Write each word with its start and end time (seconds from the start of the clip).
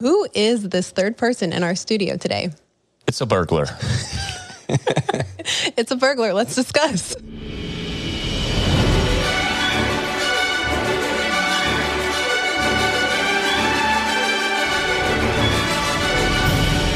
Who 0.00 0.26
is 0.34 0.68
this 0.68 0.90
third 0.90 1.16
person 1.16 1.52
in 1.52 1.62
our 1.62 1.76
studio 1.76 2.16
today? 2.16 2.50
It's 3.06 3.20
a 3.20 3.26
burglar. 3.26 3.66
It's 5.76 5.90
a 5.90 5.96
burglar. 5.96 6.32
Let's 6.32 6.54
discuss. 6.54 7.14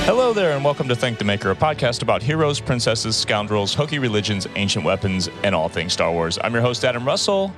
Hello 0.07 0.33
there, 0.33 0.53
and 0.53 0.65
welcome 0.65 0.89
to 0.89 0.96
Thank 0.96 1.19
the 1.19 1.25
Maker, 1.25 1.51
a 1.51 1.55
podcast 1.55 2.01
about 2.01 2.23
heroes, 2.23 2.59
princesses, 2.59 3.15
scoundrels, 3.17 3.75
hokey 3.75 3.99
religions, 3.99 4.46
ancient 4.57 4.85
weapons, 4.85 5.29
and 5.45 5.55
all 5.55 5.69
things 5.69 5.93
Star 5.93 6.11
Wars. 6.11 6.39
I'm 6.43 6.55
your 6.55 6.62
host, 6.62 6.83
Adam 6.87 7.05
Russell, 7.05 7.53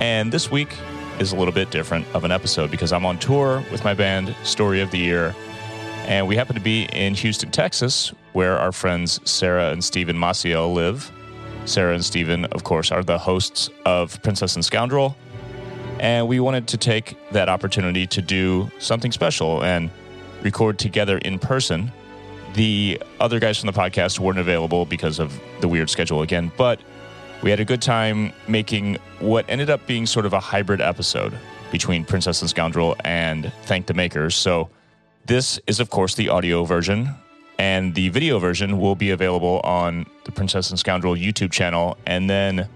and 0.00 0.32
this 0.32 0.50
week 0.50 0.76
is 1.18 1.32
a 1.32 1.36
little 1.36 1.54
bit 1.54 1.70
different 1.70 2.06
of 2.14 2.24
an 2.24 2.32
episode 2.32 2.70
because 2.70 2.92
I'm 2.92 3.06
on 3.06 3.18
tour 3.18 3.64
with 3.70 3.84
my 3.84 3.94
band, 3.94 4.34
Story 4.42 4.80
of 4.80 4.90
the 4.90 4.98
Year, 4.98 5.34
and 6.06 6.26
we 6.26 6.36
happen 6.36 6.54
to 6.54 6.60
be 6.60 6.84
in 6.92 7.14
Houston, 7.14 7.50
Texas, 7.50 8.12
where 8.32 8.58
our 8.58 8.72
friends 8.72 9.20
Sarah 9.28 9.70
and 9.70 9.82
Stephen 9.82 10.16
Maciel 10.16 10.74
live. 10.74 11.10
Sarah 11.64 11.94
and 11.94 12.04
Stephen, 12.04 12.44
of 12.46 12.64
course, 12.64 12.92
are 12.92 13.02
the 13.02 13.16
hosts 13.16 13.70
of 13.86 14.22
Princess 14.22 14.54
and 14.54 14.64
Scoundrel, 14.64 15.16
and 16.00 16.28
we 16.28 16.40
wanted 16.40 16.68
to 16.68 16.76
take 16.76 17.16
that 17.30 17.48
opportunity 17.48 18.06
to 18.06 18.20
do 18.20 18.70
something 18.78 19.12
special 19.12 19.64
and 19.64 19.90
record 20.42 20.78
together 20.78 21.18
in 21.18 21.38
person. 21.38 21.90
The 22.54 23.00
other 23.20 23.40
guys 23.40 23.58
from 23.58 23.68
the 23.68 23.72
podcast 23.72 24.18
weren't 24.18 24.38
available 24.38 24.84
because 24.84 25.18
of 25.18 25.40
the 25.60 25.68
weird 25.68 25.88
schedule 25.90 26.22
again, 26.22 26.52
but 26.56 26.80
we 27.42 27.50
had 27.50 27.60
a 27.60 27.64
good 27.64 27.82
time 27.82 28.32
making 28.48 28.98
what 29.20 29.44
ended 29.48 29.70
up 29.70 29.86
being 29.86 30.06
sort 30.06 30.26
of 30.26 30.32
a 30.32 30.40
hybrid 30.40 30.80
episode 30.80 31.36
between 31.70 32.04
Princess 32.04 32.40
and 32.40 32.48
Scoundrel 32.48 32.96
and 33.04 33.52
Thank 33.64 33.86
the 33.86 33.94
Makers. 33.94 34.34
So, 34.34 34.70
this 35.26 35.58
is, 35.66 35.80
of 35.80 35.88
course, 35.90 36.14
the 36.14 36.28
audio 36.28 36.64
version, 36.64 37.08
and 37.58 37.94
the 37.94 38.10
video 38.10 38.38
version 38.38 38.78
will 38.78 38.94
be 38.94 39.10
available 39.10 39.60
on 39.64 40.06
the 40.24 40.32
Princess 40.32 40.70
and 40.70 40.78
Scoundrel 40.78 41.14
YouTube 41.14 41.50
channel, 41.50 41.96
and 42.06 42.28
then 42.28 42.68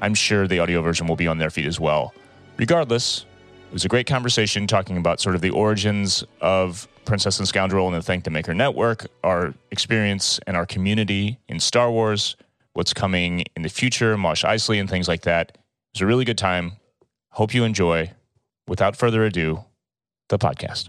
I'm 0.00 0.14
sure 0.14 0.48
the 0.48 0.58
audio 0.58 0.82
version 0.82 1.06
will 1.06 1.16
be 1.16 1.28
on 1.28 1.38
their 1.38 1.50
feed 1.50 1.66
as 1.66 1.78
well. 1.78 2.12
Regardless, 2.56 3.24
it 3.68 3.72
was 3.72 3.84
a 3.84 3.88
great 3.88 4.06
conversation 4.06 4.66
talking 4.66 4.96
about 4.96 5.20
sort 5.20 5.34
of 5.34 5.40
the 5.40 5.50
origins 5.50 6.24
of 6.40 6.88
Princess 7.04 7.38
and 7.38 7.48
Scoundrel 7.48 7.86
and 7.86 7.96
the 7.96 8.02
Thank 8.02 8.24
the 8.24 8.30
Maker 8.30 8.52
Network, 8.52 9.06
our 9.24 9.54
experience 9.70 10.40
and 10.46 10.56
our 10.56 10.66
community 10.66 11.38
in 11.48 11.58
Star 11.58 11.90
Wars, 11.90 12.36
what's 12.74 12.94
coming 12.94 13.44
in 13.56 13.62
the 13.62 13.68
future, 13.68 14.16
Mosh 14.16 14.44
Isley, 14.44 14.78
and 14.78 14.88
things 14.88 15.08
like 15.08 15.22
that. 15.22 15.50
It 15.52 15.58
was 15.94 16.00
a 16.02 16.06
really 16.06 16.24
good 16.24 16.38
time. 16.38 16.72
Hope 17.32 17.54
you 17.54 17.64
enjoy. 17.64 18.12
Without 18.66 18.96
further 18.96 19.24
ado, 19.24 19.64
the 20.28 20.38
podcast. 20.38 20.88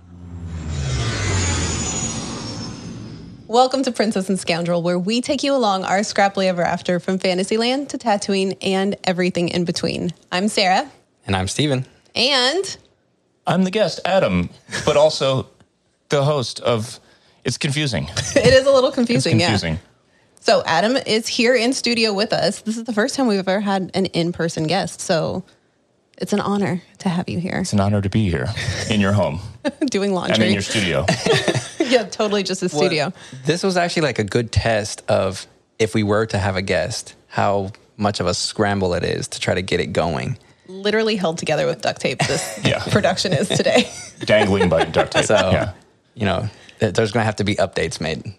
Welcome 3.47 3.83
to 3.83 3.91
Princess 3.91 4.29
and 4.29 4.39
Scoundrel, 4.39 4.81
where 4.81 4.97
we 4.97 5.21
take 5.21 5.43
you 5.43 5.53
along 5.53 5.83
our 5.83 5.99
scrappily 5.99 6.45
ever 6.45 6.63
after 6.63 6.99
from 6.99 7.17
Fantasyland 7.19 7.89
to 7.89 7.97
Tatooine 7.97 8.57
and 8.61 8.95
everything 9.03 9.49
in 9.49 9.65
between. 9.65 10.11
I'm 10.31 10.47
Sarah, 10.47 10.89
And 11.27 11.35
I'm 11.35 11.47
Steven. 11.47 11.85
and 12.15 12.77
I'm 13.45 13.63
the 13.63 13.71
guest, 13.71 13.99
Adam, 14.05 14.49
but 14.85 14.95
also 14.95 15.47
the 16.09 16.23
host 16.23 16.61
of 16.61 16.99
It's 17.43 17.57
Confusing. 17.57 18.05
it 18.35 18.53
is 18.53 18.65
a 18.65 18.71
little 18.71 18.87
It's 18.89 18.95
confusing, 18.95 19.37
confusing. 19.39 19.73
yeah. 19.73 19.79
So 20.43 20.61
Adam 20.65 20.97
is 20.97 21.25
here 21.25 21.55
in 21.55 21.71
studio 21.71 22.11
with 22.11 22.33
us. 22.33 22.59
This 22.63 22.75
is 22.75 22.83
the 22.83 22.91
first 22.91 23.15
time 23.15 23.27
we've 23.27 23.39
ever 23.39 23.61
had 23.61 23.89
an 23.93 24.07
in-person 24.07 24.67
guest, 24.67 24.99
so 24.99 25.45
it's 26.17 26.33
an 26.33 26.41
honor 26.41 26.81
to 26.97 27.07
have 27.07 27.29
you 27.29 27.39
here 27.39 27.59
It's 27.61 27.71
an 27.71 27.79
honor 27.79 28.01
to 28.01 28.09
be 28.09 28.29
here 28.29 28.49
in 28.89 28.99
your 28.99 29.13
home. 29.13 29.39
doing 29.89 30.11
I 30.11 30.15
laundry. 30.15 30.47
in 30.47 30.51
your 30.51 30.61
studio. 30.61 31.05
yeah, 31.79 32.03
totally 32.03 32.43
just 32.43 32.61
a 32.61 32.67
studio. 32.67 33.05
Well, 33.05 33.13
this 33.45 33.63
was 33.63 33.77
actually 33.77 34.01
like 34.01 34.19
a 34.19 34.25
good 34.25 34.51
test 34.51 35.01
of 35.07 35.47
if 35.79 35.95
we 35.95 36.03
were 36.03 36.25
to 36.25 36.37
have 36.37 36.57
a 36.57 36.61
guest, 36.61 37.15
how 37.27 37.71
much 37.95 38.19
of 38.19 38.27
a 38.27 38.33
scramble 38.33 38.93
it 38.95 39.05
is 39.05 39.29
to 39.29 39.39
try 39.39 39.53
to 39.53 39.61
get 39.61 39.79
it 39.79 39.93
going. 39.93 40.37
Literally 40.67 41.15
held 41.15 41.37
together 41.37 41.65
with 41.65 41.81
duct 41.81 42.01
tape. 42.01 42.19
This 42.19 42.59
Yeah. 42.65 42.83
production 42.91 43.31
is 43.31 43.47
today. 43.47 43.89
Dangling 44.19 44.67
by 44.67 44.83
duct 44.83 45.13
tape. 45.13 45.23
So, 45.23 45.35
yeah. 45.35 45.71
you 46.15 46.25
know, 46.25 46.49
there's 46.79 47.13
going 47.13 47.21
to 47.21 47.25
have 47.25 47.37
to 47.37 47.45
be 47.45 47.55
updates 47.55 48.01
made. 48.01 48.33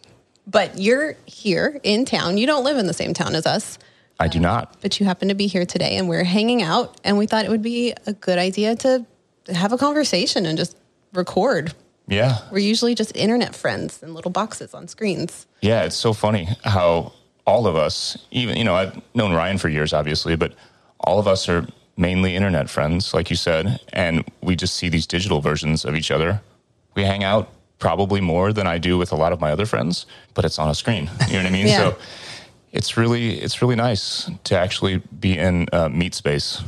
But 0.47 0.78
you're 0.78 1.16
here 1.27 1.81
in 1.82 2.05
town. 2.05 2.37
You 2.38 2.47
don't 2.47 2.65
live 2.65 2.77
in 2.77 2.87
the 2.87 2.93
same 2.93 3.15
town 3.15 3.34
as 3.34 3.47
us, 3.47 3.78
I 4.21 4.28
do 4.28 4.38
not. 4.38 4.81
but 4.81 5.00
you 5.00 5.06
happen 5.06 5.28
to 5.28 5.34
be 5.34 5.47
here 5.47 5.66
today 5.66 5.97
and 5.97 6.09
we're 6.09 6.25
hanging 6.25 6.62
out. 6.62 7.00
And 7.03 7.19
we 7.19 7.27
thought 7.27 7.44
it 7.44 7.50
would 7.50 7.62
be 7.62 7.94
a 8.06 8.12
good 8.12 8.38
idea 8.38 8.77
to 8.77 9.04
have 9.53 9.72
a 9.72 9.78
conversation 9.78 10.47
and 10.47 10.56
just 10.56 10.77
record. 11.12 11.75
Yeah. 12.06 12.38
We're 12.53 12.59
usually 12.59 12.94
just 12.94 13.16
internet 13.16 13.54
friends 13.54 14.03
in 14.03 14.15
little 14.15 14.31
boxes 14.31 14.75
on 14.75 14.88
screens. 14.88 15.47
Yeah, 15.62 15.84
it's 15.84 15.97
so 15.97 16.12
funny 16.12 16.49
how 16.62 17.12
all 17.47 17.66
of 17.66 17.77
us, 17.77 18.16
even, 18.31 18.56
you 18.56 18.65
know, 18.65 18.75
I've 18.75 19.00
known 19.15 19.33
Ryan 19.33 19.59
for 19.59 19.69
years, 19.69 19.93
obviously, 19.93 20.37
but 20.37 20.54
all 21.00 21.19
of 21.19 21.27
us 21.27 21.49
are 21.49 21.66
mainly 21.97 22.37
internet 22.37 22.69
friends, 22.69 23.15
like 23.15 23.31
you 23.31 23.37
said, 23.37 23.81
and 23.93 24.25
we 24.43 24.56
just 24.56 24.75
see 24.75 24.88
these 24.88 25.06
digital 25.06 25.41
versions 25.41 25.84
of 25.84 25.94
each 25.94 26.10
other. 26.10 26.41
We 26.94 27.04
hang 27.04 27.25
out 27.25 27.50
probably 27.79 28.21
more 28.21 28.53
than 28.53 28.67
I 28.67 28.79
do 28.79 28.97
with 28.99 29.12
a 29.12 29.17
lot 29.17 29.33
of 29.33 29.41
my 29.41 29.51
other 29.53 29.67
friends, 29.67 30.07
but 30.35 30.45
it's 30.45 30.59
on 30.59 30.69
a 30.69 30.75
screen. 30.75 31.11
You 31.29 31.35
know 31.35 31.39
what 31.41 31.47
I 31.47 31.51
mean? 31.51 31.67
Yeah. 31.75 31.91
So 31.91 31.97
it's 32.73 32.97
really, 32.97 33.39
it's 33.41 33.62
really 33.62 33.77
nice 33.77 34.31
to 34.45 34.59
actually 34.59 34.99
be 35.21 35.39
in 35.39 35.67
uh, 35.73 35.89
meet 35.89 36.15
space, 36.15 36.61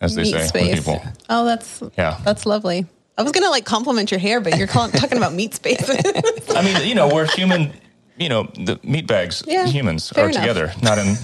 as 0.00 0.14
they 0.14 0.22
Meet 0.22 0.32
say 0.32 0.46
space. 0.46 0.76
with 0.76 0.84
people. 0.86 1.02
Oh, 1.28 1.44
that's 1.44 1.82
Yeah. 1.96 2.18
that's 2.24 2.46
lovely. 2.46 2.86
I 3.16 3.22
was 3.22 3.32
gonna 3.32 3.50
like 3.50 3.64
compliment 3.64 4.10
your 4.12 4.20
hair, 4.20 4.40
but 4.40 4.56
you're 4.56 4.68
call- 4.68 4.88
talking 4.90 5.18
about 5.18 5.32
meat 5.34 5.54
space. 5.54 5.90
I 6.54 6.62
mean, 6.62 6.86
you 6.88 6.94
know, 6.94 7.08
we're 7.12 7.26
human. 7.26 7.72
You 8.16 8.28
know, 8.28 8.44
the 8.54 8.78
meat 8.84 9.06
bags, 9.06 9.42
Yeah, 9.46 9.66
humans 9.66 10.12
are 10.12 10.28
enough. 10.28 10.40
together, 10.40 10.72
not 10.82 10.98
in, 10.98 11.16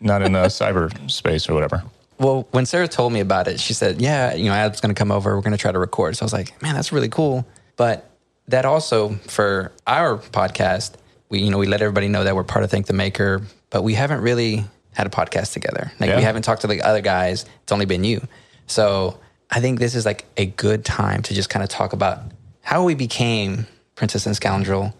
not 0.00 0.22
in 0.22 0.34
uh, 0.34 0.44
cyberspace 0.46 1.48
or 1.48 1.54
whatever. 1.54 1.82
Well, 2.18 2.46
when 2.50 2.66
Sarah 2.66 2.88
told 2.88 3.12
me 3.12 3.20
about 3.20 3.48
it, 3.48 3.60
she 3.60 3.72
said, 3.74 4.00
"Yeah, 4.02 4.34
you 4.34 4.44
know, 4.46 4.52
Adam's 4.52 4.80
going 4.80 4.94
to 4.94 4.98
come 4.98 5.10
over. 5.12 5.34
We're 5.36 5.42
going 5.42 5.52
to 5.52 5.58
try 5.58 5.72
to 5.72 5.78
record." 5.78 6.16
So 6.16 6.24
I 6.24 6.26
was 6.26 6.32
like, 6.34 6.60
"Man, 6.62 6.74
that's 6.74 6.90
really 6.92 7.08
cool." 7.08 7.46
But 7.76 8.10
that 8.48 8.64
also 8.64 9.10
for 9.26 9.72
our 9.86 10.18
podcast, 10.18 10.92
we 11.28 11.40
you 11.40 11.50
know 11.50 11.58
we 11.58 11.66
let 11.66 11.80
everybody 11.82 12.08
know 12.08 12.24
that 12.24 12.34
we're 12.34 12.44
part 12.44 12.64
of 12.64 12.70
Thank 12.70 12.86
the 12.86 12.92
Maker, 12.92 13.42
but 13.70 13.82
we 13.82 13.94
haven't 13.94 14.20
really 14.22 14.64
had 14.92 15.06
a 15.06 15.10
podcast 15.10 15.52
together. 15.52 15.92
Like 16.00 16.08
Yeah. 16.10 16.16
we 16.16 16.22
haven't 16.22 16.42
talked 16.42 16.62
to 16.62 16.66
the 16.66 16.82
other 16.82 17.00
guys. 17.00 17.44
It's 17.62 17.72
only 17.72 17.86
been 17.86 18.04
you. 18.04 18.26
So 18.66 19.18
I 19.50 19.60
think 19.60 19.78
this 19.78 19.94
is 19.94 20.04
like 20.04 20.24
a 20.36 20.46
good 20.46 20.84
time 20.84 21.22
to 21.22 21.34
just 21.34 21.48
kind 21.50 21.62
of 21.62 21.68
talk 21.68 21.92
about 21.92 22.20
how 22.62 22.84
we 22.84 22.94
became 22.94 23.66
Princess 23.94 24.26
and 24.26 24.34
Scoundrel, 24.36 24.94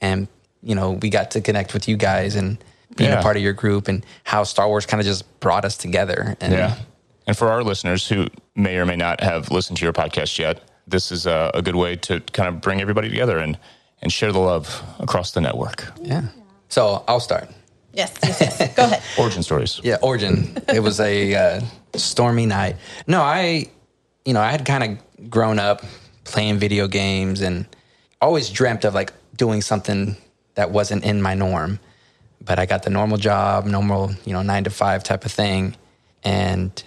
and 0.00 0.28
you 0.62 0.74
know 0.74 0.92
we 0.92 1.10
got 1.10 1.30
to 1.32 1.40
connect 1.40 1.74
with 1.74 1.88
you 1.88 1.96
guys 1.96 2.34
and 2.36 2.58
being 2.96 3.10
Yeah. 3.10 3.18
a 3.20 3.22
part 3.22 3.36
of 3.36 3.42
your 3.42 3.52
group 3.52 3.88
and 3.88 4.04
how 4.24 4.44
Star 4.44 4.68
Wars 4.68 4.86
kind 4.86 5.00
of 5.00 5.06
just 5.06 5.24
brought 5.40 5.64
us 5.64 5.76
together. 5.76 6.36
And 6.40 6.52
Yeah. 6.52 6.76
And 7.26 7.36
for 7.36 7.50
our 7.50 7.62
listeners 7.64 8.08
who 8.08 8.28
may 8.54 8.76
or 8.76 8.86
may 8.86 8.96
not 8.96 9.20
have 9.20 9.50
listened 9.50 9.76
to 9.78 9.84
your 9.84 9.92
podcast 9.92 10.38
yet, 10.38 10.60
this 10.86 11.10
is 11.12 11.26
a, 11.26 11.50
a 11.54 11.62
good 11.62 11.76
way 11.76 11.96
to 11.96 12.20
kind 12.32 12.48
of 12.48 12.60
bring 12.60 12.80
everybody 12.80 13.08
together 13.08 13.38
and, 13.38 13.58
and 14.02 14.12
share 14.12 14.32
the 14.32 14.38
love 14.38 14.82
across 14.98 15.32
the 15.32 15.40
network. 15.40 15.86
Yeah. 16.00 16.22
So 16.68 17.04
I'll 17.08 17.20
start. 17.20 17.48
yes, 17.92 18.12
yes, 18.22 18.40
yes. 18.40 18.74
Go 18.74 18.84
ahead. 18.84 19.02
Origin 19.18 19.42
stories. 19.42 19.80
Yeah, 19.82 19.96
Origin. 20.02 20.56
it 20.68 20.80
was 20.80 21.00
a 21.00 21.34
uh, 21.34 21.60
stormy 21.94 22.46
night. 22.46 22.76
No, 23.06 23.20
I, 23.20 23.66
you 24.24 24.34
know, 24.34 24.40
I 24.40 24.50
had 24.50 24.64
kind 24.64 24.84
of 24.84 25.30
grown 25.30 25.58
up 25.58 25.82
playing 26.24 26.58
video 26.58 26.88
games 26.88 27.40
and 27.40 27.66
always 28.20 28.50
dreamt 28.50 28.84
of 28.84 28.94
like 28.94 29.12
doing 29.36 29.62
something 29.62 30.16
that 30.54 30.70
wasn't 30.70 31.04
in 31.04 31.22
my 31.22 31.34
norm. 31.34 31.78
But 32.44 32.58
I 32.58 32.66
got 32.66 32.82
the 32.82 32.90
normal 32.90 33.18
job, 33.18 33.66
normal, 33.66 34.14
you 34.24 34.32
know, 34.32 34.42
nine 34.42 34.64
to 34.64 34.70
five 34.70 35.02
type 35.02 35.24
of 35.24 35.32
thing. 35.32 35.76
And 36.22 36.82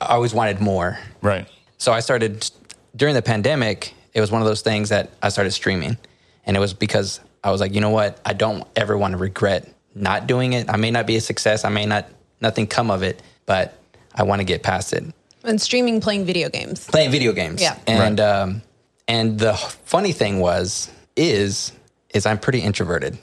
I 0.00 0.14
always 0.14 0.32
wanted 0.32 0.60
more. 0.60 0.98
Right. 1.22 1.48
So 1.78 1.92
I 1.92 2.00
started 2.00 2.48
during 2.94 3.14
the 3.14 3.22
pandemic. 3.22 3.94
It 4.14 4.20
was 4.20 4.30
one 4.30 4.42
of 4.42 4.48
those 4.48 4.60
things 4.60 4.90
that 4.90 5.10
I 5.22 5.30
started 5.30 5.52
streaming, 5.52 5.96
and 6.44 6.56
it 6.56 6.60
was 6.60 6.74
because 6.74 7.20
I 7.42 7.50
was 7.50 7.60
like, 7.60 7.74
you 7.74 7.80
know 7.80 7.90
what? 7.90 8.20
I 8.24 8.34
don't 8.34 8.66
ever 8.76 8.96
want 8.96 9.12
to 9.12 9.18
regret 9.18 9.68
not 9.94 10.26
doing 10.26 10.52
it. 10.52 10.70
I 10.70 10.76
may 10.76 10.90
not 10.90 11.06
be 11.06 11.16
a 11.16 11.20
success. 11.20 11.64
I 11.64 11.68
may 11.68 11.86
not 11.86 12.06
nothing 12.40 12.66
come 12.66 12.90
of 12.90 13.02
it, 13.02 13.22
but 13.46 13.78
I 14.14 14.24
want 14.24 14.40
to 14.40 14.44
get 14.44 14.62
past 14.62 14.92
it. 14.92 15.04
And 15.44 15.60
streaming, 15.60 16.00
playing 16.00 16.24
video 16.24 16.48
games. 16.48 16.86
Playing 16.86 17.10
video 17.10 17.32
games. 17.32 17.60
Yeah. 17.60 17.78
And 17.86 18.20
um, 18.20 18.62
and 19.08 19.38
the 19.38 19.54
funny 19.54 20.12
thing 20.12 20.38
was 20.38 20.90
is 21.16 21.72
is 22.14 22.26
I'm 22.26 22.38
pretty 22.38 22.60
introverted. 22.60 23.18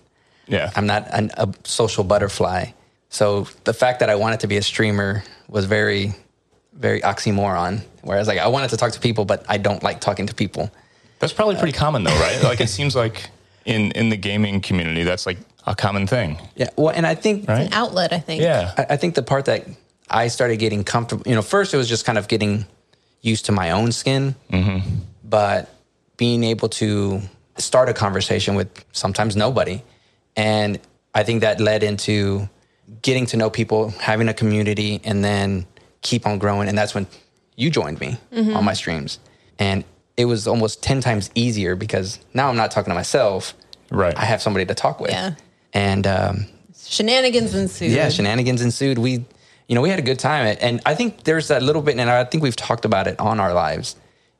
Yeah. 0.47 0.71
I'm 0.75 0.87
not 0.87 1.07
an, 1.11 1.31
a 1.37 1.53
social 1.63 2.03
butterfly. 2.03 2.71
So 3.09 3.47
the 3.63 3.73
fact 3.73 3.99
that 3.99 4.09
I 4.09 4.15
wanted 4.15 4.41
to 4.41 4.47
be 4.47 4.57
a 4.57 4.61
streamer 4.61 5.23
was 5.47 5.65
very, 5.65 6.13
very 6.73 7.01
oxymoron. 7.01 7.81
Whereas 8.01 8.27
like 8.27 8.39
I 8.39 8.47
wanted 8.47 8.69
to 8.71 8.77
talk 8.77 8.91
to 8.93 8.99
people, 8.99 9.25
but 9.25 9.45
I 9.47 9.57
don't 9.57 9.83
like 9.83 9.99
talking 9.99 10.27
to 10.27 10.33
people. 10.33 10.71
That's 11.19 11.33
probably 11.33 11.55
pretty 11.55 11.73
common 11.73 12.03
though, 12.03 12.17
right? 12.19 12.41
Like 12.43 12.61
it 12.61 12.69
seems 12.69 12.95
like 12.95 13.29
in, 13.65 13.91
in 13.91 14.09
the 14.09 14.17
gaming 14.17 14.61
community, 14.61 15.03
that's 15.03 15.25
like 15.25 15.37
a 15.67 15.75
common 15.75 16.07
thing, 16.07 16.39
Yeah. 16.55 16.69
Well, 16.75 16.93
and 16.95 17.05
I 17.05 17.15
think 17.15 17.47
right? 17.47 17.67
An 17.67 17.73
outlet, 17.73 18.13
I 18.13 18.19
think. 18.19 18.41
Yeah. 18.41 18.73
I, 18.77 18.93
I 18.93 18.97
think 18.97 19.15
the 19.15 19.21
part 19.21 19.45
that 19.45 19.67
I 20.09 20.29
started 20.29 20.57
getting 20.57 20.83
comfortable, 20.83 21.23
you 21.27 21.35
know, 21.35 21.41
first 21.41 21.73
it 21.73 21.77
was 21.77 21.87
just 21.87 22.05
kind 22.05 22.17
of 22.17 22.27
getting 22.27 22.65
used 23.21 23.45
to 23.45 23.51
my 23.51 23.71
own 23.71 23.91
skin, 23.91 24.35
mm-hmm. 24.51 24.87
but 25.23 25.69
being 26.17 26.43
able 26.43 26.69
to 26.69 27.21
start 27.57 27.89
a 27.89 27.93
conversation 27.93 28.55
with 28.55 28.85
sometimes 28.91 29.35
nobody. 29.35 29.81
And 30.35 30.79
I 31.13 31.23
think 31.23 31.41
that 31.41 31.59
led 31.59 31.83
into 31.83 32.49
getting 33.01 33.25
to 33.27 33.37
know 33.37 33.49
people, 33.49 33.89
having 33.99 34.29
a 34.29 34.33
community, 34.33 35.01
and 35.03 35.23
then 35.23 35.65
keep 36.01 36.25
on 36.25 36.39
growing. 36.39 36.69
And 36.69 36.77
that's 36.77 36.95
when 36.95 37.07
you 37.59 37.69
joined 37.69 37.99
me 37.99 38.17
on 38.31 38.63
my 38.63 38.73
streams. 38.73 39.19
And 39.59 39.83
it 40.17 40.25
was 40.25 40.47
almost 40.47 40.81
10 40.83 41.01
times 41.01 41.29
easier 41.35 41.75
because 41.75 42.19
now 42.33 42.49
I'm 42.49 42.55
not 42.55 42.71
talking 42.71 42.91
to 42.91 42.95
myself. 42.95 43.53
Right. 43.91 44.15
I 44.17 44.25
have 44.25 44.41
somebody 44.41 44.65
to 44.65 44.73
talk 44.75 44.99
with. 44.99 45.11
Yeah. 45.11 45.35
And 45.73 46.07
um, 46.07 46.45
Shenanigans 46.85 47.53
ensued. 47.55 47.91
yeah, 47.91 48.09
shenanigans 48.09 48.61
ensued. 48.61 48.97
We, 48.97 49.25
you 49.67 49.75
know, 49.75 49.81
we 49.81 49.89
had 49.89 49.99
a 49.99 50.03
good 50.03 50.19
time. 50.19 50.57
And 50.61 50.81
I 50.85 50.95
think 50.95 51.23
there's 51.23 51.49
that 51.49 51.61
little 51.61 51.81
bit, 51.81 51.97
and 51.97 52.09
I 52.09 52.23
think 52.23 52.41
we've 52.43 52.55
talked 52.55 52.85
about 52.85 53.07
it 53.07 53.19
on 53.19 53.39
our 53.39 53.53
lives, 53.53 53.95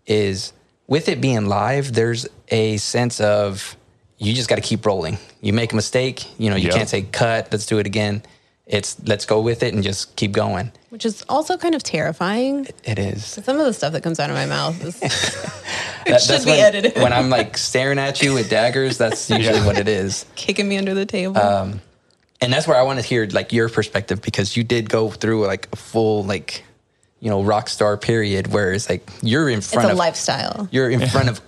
is 0.05 0.53
with 0.87 1.07
it 1.09 1.21
being 1.21 1.45
live, 1.47 1.93
there's 1.93 2.27
a 2.47 2.77
sense 2.77 3.19
of 3.21 3.75
you 4.17 4.33
just 4.33 4.49
got 4.49 4.55
to 4.55 4.61
keep 4.61 4.85
rolling. 4.85 5.17
You 5.41 5.53
make 5.53 5.71
a 5.71 5.75
mistake, 5.75 6.25
you 6.39 6.49
know, 6.49 6.55
you 6.55 6.67
Yep. 6.67 6.75
can't 6.75 6.89
say 6.89 7.01
cut, 7.03 7.49
let's 7.51 7.65
do 7.65 7.77
it 7.79 7.85
again. 7.85 8.23
It's 8.65 8.97
let's 9.05 9.25
go 9.25 9.39
with 9.41 9.63
it 9.63 9.73
and 9.73 9.83
just 9.83 10.15
keep 10.15 10.31
going. 10.31 10.71
Which 10.89 11.05
is 11.05 11.23
also 11.29 11.55
kind 11.57 11.75
of 11.75 11.83
terrifying. 11.83 12.67
It 12.83 12.97
is. 12.97 13.23
Some 13.25 13.59
of 13.59 13.65
the 13.65 13.73
stuff 13.73 13.93
that 13.93 14.01
comes 14.01 14.19
out 14.19 14.29
of 14.29 14.35
my 14.35 14.45
mouth 14.47 14.83
is 14.83 14.99
That- 16.05 16.21
should 16.21 16.43
be 16.45 16.51
when, 16.51 16.59
edited. 16.59 16.95
when 17.01 17.13
I'm 17.13 17.29
like 17.29 17.57
staring 17.57 17.99
at 17.99 18.21
you 18.21 18.33
with 18.33 18.49
daggers, 18.49 18.97
that's 18.97 19.29
usually 19.39 19.59
what 19.61 19.77
it 19.77 19.87
is. 19.87 20.25
kicking 20.35 20.67
me 20.67 20.77
under 20.77 20.93
the 20.95 21.05
table. 21.05 21.37
Um, 21.37 21.81
and 22.41 22.51
that's 22.51 22.67
where 22.67 22.77
I 22.77 22.83
want 22.83 22.99
to 22.99 23.05
hear 23.05 23.27
like 23.27 23.51
your 23.53 23.69
perspective 23.69 24.21
because 24.21 24.55
you 24.57 24.63
did 24.63 24.89
go 24.89 25.09
through 25.09 25.45
like 25.45 25.67
a 25.71 25.75
full 25.75 26.23
like 26.23 26.63
you 27.19 27.29
know 27.29 27.43
rock 27.43 27.67
star 27.69 27.97
period 27.97 28.47
where 28.47 28.71
it's 28.71 28.89
like 28.89 29.07
you're 29.21 29.49
in 29.49 29.57
it's 29.59 29.73
front 29.73 29.89
a 29.89 29.91
of 29.91 29.97
lifestyle. 29.97 30.67
you're 30.71 30.89
in 30.89 31.05
front 31.09 31.27
of 31.29 31.41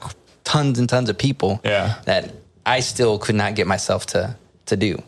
tons 0.44 0.78
and 0.80 0.90
tons 0.90 1.10
of 1.10 1.18
people 1.18 1.62
Yeah. 1.64 1.96
that 2.06 2.34
I 2.66 2.82
still 2.82 3.18
could 3.18 3.36
not 3.36 3.56
get 3.56 3.68
myself 3.68 4.06
to 4.08 4.36
to 4.68 4.76
do. 4.76 5.02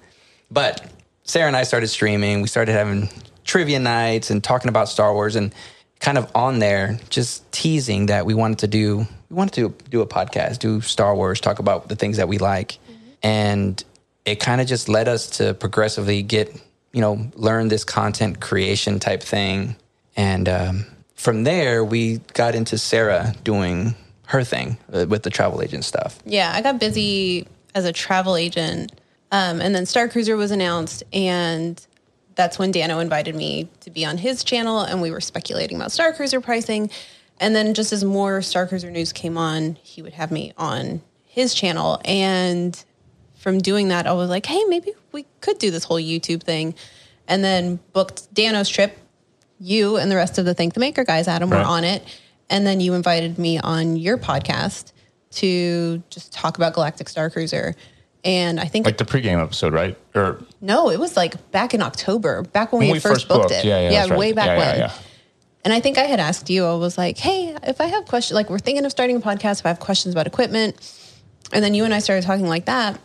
But 0.49 0.85
Sarah 1.25 1.47
and 1.47 1.55
I 1.57 1.63
started 1.63 1.87
streaming. 1.89 2.41
We 2.41 2.47
started 2.47 2.71
having 2.71 3.09
trivia 3.43 3.79
nights 3.79 4.29
and 4.29 4.43
talking 4.43 4.69
about 4.69 4.89
Star 4.89 5.13
Wars 5.13 5.35
and 5.35 5.53
kind 5.99 6.17
of 6.17 6.29
on 6.35 6.59
there 6.59 6.99
just 7.09 7.49
teasing 7.51 8.07
that 8.07 8.25
we 8.25 8.33
wanted 8.33 8.59
to 8.59 8.67
do 8.67 9.07
we 9.33 9.37
wanted 9.37 9.55
to 9.55 9.89
do 9.89 10.01
a 10.01 10.05
podcast, 10.05 10.59
do 10.59 10.79
Star 10.81 11.15
Wars, 11.15 11.41
talk 11.41 11.57
about 11.57 11.89
the 11.89 11.95
things 11.95 12.17
that 12.17 12.27
we 12.27 12.37
like. 12.37 12.77
And 13.23 13.83
it 14.25 14.39
kind 14.39 14.61
of 14.61 14.67
just 14.67 14.87
led 14.87 15.07
us 15.07 15.27
to 15.37 15.55
progressively 15.55 16.21
get, 16.21 16.53
you 16.91 17.01
know, 17.01 17.31
learn 17.33 17.67
this 17.67 17.83
content 17.83 18.39
creation 18.39 18.99
type 18.99 19.23
thing. 19.23 19.75
And 20.15 20.47
um, 20.47 20.85
from 21.15 21.45
there, 21.45 21.83
we 21.83 22.19
got 22.33 22.53
into 22.53 22.77
Sarah 22.77 23.33
doing 23.43 23.95
her 24.27 24.43
thing 24.43 24.77
uh, 24.93 25.07
with 25.09 25.23
the 25.23 25.31
travel 25.31 25.63
agent 25.63 25.83
stuff. 25.83 26.19
Yeah, 26.25 26.51
I 26.53 26.61
got 26.61 26.79
busy 26.79 27.47
as 27.73 27.85
a 27.85 27.91
travel 27.91 28.35
agent. 28.35 28.91
Um, 29.31 29.61
and 29.61 29.73
then 29.73 29.87
Star 29.87 30.07
Cruiser 30.09 30.37
was 30.37 30.51
announced, 30.51 31.01
and 31.11 31.83
that's 32.35 32.57
when 32.57 32.71
Dano 32.71 32.99
invited 32.99 33.35
me 33.35 33.69
to 33.81 33.89
be 33.91 34.05
on 34.05 34.17
his 34.17 34.43
channel, 34.43 34.81
and 34.81 35.01
we 35.01 35.11
were 35.11 35.21
speculating 35.21 35.77
about 35.77 35.91
Star 35.91 36.13
Cruiser 36.13 36.41
pricing. 36.41 36.89
And 37.39 37.55
then 37.55 37.73
just 37.73 37.91
as 37.91 38.03
more 38.03 38.41
Star 38.41 38.67
Cruiser 38.67 38.89
news 38.91 39.11
came 39.11 39.37
on, 39.37 39.77
he 39.83 40.01
would 40.01 40.13
have 40.13 40.31
me 40.31 40.53
on 40.57 41.01
his 41.25 41.53
channel. 41.53 41.99
And 42.05 42.81
from 43.35 43.59
doing 43.59 43.89
that, 43.89 44.07
I 44.07 44.13
was 44.13 44.29
like, 44.29 44.45
hey, 44.45 44.63
maybe 44.67 44.93
we 45.11 45.25
could 45.41 45.57
do 45.57 45.71
this 45.71 45.83
whole 45.83 45.99
YouTube 45.99 46.43
thing. 46.43 46.75
And 47.27 47.43
then 47.43 47.79
booked 47.91 48.33
Dano's 48.33 48.69
trip. 48.69 48.97
You 49.59 49.97
and 49.97 50.11
the 50.11 50.15
rest 50.15 50.37
of 50.37 50.45
the 50.45 50.53
Thank 50.53 50.73
the 50.73 50.79
Maker 50.79 51.03
guys, 51.03 51.27
Adam, 51.27 51.49
Right. 51.49 51.59
were 51.59 51.65
on 51.65 51.83
it. 51.83 52.03
And 52.49 52.65
then 52.67 52.79
you 52.79 52.93
invited 52.93 53.37
me 53.39 53.57
on 53.59 53.95
your 53.95 54.17
podcast 54.17 54.91
to 55.31 56.03
just 56.09 56.31
talk 56.33 56.57
about 56.57 56.73
Galactic 56.73 57.09
Star 57.09 57.29
Cruiser. 57.29 57.75
And 58.23 58.59
I 58.59 58.65
think 58.65 58.85
Like 58.85 58.97
the 58.97 59.05
pregame 59.05 59.41
episode, 59.43 59.73
right? 59.73 59.97
Or 60.15 60.41
no, 60.61 60.89
it 60.89 60.99
was 60.99 61.17
like 61.17 61.51
back 61.51 61.73
in 61.73 61.81
October, 61.81 62.43
back 62.43 62.71
when, 62.71 62.79
we, 62.81 62.87
when 62.87 62.95
had 62.95 63.03
first, 63.03 63.27
booked, 63.27 63.51
it. 63.51 63.65
Yeah, 63.65 63.81
yeah, 63.81 63.89
that's 63.91 64.09
right. 64.11 64.19
way 64.19 64.31
back 64.31 64.45
Yeah, 64.45 64.53
yeah, 64.57 64.71
when. 64.71 64.79
yeah. 64.79 64.93
And 65.65 65.73
I 65.73 65.79
think 65.79 65.97
I 65.97 66.03
had 66.03 66.19
asked 66.19 66.49
you, 66.49 66.65
I 66.65 66.75
was 66.75 66.97
like, 66.97 67.17
hey, 67.17 67.55
if 67.63 67.79
I 67.81 67.85
have 67.87 68.05
questions, 68.05 68.35
like 68.35 68.49
we're 68.49 68.59
thinking 68.59 68.85
of 68.85 68.91
starting 68.91 69.17
a 69.17 69.19
podcast, 69.19 69.59
if 69.59 69.65
I 69.65 69.69
have 69.69 69.79
questions 69.79 70.13
about 70.13 70.27
equipment. 70.27 70.75
And 71.51 71.63
then 71.63 71.73
you 71.73 71.83
and 71.85 71.93
I 71.93 71.99
started 71.99 72.23
talking 72.25 72.47
like 72.47 72.65
that 72.65 72.99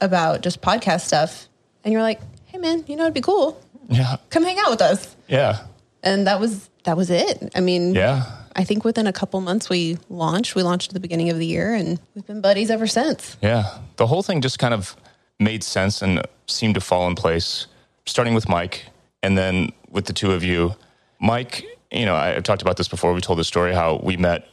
about 0.00 0.40
just 0.42 0.60
podcast 0.60 1.02
stuff. 1.02 1.48
And 1.84 1.92
you're 1.92 2.02
like, 2.02 2.20
hey, 2.46 2.58
man, 2.58 2.84
you 2.86 2.96
know, 2.96 3.04
it'd 3.04 3.14
be 3.14 3.20
cool. 3.20 3.60
Yeah. 3.88 4.16
Come 4.30 4.42
hang 4.44 4.58
out 4.58 4.70
with 4.70 4.82
us. 4.82 5.14
Yeah. 5.28 5.66
And 6.02 6.26
that 6.26 6.40
was, 6.40 6.68
that 6.84 6.96
was 6.96 7.10
it. 7.10 7.52
I 7.54 7.60
mean, 7.60 7.94
Yeah. 7.94 8.24
I 8.56 8.64
think 8.64 8.84
within 8.84 9.06
a 9.06 9.12
couple 9.12 9.40
months 9.40 9.68
we 9.68 9.98
launched. 10.08 10.54
We 10.54 10.62
launched 10.62 10.90
at 10.90 10.94
the 10.94 11.00
beginning 11.00 11.30
of 11.30 11.38
the 11.38 11.46
year 11.46 11.74
and 11.74 11.98
we've 12.14 12.26
been 12.26 12.40
buddies 12.40 12.70
ever 12.70 12.86
since. 12.86 13.36
Yeah. 13.42 13.78
The 13.96 14.06
whole 14.06 14.22
thing 14.22 14.40
just 14.40 14.58
kind 14.58 14.74
of 14.74 14.96
made 15.40 15.64
sense 15.64 16.02
and 16.02 16.22
seemed 16.46 16.74
to 16.74 16.80
fall 16.80 17.06
in 17.06 17.14
place, 17.14 17.66
starting 18.06 18.34
with 18.34 18.48
Mike 18.48 18.86
and 19.22 19.36
then 19.36 19.72
with 19.90 20.06
the 20.06 20.12
two 20.12 20.32
of 20.32 20.44
you. 20.44 20.74
Mike, 21.20 21.64
you 21.90 22.06
know, 22.06 22.14
I've 22.14 22.42
talked 22.42 22.62
about 22.62 22.76
this 22.76 22.88
before. 22.88 23.12
We 23.12 23.20
told 23.20 23.38
the 23.38 23.44
story 23.44 23.74
how 23.74 24.00
we 24.02 24.16
met 24.16 24.48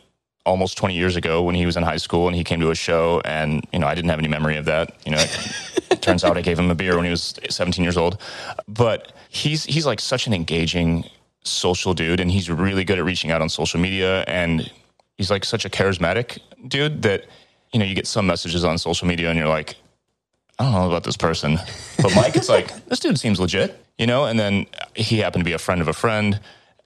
almost 0.45 0.77
20 0.77 0.95
years 0.95 1.15
ago 1.15 1.44
when 1.44 1.54
he 1.54 1.65
was 1.65 1.77
in 1.77 1.83
high 1.83 1.97
school 1.97 2.27
and 2.27 2.36
he 2.36 2.44
came 2.44 2.59
to 2.62 2.71
a 2.71 2.75
show 2.75 3.21
and, 3.25 3.63
you 3.71 3.80
know, 3.80 3.88
I 3.88 3.94
didn't 3.94 4.09
have 4.09 4.19
any 4.19 4.27
memory 4.27 4.57
of 4.57 4.65
that. 4.65 4.95
You 5.06 5.12
know, 5.12 5.24
it 5.92 6.01
turns 6.01 6.24
out 6.24 6.38
I 6.38 6.42
gave 6.42 6.57
him 6.57 6.71
a 6.71 6.75
beer 6.75 6.95
when 6.95 7.06
he 7.06 7.12
was 7.12 7.36
17 7.50 7.83
years 7.83 7.97
old. 7.97 8.18
But 8.68 9.13
he's 9.30 9.65
he's 9.65 9.86
like 9.86 10.00
such 10.00 10.25
an 10.27 10.33
engaging 10.33 11.06
social 11.43 11.93
dude 11.93 12.19
and 12.19 12.31
he's 12.31 12.49
really 12.49 12.83
good 12.83 12.99
at 12.99 13.05
reaching 13.05 13.31
out 13.31 13.41
on 13.41 13.49
social 13.49 13.79
media 13.79 14.23
and 14.27 14.71
he's 15.17 15.31
like 15.31 15.43
such 15.43 15.65
a 15.65 15.69
charismatic 15.69 16.39
dude 16.67 17.01
that 17.01 17.25
you 17.73 17.79
know 17.79 17.85
you 17.85 17.95
get 17.95 18.07
some 18.07 18.27
messages 18.27 18.63
on 18.63 18.77
social 18.77 19.07
media 19.07 19.29
and 19.29 19.38
you're 19.38 19.47
like 19.47 19.75
I 20.61 20.65
don't 20.65 20.73
know 20.73 20.88
about 20.88 21.03
this 21.03 21.17
person. 21.17 21.57
But 21.99 22.13
Mike, 22.15 22.35
it's 22.35 22.47
like, 22.47 22.85
this 22.85 22.99
dude 22.99 23.19
seems 23.19 23.39
legit, 23.39 23.83
you 23.97 24.05
know? 24.05 24.25
And 24.25 24.39
then 24.39 24.67
he 24.95 25.17
happened 25.17 25.43
to 25.43 25.45
be 25.45 25.53
a 25.53 25.57
friend 25.57 25.81
of 25.81 25.88
a 25.88 25.93
friend, 25.93 26.39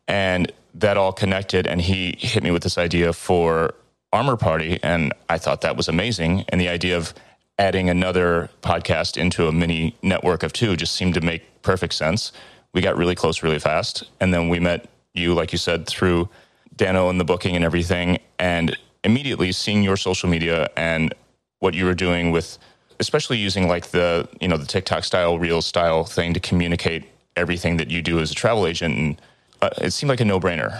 and 0.07 0.49
that 0.75 0.95
all 0.95 1.11
connected. 1.11 1.67
And 1.67 1.81
he 1.81 2.15
hit 2.17 2.41
me 2.41 2.51
with 2.51 2.63
this 2.63 2.77
idea 2.77 3.11
for 3.11 3.73
Armor 4.13 4.37
Party. 4.37 4.79
And 4.81 5.13
I 5.27 5.37
thought 5.37 5.59
that 5.61 5.75
was 5.75 5.89
amazing. 5.89 6.45
And 6.47 6.61
the 6.61 6.69
idea 6.69 6.95
of 6.95 7.13
adding 7.59 7.89
another 7.89 8.49
podcast 8.61 9.17
into 9.17 9.47
a 9.47 9.51
mini 9.51 9.95
network 10.01 10.43
of 10.43 10.53
two 10.53 10.77
just 10.77 10.93
seemed 10.93 11.13
to 11.15 11.21
make 11.21 11.61
perfect 11.61 11.95
sense. 11.95 12.31
We 12.75 12.81
got 12.81 12.95
really 12.95 13.15
close 13.15 13.41
really 13.41 13.57
fast. 13.57 14.03
And 14.19 14.31
then 14.31 14.49
we 14.49 14.59
met 14.59 14.87
you, 15.15 15.33
like 15.33 15.51
you 15.51 15.57
said, 15.57 15.87
through 15.87 16.29
Dano 16.75 17.09
and 17.09 17.19
the 17.19 17.23
booking 17.23 17.55
and 17.55 17.65
everything. 17.65 18.19
And 18.37 18.77
immediately 19.03 19.51
seeing 19.51 19.81
your 19.81 19.97
social 19.97 20.29
media 20.29 20.69
and 20.77 21.13
what 21.59 21.73
you 21.73 21.85
were 21.85 21.95
doing 21.95 22.29
with 22.31 22.59
especially 22.99 23.37
using 23.37 23.67
like 23.67 23.87
the 23.87 24.27
you 24.39 24.47
know 24.47 24.57
the 24.57 24.65
TikTok 24.65 25.03
style, 25.03 25.37
real 25.39 25.61
style 25.61 26.03
thing 26.03 26.33
to 26.33 26.39
communicate 26.39 27.05
everything 27.35 27.77
that 27.77 27.89
you 27.91 28.01
do 28.01 28.19
as 28.19 28.31
a 28.31 28.35
travel 28.35 28.67
agent, 28.67 28.97
and 28.97 29.21
uh, 29.61 29.69
it 29.77 29.91
seemed 29.91 30.09
like 30.09 30.21
a 30.21 30.25
no 30.25 30.39
brainer. 30.39 30.79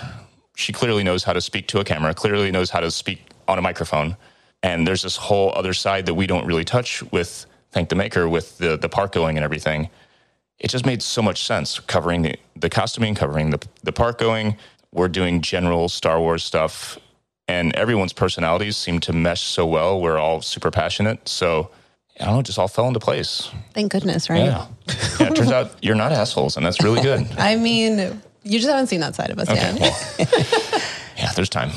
She 0.55 0.71
clearly 0.71 1.03
knows 1.03 1.23
how 1.23 1.33
to 1.33 1.41
speak 1.41 1.67
to 1.67 1.79
a 1.79 1.83
camera, 1.83 2.13
clearly 2.13 2.51
knows 2.51 2.69
how 2.69 2.79
to 2.79 2.89
speak 2.91 3.19
on 3.47 3.57
a 3.57 3.61
microphone, 3.61 4.15
and 4.63 4.87
there's 4.87 5.01
this 5.01 5.17
whole 5.17 5.51
other 5.55 5.73
side 5.73 6.05
that 6.05 6.13
we 6.13 6.27
don't 6.27 6.45
really 6.45 6.65
touch 6.65 7.03
with 7.11 7.45
Thank 7.71 7.89
the 7.89 7.95
Maker 7.95 8.29
with 8.29 8.57
the 8.57 8.77
the 8.77 8.89
park 8.89 9.11
going 9.11 9.37
and 9.37 9.43
everything. 9.43 9.89
It 10.59 10.69
just 10.69 10.85
made 10.85 11.01
so 11.03 11.21
much 11.21 11.43
sense 11.43 11.79
covering 11.79 12.21
the, 12.21 12.35
the 12.55 12.69
costuming, 12.69 13.13
covering 13.15 13.50
the 13.50 13.59
the 13.83 13.91
park 13.91 14.17
going. 14.17 14.57
We're 14.91 15.09
doing 15.09 15.41
general 15.41 15.89
Star 15.89 16.19
Wars 16.19 16.43
stuff, 16.43 16.97
and 17.47 17.75
everyone's 17.75 18.13
personalities 18.13 18.77
seem 18.77 19.00
to 19.01 19.13
mesh 19.13 19.41
so 19.41 19.65
well. 19.65 20.00
We're 20.00 20.17
all 20.17 20.41
super 20.41 20.71
passionate, 20.71 21.27
so 21.27 21.69
I 22.19 22.24
don't 22.25 22.35
know, 22.35 22.39
it 22.39 22.45
just 22.45 22.57
all 22.57 22.69
fell 22.69 22.88
into 22.88 23.01
place. 23.01 23.50
Thank 23.74 23.91
goodness, 23.91 24.29
right? 24.29 24.45
Yeah. 24.45 24.67
yeah 25.19 25.27
it 25.27 25.35
turns 25.35 25.51
out 25.51 25.71
you're 25.81 25.95
not 25.95 26.13
assholes, 26.13 26.55
and 26.55 26.65
that's 26.65 26.81
really 26.81 27.01
good. 27.01 27.27
I 27.38 27.57
mean, 27.57 28.21
you 28.43 28.59
just 28.59 28.69
haven't 28.69 28.88
seen 28.88 29.01
that 29.01 29.15
side 29.15 29.31
of 29.31 29.39
us 29.39 29.50
Okay. 29.50 29.75
yet. 29.77 29.79
Well, 29.81 30.27
yeah, 31.17 31.33
there's 31.35 31.50
time. 31.50 31.71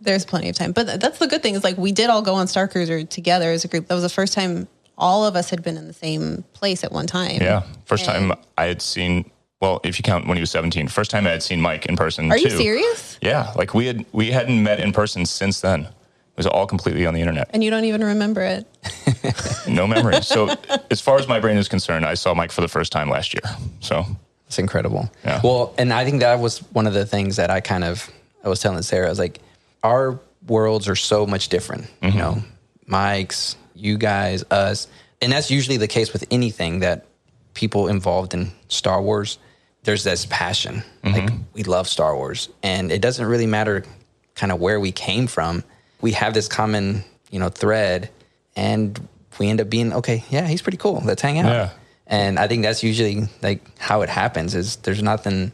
There's 0.00 0.24
plenty 0.24 0.48
of 0.48 0.56
time. 0.56 0.72
But 0.72 0.86
th- 0.86 1.00
that's 1.00 1.18
the 1.18 1.26
good 1.26 1.42
thing 1.42 1.54
is 1.54 1.62
like 1.64 1.76
we 1.76 1.92
did 1.92 2.08
all 2.08 2.22
go 2.22 2.32
on 2.34 2.46
Star 2.48 2.66
Cruiser 2.68 3.04
together 3.04 3.50
as 3.52 3.66
a 3.66 3.68
group. 3.68 3.88
That 3.88 3.94
was 3.94 4.02
the 4.02 4.08
first 4.08 4.32
time 4.32 4.66
all 4.98 5.24
of 5.24 5.36
us 5.36 5.50
had 5.50 5.62
been 5.62 5.76
in 5.76 5.86
the 5.86 5.92
same 5.92 6.44
place 6.52 6.84
at 6.84 6.92
one 6.92 7.06
time. 7.06 7.40
Yeah. 7.40 7.62
First 7.84 8.04
time 8.04 8.32
I 8.58 8.64
had 8.64 8.82
seen, 8.82 9.30
well, 9.60 9.80
if 9.84 9.98
you 9.98 10.02
count 10.02 10.26
when 10.26 10.36
he 10.36 10.40
was 10.40 10.50
17, 10.50 10.88
first 10.88 11.10
time 11.10 11.26
I 11.26 11.30
had 11.30 11.42
seen 11.42 11.60
Mike 11.60 11.86
in 11.86 11.96
person. 11.96 12.30
Are 12.30 12.38
you 12.38 12.50
serious? 12.50 13.18
Yeah. 13.22 13.52
Like 13.56 13.74
we 13.74 13.86
had, 13.86 14.04
we 14.12 14.30
hadn't 14.30 14.62
met 14.62 14.80
in 14.80 14.92
person 14.92 15.26
since 15.26 15.60
then. 15.60 15.82
It 15.82 16.38
was 16.38 16.46
all 16.46 16.66
completely 16.66 17.04
on 17.06 17.14
the 17.14 17.20
internet. 17.20 17.50
And 17.52 17.62
you 17.62 17.70
don't 17.70 17.84
even 17.84 18.02
remember 18.02 18.42
it. 18.42 18.66
No 19.68 19.86
memory. 19.86 20.20
so 20.22 20.54
as 20.90 21.00
far 21.00 21.18
as 21.18 21.28
my 21.28 21.38
brain 21.38 21.56
is 21.56 21.68
concerned, 21.68 22.04
I 22.04 22.14
saw 22.14 22.34
Mike 22.34 22.50
for 22.50 22.62
the 22.62 22.68
first 22.68 22.90
time 22.90 23.08
last 23.08 23.32
year. 23.32 23.42
So 23.80 24.04
It's 24.48 24.58
incredible. 24.58 25.10
Yeah. 25.24 25.40
Well, 25.42 25.72
and 25.78 25.92
I 25.92 26.04
think 26.04 26.20
that 26.20 26.40
was 26.40 26.58
one 26.72 26.88
of 26.88 26.94
the 26.94 27.06
things 27.06 27.36
that 27.36 27.48
I 27.48 27.60
kind 27.60 27.84
of 27.84 28.10
I 28.44 28.48
was 28.48 28.60
telling 28.60 28.82
Sarah. 28.82 29.06
I 29.06 29.08
was 29.08 29.18
like, 29.18 29.40
our 29.82 30.18
worlds 30.46 30.88
are 30.88 30.96
so 30.96 31.26
much 31.26 31.48
different. 31.48 31.84
You 32.02 32.08
mm-hmm. 32.08 32.18
know, 32.18 32.42
Mike's, 32.86 33.56
you 33.82 33.98
guys, 33.98 34.44
us, 34.50 34.88
and 35.20 35.32
that's 35.32 35.50
usually 35.50 35.76
the 35.76 35.88
case 35.88 36.12
with 36.12 36.24
anything 36.30 36.80
that 36.80 37.06
people 37.54 37.88
involved 37.88 38.34
in 38.34 38.52
Star 38.68 39.02
Wars. 39.02 39.38
There's 39.84 40.04
this 40.04 40.26
passion. 40.26 40.84
Like 41.02 41.14
mm-hmm. 41.24 41.42
we 41.54 41.64
love 41.64 41.88
Star 41.88 42.16
Wars, 42.16 42.48
and 42.62 42.92
it 42.92 43.00
doesn't 43.00 43.26
really 43.26 43.46
matter 43.46 43.84
kind 44.34 44.52
of 44.52 44.60
where 44.60 44.78
we 44.78 44.92
came 44.92 45.26
from. 45.26 45.64
We 46.00 46.12
have 46.12 46.34
this 46.34 46.48
common 46.48 47.04
you 47.32 47.40
know, 47.40 47.48
thread, 47.48 48.10
and 48.54 49.08
we 49.40 49.48
end 49.48 49.60
up 49.60 49.68
being 49.68 49.92
okay. 49.94 50.22
Yeah, 50.30 50.46
he's 50.46 50.62
pretty 50.62 50.78
cool. 50.78 51.02
Let's 51.04 51.22
hang 51.22 51.40
out. 51.40 51.46
Yeah. 51.46 51.70
And 52.06 52.38
I 52.38 52.46
think 52.46 52.62
that's 52.62 52.84
usually 52.84 53.24
like 53.42 53.62
how 53.78 54.02
it 54.02 54.08
happens. 54.08 54.54
Is 54.54 54.76
there's 54.76 55.02
nothing 55.02 55.50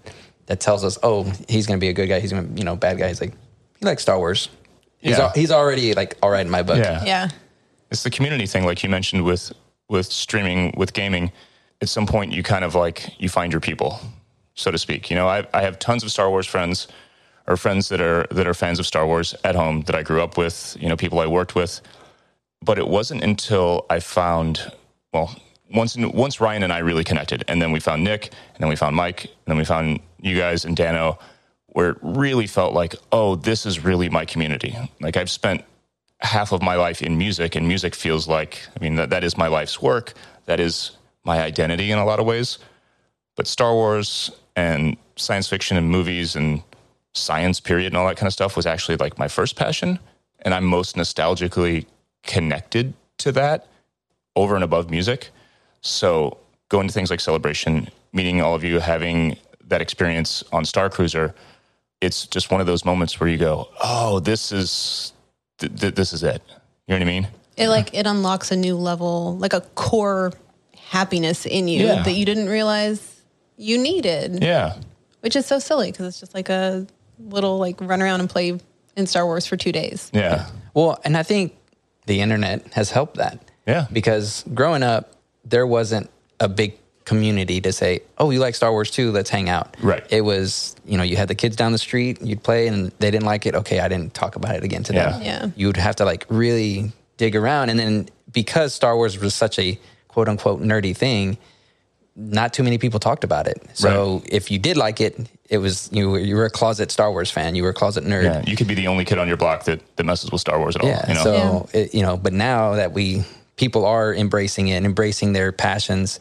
that 0.47 0.61
tells 0.61 0.85
us, 0.85 0.99
oh, 1.03 1.33
he's 1.49 1.67
gonna 1.67 1.79
be 1.79 1.89
a 1.89 1.93
good 1.93 2.09
guy. 2.09 2.21
He's 2.21 2.33
gonna, 2.33 2.49
you 2.55 2.65
know, 2.65 2.77
bad 2.77 2.99
guy. 2.99 3.09
He's 3.09 3.21
like 3.21 3.33
he 3.79 3.87
likes 3.87 4.03
Star 4.03 4.19
Wars. 4.19 4.49
He's 4.99 5.17
Yeah. 5.17 5.27
al- 5.27 5.31
he's 5.31 5.53
already 5.53 5.95
like 5.95 6.19
all 6.21 6.31
right 6.31 6.45
in 6.45 6.51
my 6.51 6.65
book. 6.65 6.79
Yeah. 6.79 7.05
Yeah. 7.05 7.29
It's 7.91 8.03
the 8.03 8.11
community 8.11 8.47
thing 8.47 8.65
like 8.65 8.83
you 8.83 8.89
mentioned 8.89 9.25
with 9.25 9.53
with 9.89 10.07
streaming 10.07 10.75
with 10.77 10.93
gaming. 10.93 11.33
At 11.81 11.89
some 11.89 12.07
point 12.07 12.33
you 12.33 12.43
kind 12.43 12.65
of 12.65 12.75
like 12.75 13.15
you 13.21 13.29
find 13.29 13.53
your 13.53 13.61
people 13.61 14.01
so 14.55 14.71
to 14.71 14.79
speak. 14.79 15.11
You 15.11 15.17
know 15.17 15.29
i, 15.29 15.47
I 15.55 15.63
have 15.63 15.79
tons 15.79 16.03
of 16.03 16.11
star 16.11 16.29
wars 16.31 16.47
friends 16.47 16.89
or 17.47 17.57
friends 17.57 17.89
that 17.89 18.01
are 18.01 18.27
that 18.31 18.47
are 18.47 18.55
fans 18.55 18.79
of 18.79 18.87
star 18.87 19.07
wars 19.07 19.35
at 19.45 19.55
home 19.55 19.83
that 19.83 19.95
i 19.95 20.03
grew 20.03 20.23
up 20.23 20.37
with 20.37 20.77
you 20.81 20.89
know 20.89 20.97
people 20.97 21.19
i 21.21 21.27
worked 21.27 21.55
with. 21.55 21.81
But 22.63 22.79
it 22.79 22.89
wasn't 22.89 23.23
until 23.23 23.87
i 23.89 24.01
found 24.01 24.73
well 25.13 25.35
once 25.73 25.97
once 25.97 26.41
ryan 26.41 26.63
and 26.63 26.73
i 26.73 26.79
really 26.79 27.05
connected 27.05 27.45
and 27.47 27.61
then 27.61 27.73
we 27.73 27.81
found 27.81 28.03
nick 28.03 28.33
and 28.55 28.61
then 28.61 28.69
we 28.69 28.77
found 28.77 28.97
mike 28.97 29.25
and 29.25 29.47
then 29.47 29.57
we 29.57 29.65
found 29.65 30.01
you 30.21 30.37
guys 30.37 30.65
and 30.65 30.75
dano 30.77 31.19
where 31.67 31.91
it 31.91 31.99
really 32.03 32.47
felt 32.47 32.73
like 32.73 32.95
oh 33.13 33.37
this 33.37 33.67
is 33.67 33.85
really 33.85 34.09
my 34.09 34.25
community. 34.25 34.77
Like 35.01 35.17
i've 35.17 35.31
spent 35.31 35.65
half 36.21 36.53
of 36.53 36.63
my 36.63 36.75
life 36.75 37.01
in 37.01 37.17
music 37.17 37.55
and 37.55 37.69
music 37.69 37.95
feels 37.95 38.27
like 38.27 38.67
i 38.77 38.83
mean 38.83 38.97
that, 38.97 39.11
that 39.11 39.23
is 39.25 39.37
my 39.37 39.47
life's 39.47 39.81
work. 39.81 40.15
That 40.47 40.61
is 40.61 40.93
my 41.25 41.43
identity 41.43 41.91
in 41.91 41.99
a 41.99 42.05
lot 42.05 42.19
of 42.19 42.27
ways. 42.27 42.59
But 43.37 43.47
star 43.47 43.75
wars 43.75 44.31
and 44.57 44.97
science 45.17 45.49
fiction 45.49 45.77
and 45.77 45.89
movies 45.91 46.35
and 46.35 46.63
science 47.15 47.61
period 47.61 47.89
and 47.89 47.97
all 47.97 48.07
that 48.09 48.17
kind 48.17 48.27
of 48.27 48.33
stuff 48.33 48.57
was 48.57 48.67
actually 48.67 48.97
like 48.97 49.19
my 49.19 49.29
first 49.29 49.57
passion. 49.57 49.99
And 50.41 50.55
i'm 50.55 50.65
most 50.65 50.97
nostalgically 50.97 51.87
connected 52.23 52.95
to 53.19 53.33
that 53.33 53.67
over 54.37 54.55
and 54.55 54.65
above 54.65 54.91
music. 54.91 55.31
So 55.81 56.39
going 56.69 56.87
to 56.89 56.95
things 56.95 57.11
like 57.11 57.21
celebration 57.21 57.89
meeting 58.13 58.41
all 58.41 58.55
of 58.55 58.65
you 58.65 58.81
having 58.81 59.37
that 59.67 59.81
experience 59.83 60.43
on 60.53 60.65
star 60.65 60.89
cruiser 60.89 61.35
it's 62.01 62.27
just 62.27 62.51
one 62.51 62.61
of 62.61 62.67
those 62.67 62.85
moments 62.85 63.19
where 63.21 63.29
you 63.29 63.37
go 63.37 63.69
oh 63.83 64.21
this 64.21 64.53
is 64.53 65.13
th- 65.59 65.75
th- 65.81 65.95
this 65.95 66.13
is 66.13 66.23
it. 66.23 66.43
You 66.87 66.95
know 66.95 66.97
what 66.97 67.03
I 67.03 67.05
mean? 67.05 67.29
It 67.57 67.69
like 67.69 67.93
it 67.95 68.07
unlocks 68.07 68.51
a 68.53 68.57
new 68.57 68.77
level, 68.77 69.37
like 69.39 69.53
a 69.53 69.61
core 69.75 70.33
happiness 70.77 71.45
in 71.47 71.69
you 71.69 71.87
Yeah. 71.87 72.03
that 72.03 72.13
you 72.13 72.25
didn't 72.25 72.49
realize 72.49 73.21
you 73.57 73.79
needed. 73.79 74.43
Yeah. 74.43 74.77
Which 75.21 75.35
is 75.37 75.45
so 75.47 75.59
silly 75.59 75.91
because 75.91 76.07
it's 76.07 76.21
just 76.21 76.35
like 76.35 76.49
a 76.49 76.87
little 77.19 77.59
like 77.59 77.81
run 77.81 78.01
around 78.01 78.21
and 78.21 78.31
play 78.31 78.59
in 78.97 79.07
Star 79.07 79.27
Wars 79.27 79.47
for 79.47 79.57
two 79.57 79.73
days. 79.73 80.11
Yeah. 80.15 80.47
Well, 80.75 80.99
and 81.05 81.17
I 81.17 81.23
think 81.25 81.57
the 82.07 82.21
internet 82.21 82.73
has 82.75 82.91
helped 82.91 83.17
that. 83.17 83.39
Yeah. 83.67 83.87
Because 83.93 84.45
growing 84.55 84.83
up, 84.83 85.13
there 85.45 85.67
wasn't 85.67 86.09
a 86.41 86.49
big 86.49 86.79
community 87.09 87.61
to 87.63 87.73
say, 87.73 88.01
"Oh, 88.19 88.31
you 88.31 88.39
like 88.39 88.55
Star 88.55 88.71
Wars 88.71 88.91
too? 88.91 89.11
Let's 89.13 89.31
hang 89.31 89.49
out." 89.49 89.77
Right. 89.83 90.05
It 90.11 90.21
was, 90.23 90.77
you 90.87 90.97
know, 90.97 91.03
you 91.03 91.17
had 91.17 91.29
the 91.29 91.35
kids 91.35 91.57
down 91.57 91.73
the 91.73 91.79
street, 91.79 92.21
you'd 92.23 92.43
play, 92.43 92.69
and 92.69 92.93
they 93.01 93.11
didn't 93.11 93.27
like 93.27 93.47
it. 93.47 93.55
Okay, 93.55 93.81
I 93.81 93.89
didn't 93.89 94.13
talk 94.15 94.37
about 94.37 94.55
it 94.55 94.63
again 94.65 94.83
to 94.85 94.93
them. 94.93 95.23
Yeah. 95.23 95.27
Yeah. 95.45 95.51
You'd 95.57 95.77
have 95.79 95.97
to 95.97 96.05
like 96.05 96.27
really 96.29 96.93
dig 97.17 97.35
around, 97.35 97.71
and 97.71 97.79
then 97.81 98.09
because 98.33 98.75
Star 98.75 98.95
Wars 98.97 99.19
was 99.19 99.35
such 99.35 99.59
a 99.59 99.79
quote 100.09 100.29
unquote 100.29 100.61
nerdy 100.63 100.95
thing, 100.97 101.39
not 102.17 102.53
too 102.53 102.63
many 102.63 102.79
people 102.79 103.01
talked 103.01 103.25
about 103.25 103.47
it. 103.47 103.63
So 103.75 103.89
Right. 104.19 104.29
if 104.33 104.51
you 104.51 104.59
did 104.59 104.77
like 104.77 105.01
it, 105.01 105.15
it 105.49 105.59
was 105.59 105.89
you 105.93 106.11
were, 106.11 106.19
you 106.19 106.37
were 106.37 106.45
a 106.45 106.51
closet 106.51 106.91
Star 106.91 107.11
Wars 107.11 107.31
fan. 107.31 107.55
You 107.55 107.63
were 107.63 107.71
a 107.71 107.75
closet 107.75 108.05
nerd. 108.05 108.25
Yeah. 108.25 108.43
You 108.47 108.57
could 108.57 108.67
be 108.67 108.75
the 108.75 108.87
only 108.89 109.05
kid 109.05 109.19
on 109.19 109.29
your 109.29 109.37
block 109.39 109.65
that, 109.65 109.81
that 109.97 110.05
messes 110.05 110.31
with 110.31 110.41
Star 110.43 110.59
Wars 110.59 110.77
at 110.77 110.83
all. 110.83 110.89
Yeah. 110.89 111.09
You 111.09 111.15
know? 111.15 111.23
So 111.25 111.69
It, 111.73 111.95
you 111.95 112.03
know, 112.03 112.17
but 112.17 112.33
now 112.33 112.75
that 112.75 112.93
we 112.93 113.25
people 113.57 113.87
are 113.87 114.13
embracing 114.15 114.69
it 114.69 114.77
and 114.77 114.85
embracing 114.87 115.33
their 115.33 115.53
passions, 115.53 116.19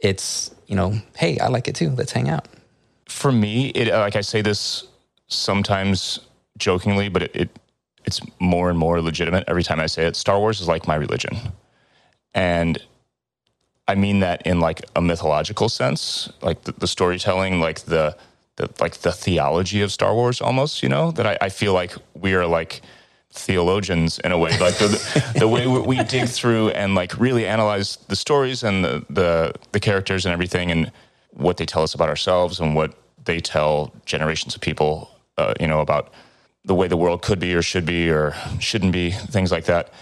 it's 0.00 0.54
you 0.66 0.76
know, 0.76 0.94
hey, 1.16 1.38
I 1.38 1.48
like 1.48 1.68
it 1.68 1.74
too. 1.74 1.90
Let's 1.90 2.12
hang 2.12 2.28
out. 2.28 2.46
for 3.08 3.32
me, 3.32 3.68
it 3.70 3.88
uh, 3.90 3.98
like 4.00 4.16
I 4.16 4.20
say 4.22 4.42
this 4.42 4.86
sometimes 5.28 6.20
jokingly, 6.58 7.08
but 7.08 7.22
it, 7.24 7.30
it 7.34 7.58
it's 8.04 8.20
more 8.38 8.70
and 8.70 8.78
more 8.78 9.00
legitimate 9.02 9.44
every 9.48 9.62
time 9.62 9.80
I 9.80 9.86
say 9.86 10.06
it. 10.06 10.16
Star 10.16 10.38
Wars 10.38 10.60
is 10.60 10.68
like 10.68 10.86
my 10.86 10.94
religion, 10.94 11.36
and 12.34 12.80
I 13.88 13.94
mean 13.96 14.20
that 14.20 14.46
in 14.46 14.60
like 14.60 14.82
a 14.96 15.00
mythological 15.02 15.68
sense, 15.68 16.30
like 16.42 16.62
the, 16.62 16.72
the 16.72 16.86
storytelling, 16.86 17.60
like 17.60 17.80
the, 17.80 18.16
the 18.56 18.70
like 18.80 18.98
the 18.98 19.12
theology 19.12 19.82
of 19.82 19.92
Star 19.92 20.14
Wars, 20.14 20.40
almost. 20.40 20.82
You 20.82 20.88
know 20.88 21.10
that 21.12 21.26
I, 21.26 21.38
I 21.40 21.48
feel 21.48 21.72
like 21.74 21.94
we 22.14 22.34
are 22.34 22.46
like 22.46 22.80
theologians 23.32 24.18
in 24.20 24.32
a 24.32 24.38
way, 24.38 24.50
like 24.58 24.76
the 24.78 25.32
the 25.38 25.48
way 25.48 25.66
we, 25.66 26.02
dig 26.04 26.28
through 26.28 26.70
and 26.70 26.94
like 26.94 27.18
really 27.18 27.46
analyze 27.46 27.96
the 28.08 28.16
stories 28.16 28.62
and 28.62 28.84
the, 28.84 29.04
the 29.08 29.52
the 29.72 29.80
characters 29.80 30.26
and 30.26 30.32
everything 30.32 30.70
and 30.70 30.90
what 31.32 31.56
they 31.56 31.66
tell 31.66 31.82
us 31.82 31.94
about 31.94 32.08
ourselves 32.08 32.58
and 32.60 32.74
what 32.74 32.94
they 33.24 33.40
tell 33.40 33.92
generations 34.04 34.54
of 34.54 34.60
people, 34.60 35.10
uh, 35.38 35.54
you 35.60 35.66
know, 35.66 35.80
about 35.80 36.12
the 36.64 36.74
way 36.74 36.88
the 36.88 36.96
world 36.96 37.22
could 37.22 37.38
be 37.38 37.54
or 37.54 37.62
should 37.62 37.86
be 37.86 38.10
or 38.10 38.34
shouldn't 38.58 38.92
be, 38.92 39.10
things 39.10 39.52
like 39.52 39.64
that. 39.64 39.92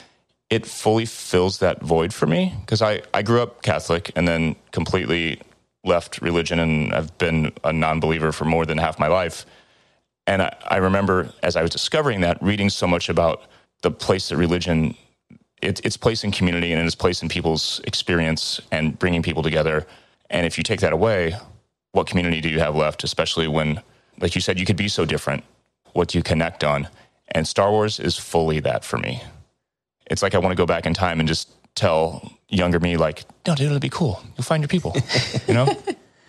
It 0.50 0.64
fully 0.64 1.04
fills 1.04 1.58
that 1.58 1.82
void 1.82 2.14
for 2.14 2.26
me 2.26 2.54
because 2.60 2.80
I, 2.80 3.02
I 3.12 3.22
grew 3.22 3.42
up 3.42 3.62
Catholic 3.62 4.10
and 4.16 4.26
then 4.26 4.56
completely 4.72 5.40
left 5.84 6.20
religion 6.22 6.58
and 6.58 6.92
I've 6.94 7.16
been 7.18 7.52
a 7.64 7.72
non 7.72 8.00
believer 8.00 8.32
for 8.32 8.44
more 8.44 8.64
than 8.64 8.78
half 8.78 8.98
my 8.98 9.08
life. 9.08 9.44
And 10.28 10.42
I, 10.42 10.54
I 10.68 10.76
remember 10.76 11.30
as 11.42 11.56
I 11.56 11.62
was 11.62 11.70
discovering 11.70 12.20
that, 12.20 12.40
reading 12.42 12.68
so 12.68 12.86
much 12.86 13.08
about 13.08 13.44
the 13.80 13.90
place 13.90 14.28
that 14.28 14.36
religion, 14.36 14.94
it, 15.62 15.80
its 15.86 15.96
place 15.96 16.22
in 16.22 16.32
community 16.32 16.70
and 16.70 16.86
its 16.86 16.94
place 16.94 17.22
in 17.22 17.30
people's 17.30 17.80
experience 17.84 18.60
and 18.70 18.98
bringing 18.98 19.22
people 19.22 19.42
together. 19.42 19.86
And 20.28 20.44
if 20.44 20.58
you 20.58 20.62
take 20.62 20.80
that 20.80 20.92
away, 20.92 21.34
what 21.92 22.06
community 22.06 22.42
do 22.42 22.50
you 22.50 22.58
have 22.58 22.76
left? 22.76 23.04
Especially 23.04 23.48
when, 23.48 23.80
like 24.20 24.34
you 24.34 24.42
said, 24.42 24.60
you 24.60 24.66
could 24.66 24.76
be 24.76 24.88
so 24.88 25.06
different. 25.06 25.44
What 25.94 26.08
do 26.08 26.18
you 26.18 26.22
connect 26.22 26.62
on? 26.62 26.88
And 27.28 27.48
Star 27.48 27.70
Wars 27.70 27.98
is 27.98 28.18
fully 28.18 28.60
that 28.60 28.84
for 28.84 28.98
me. 28.98 29.22
It's 30.10 30.22
like 30.22 30.34
I 30.34 30.38
want 30.38 30.52
to 30.52 30.56
go 30.56 30.66
back 30.66 30.84
in 30.84 30.92
time 30.92 31.20
and 31.20 31.28
just 31.28 31.48
tell 31.74 32.30
younger 32.50 32.80
me, 32.80 32.98
like, 32.98 33.24
no, 33.46 33.54
dude, 33.54 33.68
it'll 33.68 33.78
be 33.78 33.88
cool. 33.88 34.22
You'll 34.36 34.44
find 34.44 34.62
your 34.62 34.68
people. 34.68 34.94
You 35.48 35.54
know? 35.54 35.82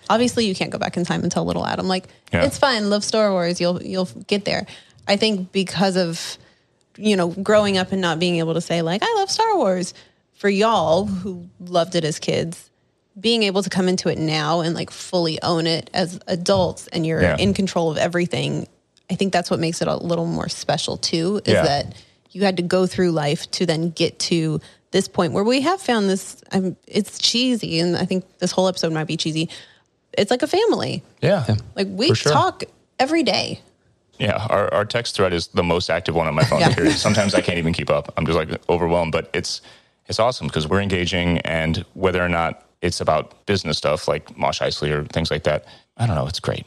Obviously, 0.10 0.46
you 0.46 0.56
can't 0.56 0.72
go 0.72 0.78
back 0.80 0.98
in 0.98 1.06
time 1.06 1.22
and 1.24 1.32
tell 1.32 1.46
little 1.46 1.66
Adam 1.66 1.88
like 1.88 2.06
Yeah. 2.34 2.44
it's 2.46 2.58
fine. 2.58 2.90
Love 2.90 3.04
Star 3.04 3.32
Wars. 3.32 3.62
You'll 3.62 3.82
you'll 3.84 4.10
get 4.28 4.46
there. 4.46 4.66
I 5.08 5.16
think 5.18 5.52
because 5.52 5.96
of 5.98 6.38
you 6.98 7.16
know 7.16 7.30
growing 7.30 7.78
up 7.78 7.92
and 7.92 8.02
not 8.02 8.20
being 8.20 8.38
able 8.38 8.54
to 8.56 8.62
say 8.62 8.82
like 8.82 9.02
I 9.04 9.14
love 9.18 9.30
Star 9.30 9.56
Wars 9.58 9.94
for 10.34 10.50
y'all 10.50 11.06
who 11.06 11.48
loved 11.60 11.96
it 11.96 12.04
as 12.06 12.18
kids, 12.20 12.70
being 13.20 13.44
able 13.44 13.62
to 13.64 13.70
come 13.70 13.88
into 13.90 14.10
it 14.10 14.18
now 14.18 14.62
and 14.62 14.74
like 14.74 14.90
fully 14.90 15.42
own 15.44 15.68
it 15.68 15.90
as 15.94 16.20
adults 16.28 16.88
and 16.88 17.06
you're 17.06 17.22
Yeah. 17.22 17.38
in 17.38 17.54
control 17.54 17.92
of 17.92 17.98
everything. 17.98 18.68
I 19.12 19.16
think 19.16 19.34
that's 19.34 19.50
what 19.52 19.60
makes 19.60 19.82
it 19.82 19.88
a 19.88 19.96
little 19.98 20.26
more 20.26 20.48
special 20.50 20.98
too. 20.98 21.42
Is 21.46 21.54
Yeah. 21.54 21.64
that 21.64 21.94
you 22.32 22.44
had 22.44 22.58
to 22.58 22.64
go 22.64 22.86
through 22.88 23.12
life 23.12 23.50
to 23.52 23.66
then 23.66 23.90
get 23.90 24.18
to 24.20 24.62
this 24.92 25.08
point 25.08 25.34
where 25.34 25.44
we 25.44 25.62
have 25.62 25.82
found 25.82 26.10
this. 26.10 26.38
I'm, 26.52 26.76
it's 26.88 27.18
cheesy, 27.20 27.80
and 27.80 27.96
I 27.98 28.06
think 28.06 28.24
this 28.40 28.52
whole 28.52 28.68
episode 28.68 28.92
might 28.94 29.06
be 29.08 29.18
cheesy. 29.18 29.50
It's 30.14 30.32
like 30.32 30.42
a 30.42 30.48
family. 30.48 31.04
Yeah. 31.22 31.56
Like 31.76 31.88
we 31.90 32.14
sure. 32.14 32.32
talk 32.32 32.64
every 33.00 33.24
day. 33.24 33.62
Yeah, 34.20 34.46
our, 34.50 34.74
our 34.74 34.86
text 34.86 35.16
thread 35.16 35.32
is 35.32 35.48
the 35.48 35.64
most 35.64 35.90
active 35.90 36.14
one 36.14 36.28
on 36.28 36.36
my 36.36 36.44
phone. 36.44 36.60
Yeah. 36.60 36.90
Sometimes 36.92 37.34
I 37.34 37.42
can't 37.42 37.58
even 37.58 37.72
keep 37.72 37.90
up. 37.90 38.14
I'm 38.18 38.26
just 38.26 38.38
like 38.38 38.50
overwhelmed, 38.70 39.14
but 39.14 39.30
it's 39.34 39.62
it's 40.08 40.20
awesome 40.20 40.48
because 40.48 40.68
we're 40.68 40.82
engaging, 40.82 41.38
and 41.40 41.86
whether 41.94 42.24
or 42.24 42.28
not 42.28 42.66
it's 42.82 43.00
about 43.00 43.46
business 43.46 43.78
stuff 43.78 44.08
like 44.08 44.38
Mosh 44.38 44.62
Isley 44.62 44.92
or 44.92 45.06
things 45.06 45.32
like 45.32 45.44
that, 45.44 45.66
I 45.98 46.06
don't 46.06 46.16
know. 46.16 46.28
It's 46.28 46.40
great. 46.40 46.66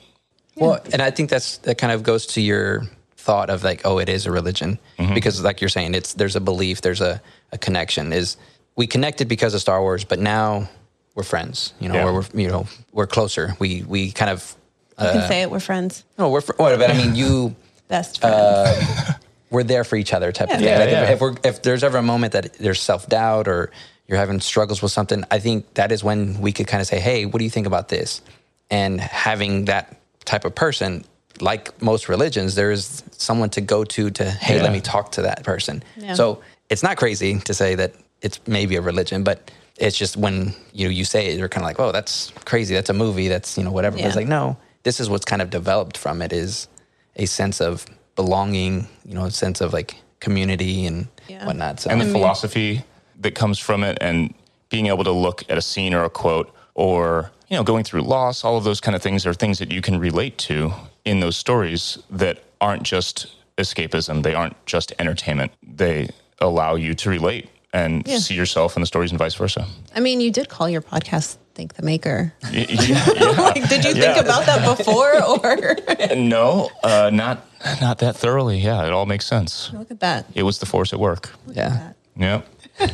Well, 0.56 0.80
and 0.92 1.02
I 1.02 1.11
think 1.11 1.28
that's 1.28 1.58
that 1.58 1.76
kind 1.76 1.92
of 1.92 2.02
goes 2.02 2.26
to 2.28 2.40
your 2.40 2.84
thought 3.16 3.50
of 3.50 3.64
like, 3.64 3.82
oh, 3.84 3.99
it 3.99 4.08
is 4.08 4.26
a 4.26 4.30
religion 4.30 4.78
mm-hmm. 4.99 5.14
because, 5.14 5.42
like 5.42 5.61
you're 5.61 5.68
saying, 5.68 5.94
it's 5.94 6.14
there's 6.14 6.37
a 6.37 6.40
belief, 6.40 6.80
there's 6.80 7.00
a, 7.00 7.20
a 7.52 7.58
connection. 7.58 8.12
Is 8.12 8.37
we 8.76 8.87
connected 8.87 9.28
because 9.28 9.54
of 9.54 9.61
Star 9.61 9.80
Wars, 9.82 10.04
but 10.04 10.18
now 10.18 10.68
we're 11.14 11.23
friends. 11.23 11.75
You 11.81 11.88
know, 11.88 11.95
Yeah. 11.95 12.04
or 12.07 12.12
we're 12.14 12.40
you 12.40 12.49
know 12.49 12.66
we're 12.92 13.07
closer. 13.07 13.54
We 13.59 13.83
we 13.87 14.12
kind 14.12 14.31
of 14.31 14.54
You 14.99 15.07
can 15.09 15.16
uh, 15.19 15.28
say 15.28 15.42
it. 15.42 15.50
We're 15.50 15.61
friends. 15.61 16.04
no, 16.19 16.31
we're 16.31 16.40
fr- 16.42 16.52
what, 16.57 16.78
but 16.78 16.90
I 16.90 16.95
mean 16.97 17.14
you. 17.14 17.54
Best 17.88 18.25
uh, 18.25 18.73
friends. 18.75 19.11
we're 19.50 19.64
there 19.64 19.85
for 19.85 19.97
each 19.97 20.14
other 20.14 20.33
type 20.33 20.49
of 20.50 20.57
thing. 20.57 20.64
Yeah, 20.64 20.78
like 20.78 20.90
yeah. 20.90 21.02
If, 21.04 21.11
if 21.11 21.21
we're 21.21 21.35
if 21.45 21.62
there's 21.62 21.85
ever 21.85 21.99
a 21.99 22.02
moment 22.02 22.33
that 22.33 22.54
there's 22.54 22.81
self 22.81 23.07
doubt 23.09 23.49
or 23.49 23.71
you're 24.07 24.19
having 24.19 24.40
struggles 24.40 24.81
with 24.83 24.92
something, 24.92 25.25
I 25.31 25.38
think 25.38 25.75
that 25.75 25.92
is 25.92 26.02
when 26.02 26.40
we 26.40 26.52
could 26.52 26.66
kind 26.66 26.81
of 26.81 26.87
say, 26.87 27.00
"Hey, 27.00 27.26
what 27.26 27.38
do 27.38 27.45
you 27.45 27.50
think 27.50 27.66
about 27.66 27.88
this?" 27.88 28.23
And 28.71 29.00
having 29.00 29.66
that 29.66 29.97
type 30.25 30.45
of 30.47 30.54
person, 30.54 31.04
like 31.40 31.81
most 31.83 32.09
religions, 32.09 32.54
there 32.54 32.71
is 32.71 33.02
someone 33.19 33.50
to 33.50 33.61
go 33.61 33.85
to 33.85 34.11
to, 34.11 34.25
"Hey, 34.25 34.57
Yeah. 34.57 34.62
let 34.62 34.73
me 34.73 34.81
talk 34.81 35.12
to 35.12 35.23
that 35.23 35.45
person." 35.45 35.83
Yeah. 35.97 36.14
So 36.14 36.40
it's 36.71 36.83
not 36.83 36.97
crazy 36.97 37.38
to 37.40 37.52
say 37.52 37.75
that 37.75 37.92
it's 38.23 38.40
maybe 38.47 38.76
a 38.76 38.81
religion, 38.81 39.23
but 39.25 39.50
it's 39.82 39.98
just 39.98 40.16
when 40.16 40.54
you 40.72 40.86
know 40.86 40.90
you 40.90 41.04
say 41.04 41.28
it, 41.28 41.38
you're 41.38 41.48
kind 41.48 41.64
of 41.64 41.68
like, 41.68 41.80
"Oh, 41.80 41.92
that's 41.92 42.32
crazy. 42.44 42.74
That's 42.74 42.90
a 42.90 42.94
movie. 42.94 43.28
That's 43.28 43.58
you 43.58 43.64
know 43.64 43.72
whatever." 43.72 43.96
But 43.96 44.06
it's 44.06 44.16
like, 44.16 44.28
no, 44.28 44.56
this 44.84 45.00
is 45.00 45.10
what's 45.10 45.24
kind 45.24 45.42
of 45.42 45.50
developed 45.50 45.96
from 45.98 46.22
it 46.22 46.32
is 46.32 46.68
a 47.16 47.26
sense 47.26 47.60
of 47.60 47.84
belonging, 48.14 48.86
you 49.04 49.14
know, 49.14 49.24
a 49.24 49.30
sense 49.30 49.60
of 49.60 49.72
like 49.72 49.96
community 50.20 50.86
and 50.86 51.08
Yeah. 51.28 51.44
whatnot. 51.46 51.80
So 51.80 51.90
and 51.90 52.00
the 52.00 52.04
philosophy 52.06 52.84
that 53.20 53.34
comes 53.34 53.58
from 53.58 53.82
it 53.82 53.98
and 54.00 54.34
being 54.68 54.86
able 54.86 55.04
to 55.04 55.12
look 55.12 55.42
at 55.50 55.58
a 55.58 55.62
scene 55.62 55.94
or 55.94 56.04
a 56.04 56.10
quote 56.10 56.52
or 56.74 57.30
you 57.48 57.56
know 57.56 57.62
going 57.62 57.84
through 57.84 58.02
loss 58.02 58.44
all 58.44 58.56
of 58.56 58.64
those 58.64 58.80
kind 58.80 58.96
of 58.96 59.02
things 59.02 59.26
are 59.26 59.34
things 59.34 59.58
that 59.58 59.70
you 59.70 59.82
can 59.82 59.98
relate 59.98 60.38
to 60.38 60.72
in 61.04 61.20
those 61.20 61.36
stories 61.36 61.98
that 62.08 62.42
aren't 62.60 62.82
just 62.82 63.26
escapism 63.58 64.22
they 64.22 64.34
aren't 64.34 64.56
just 64.64 64.92
entertainment 64.98 65.52
they 65.62 66.08
allow 66.38 66.74
you 66.74 66.94
to 66.94 67.10
relate 67.10 67.50
and 67.73 68.02
Yeah. 68.07 68.19
see 68.19 68.35
yourself 68.35 68.76
in 68.76 68.83
the 68.83 68.87
stories 68.87 69.11
and 69.11 69.19
vice 69.19 69.35
versa 69.35 69.67
I 69.95 70.00
mean, 70.00 70.21
you 70.21 70.31
did 70.31 70.49
call 70.49 70.69
your 70.69 70.83
podcast 70.83 71.37
"Thank 71.55 71.75
the 71.75 71.83
Maker." 71.83 72.33
Yeah, 72.50 72.67
yeah. 72.69 73.33
Like, 73.38 73.69
did 73.69 73.85
you 73.85 73.95
think 73.95 74.17
about 74.17 74.47
that 74.47 74.61
before, 74.76 75.12
or 75.45 76.14
no 76.17 76.71
uh, 76.83 77.11
not 77.12 77.45
not 77.81 77.99
that 77.99 78.17
thoroughly 78.17 78.59
yeah 78.59 78.87
it 78.87 78.93
all 78.93 79.07
makes 79.07 79.26
sense 79.26 79.71
look 79.73 79.91
at 79.91 80.00
that? 80.00 80.26
it 80.35 80.43
was 80.45 80.59
the 80.59 80.67
force 80.67 80.93
at 80.93 80.99
work 81.00 81.31
yeah. 81.49 81.93
yeah 82.17 82.43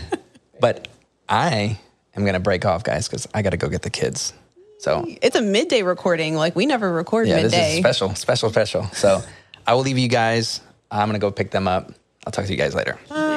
But 0.61 0.89
I 1.29 1.79
am 2.17 2.25
gonna 2.25 2.41
break 2.41 2.65
off, 2.65 2.83
guys, 2.83 3.07
because 3.09 3.29
I 3.33 3.43
got 3.43 3.51
to 3.51 3.57
go 3.57 3.69
get 3.69 3.83
the 3.83 3.91
kids. 3.91 4.33
So 4.81 5.05
It's 5.23 5.37
a 5.37 5.43
midday 5.43 5.83
recording. 5.83 6.35
Like 6.35 6.57
we 6.57 6.67
never 6.67 6.93
record 6.93 7.29
yeah, 7.29 7.43
this 7.43 7.53
midday. 7.53 7.75
is 7.75 7.79
special, 7.79 8.15
special, 8.17 8.51
special. 8.51 8.83
So 8.93 9.23
I 9.67 9.75
will 9.75 9.83
leave 9.83 9.99
you 9.99 10.09
guys. 10.09 10.61
I'm 10.91 11.09
gonna 11.09 11.19
go 11.21 11.31
pick 11.31 11.51
them 11.53 11.69
up. 11.69 11.93
I'll 12.27 12.33
talk 12.33 12.47
to 12.47 12.51
you 12.53 12.59
guys 12.59 12.75
later. 12.75 12.99
Bye. 13.09 13.37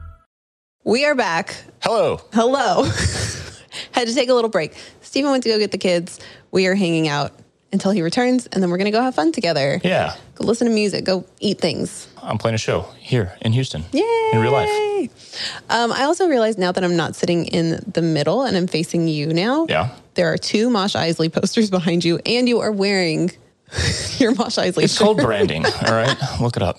We 0.83 1.05
are 1.05 1.15
back. 1.15 1.55
hello 1.81 2.21
Hello. 2.33 2.83
Had 3.91 4.07
to 4.07 4.13
take 4.13 4.29
a 4.29 4.33
little 4.33 4.49
break. 4.49 4.73
Stephen 5.01 5.31
went 5.31 5.43
to 5.43 5.49
go 5.49 5.57
get 5.59 5.71
the 5.71 5.77
kids. 5.77 6.19
We 6.51 6.67
are 6.67 6.75
hanging 6.75 7.07
out 7.07 7.31
until 7.71 7.91
he 7.91 8.01
returns, 8.01 8.47
and 8.47 8.61
then 8.61 8.69
we're 8.69 8.77
going 8.77 8.91
to 8.91 8.97
go 8.97 9.01
have 9.01 9.15
fun 9.15 9.31
together. 9.31 9.79
yeah 9.83 10.15
Go 10.35 10.45
listen 10.45 10.67
to 10.67 10.73
music. 10.73 11.05
Go 11.05 11.25
eat 11.39 11.59
things. 11.59 12.07
i'm 12.21 12.37
playing 12.37 12.55
a 12.55 12.57
show 12.57 12.81
here 12.99 13.35
in 13.41 13.53
houston 13.53 13.83
Yay! 13.91 14.29
in 14.33 14.39
real 14.39 14.51
life 14.51 15.61
Um, 15.69 15.91
I 15.91 16.03
also 16.03 16.27
realized 16.27 16.59
now 16.59 16.71
that 16.71 16.83
I'm 16.83 16.95
not 16.97 17.15
sitting 17.15 17.45
in 17.45 17.81
the 17.87 18.01
middle 18.01 18.43
and 18.43 18.55
I'm 18.57 18.67
facing 18.67 19.07
you 19.07 19.27
now. 19.33 19.65
Yeah. 19.69 19.89
There 20.15 20.31
are 20.33 20.37
two 20.37 20.69
Mosh 20.69 20.95
Isley 20.95 21.29
posters 21.29 21.69
behind 21.69 22.03
you, 22.03 22.19
and 22.25 22.47
you 22.49 22.59
are 22.59 22.71
wearing 22.71 23.31
your 24.17 24.35
Mosh 24.35 24.57
Isley 24.57 24.83
It's 24.85 24.93
shirt. 24.95 25.03
called 25.05 25.17
branding. 25.17 25.65
All 25.65 25.93
right. 25.93 26.17
Look 26.41 26.57
it 26.57 26.63
up. 26.63 26.77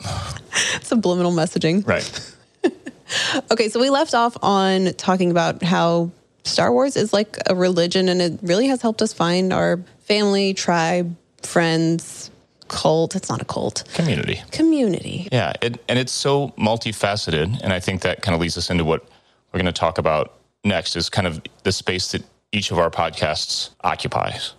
subliminal 0.82 1.32
messaging. 1.32 1.86
Right. 1.86 2.04
Okay, 3.50 3.68
so 3.68 3.80
we 3.80 3.90
left 3.90 4.14
off 4.14 4.36
on 4.42 4.92
talking 4.94 5.30
about 5.30 5.62
how 5.62 6.10
Star 6.44 6.72
Wars 6.72 6.96
is 6.96 7.12
like 7.12 7.38
a 7.46 7.54
religion 7.54 8.08
and 8.08 8.20
it 8.20 8.38
really 8.42 8.66
has 8.68 8.82
helped 8.82 9.02
us 9.02 9.12
find 9.12 9.52
our 9.52 9.80
family, 10.00 10.54
tribe, 10.54 11.14
friends, 11.42 12.30
cult. 12.68 13.14
It's 13.14 13.28
not 13.28 13.40
a 13.42 13.44
cult, 13.44 13.84
Community. 13.94 14.42
community. 14.50 15.28
Yeah. 15.30 15.52
It, 15.62 15.78
and 15.88 15.98
it's 15.98 16.12
so 16.12 16.48
multifaceted. 16.58 17.60
And 17.62 17.72
I 17.72 17.80
think 17.80 18.02
that 18.02 18.22
kind 18.22 18.34
of 18.34 18.40
leads 18.40 18.56
us 18.56 18.70
into 18.70 18.84
what 18.84 19.04
we're 19.52 19.58
going 19.58 19.66
to 19.66 19.78
talk 19.78 19.98
about 19.98 20.34
next 20.64 20.96
is 20.96 21.08
kind 21.10 21.26
of 21.26 21.42
the 21.64 21.72
space 21.72 22.12
that 22.12 22.22
each 22.52 22.70
of 22.70 22.78
our 22.78 22.90
podcasts 22.90 23.70
occupies 23.82 24.54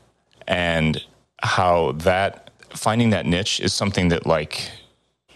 and 0.47 1.01
how 1.41 1.93
that 1.93 2.51
finding 2.69 3.09
that 3.11 3.25
niche 3.25 3.59
is 3.59 3.73
something 3.73 4.09
that 4.09 4.25
like 4.25 4.69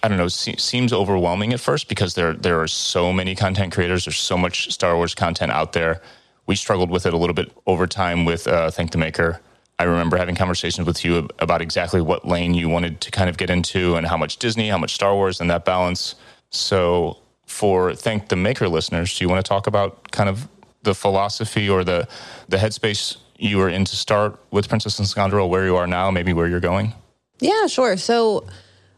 I 0.04 0.08
don't 0.08 0.18
know 0.18 0.28
se- 0.28 0.58
seems 0.58 0.94
overwhelming 0.94 1.54
at 1.54 1.60
first 1.60 1.88
because 1.88 2.14
there 2.14 2.34
there 2.34 2.60
are 2.62 2.68
so 2.68 3.12
many 3.12 3.36
content 3.36 3.74
creators 3.74 4.06
there's 4.06 4.20
so 4.20 4.38
much 4.38 4.72
Star 4.72 4.96
Wars 4.96 5.16
content 5.16 5.52
out 5.52 5.74
there. 5.74 6.02
We 6.46 6.56
struggled 6.56 6.90
with 6.90 7.06
it 7.06 7.14
a 7.14 7.18
little 7.18 7.34
bit 7.34 7.52
over 7.66 7.88
time 7.88 8.24
with 8.26 8.48
uh, 8.48 8.72
Thank 8.72 8.92
the 8.92 8.98
Maker. 8.98 9.42
I 9.80 9.84
remember 9.84 10.18
having 10.18 10.36
conversations 10.36 10.88
with 10.88 11.06
you 11.06 11.28
about 11.40 11.62
exactly 11.62 12.02
what 12.02 12.28
lane 12.28 12.54
you 12.54 12.68
wanted 12.70 13.00
to 13.02 13.12
kind 13.12 13.30
of 13.30 13.38
get 13.38 13.50
into 13.50 13.96
and 13.96 14.08
how 14.08 14.18
much 14.18 14.38
Disney 14.38 14.70
how 14.70 14.78
much 14.78 14.94
Star 14.94 15.14
Wars 15.14 15.40
and 15.42 15.50
that 15.50 15.66
balance. 15.66 16.16
So 16.50 17.18
for 17.46 17.94
Thank 17.94 18.30
the 18.30 18.36
Maker 18.36 18.68
listeners 18.68 19.18
do 19.18 19.24
you 19.24 19.30
want 19.30 19.44
to 19.44 19.48
talk 19.48 19.68
about 19.68 20.12
kind 20.12 20.30
of 20.30 20.48
the 20.84 20.96
philosophy 20.96 21.70
or 21.70 21.84
the 21.84 22.08
the 22.48 22.58
headspace 22.58 23.18
you 23.38 23.58
were 23.58 23.70
in 23.70 23.86
to 23.86 23.96
start 23.96 24.40
with 24.52 24.68
Princess 24.68 24.98
and 25.00 25.08
Scoundrel 25.08 25.50
where 25.50 25.66
you 25.66 25.76
are 25.76 25.88
now 25.88 26.10
maybe 26.12 26.34
where 26.34 26.48
you're 26.48 26.60
going? 26.60 26.94
Yeah, 27.40 27.68
sure. 27.68 27.98
So 27.98 28.48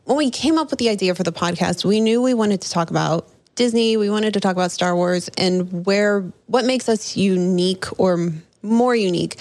when 0.09 0.17
we 0.17 0.31
came 0.31 0.57
up 0.57 0.71
with 0.71 0.79
the 0.79 0.89
idea 0.89 1.13
for 1.13 1.21
the 1.21 1.31
podcast, 1.31 1.85
we 1.85 2.01
knew 2.01 2.19
we 2.19 2.33
wanted 2.33 2.61
to 2.61 2.69
talk 2.71 2.89
about 2.89 3.29
Disney, 3.53 3.95
we 3.95 4.09
wanted 4.09 4.33
to 4.33 4.39
talk 4.39 4.53
about 4.53 4.71
Star 4.71 4.95
Wars 4.95 5.29
and 5.37 5.85
where 5.85 6.21
what 6.47 6.65
makes 6.65 6.89
us 6.89 7.15
unique 7.15 7.85
or 7.99 8.31
more 8.63 8.95
unique 8.95 9.35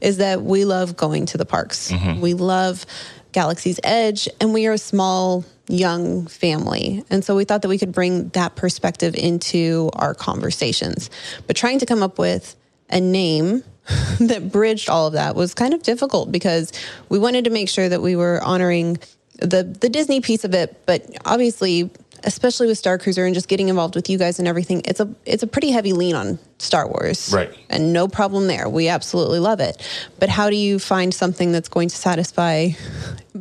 is 0.00 0.16
that 0.16 0.40
we 0.40 0.64
love 0.64 0.96
going 0.96 1.26
to 1.26 1.36
the 1.36 1.44
parks. 1.44 1.92
Mm-hmm. 1.92 2.22
We 2.22 2.32
love 2.32 2.86
Galaxy's 3.32 3.78
Edge 3.84 4.26
and 4.40 4.54
we 4.54 4.66
are 4.66 4.72
a 4.72 4.78
small 4.78 5.44
young 5.68 6.26
family. 6.26 7.04
And 7.10 7.22
so 7.22 7.36
we 7.36 7.44
thought 7.44 7.60
that 7.60 7.68
we 7.68 7.76
could 7.76 7.92
bring 7.92 8.30
that 8.30 8.56
perspective 8.56 9.14
into 9.14 9.90
our 9.92 10.14
conversations. 10.14 11.10
But 11.46 11.54
trying 11.54 11.80
to 11.80 11.86
come 11.86 12.02
up 12.02 12.18
with 12.18 12.56
a 12.88 12.98
name 12.98 13.62
that 14.20 14.50
bridged 14.50 14.88
all 14.88 15.08
of 15.08 15.12
that 15.12 15.34
was 15.34 15.52
kind 15.52 15.74
of 15.74 15.82
difficult 15.82 16.32
because 16.32 16.72
we 17.10 17.18
wanted 17.18 17.44
to 17.44 17.50
make 17.50 17.68
sure 17.68 17.90
that 17.90 18.00
we 18.00 18.16
were 18.16 18.42
honoring 18.42 18.98
the 19.38 19.62
the 19.62 19.88
Disney 19.88 20.20
piece 20.20 20.44
of 20.44 20.54
it, 20.54 20.84
but 20.86 21.04
obviously, 21.24 21.90
especially 22.22 22.66
with 22.66 22.78
Star 22.78 22.98
Cruiser 22.98 23.24
and 23.24 23.34
just 23.34 23.48
getting 23.48 23.68
involved 23.68 23.94
with 23.94 24.08
you 24.08 24.18
guys 24.18 24.38
and 24.38 24.46
everything, 24.46 24.82
it's 24.84 25.00
a 25.00 25.08
it's 25.26 25.42
a 25.42 25.46
pretty 25.46 25.70
heavy 25.70 25.92
lean 25.92 26.14
on 26.14 26.38
Star 26.58 26.86
Wars, 26.86 27.32
Right. 27.32 27.52
And 27.68 27.92
no 27.92 28.08
problem 28.08 28.46
there. 28.46 28.68
We 28.68 28.88
absolutely 28.88 29.40
love 29.40 29.60
it. 29.60 29.76
But 30.18 30.28
how 30.28 30.50
do 30.50 30.56
you 30.56 30.78
find 30.78 31.12
something 31.12 31.52
that's 31.52 31.68
going 31.68 31.88
to 31.88 31.96
satisfy 31.96 32.70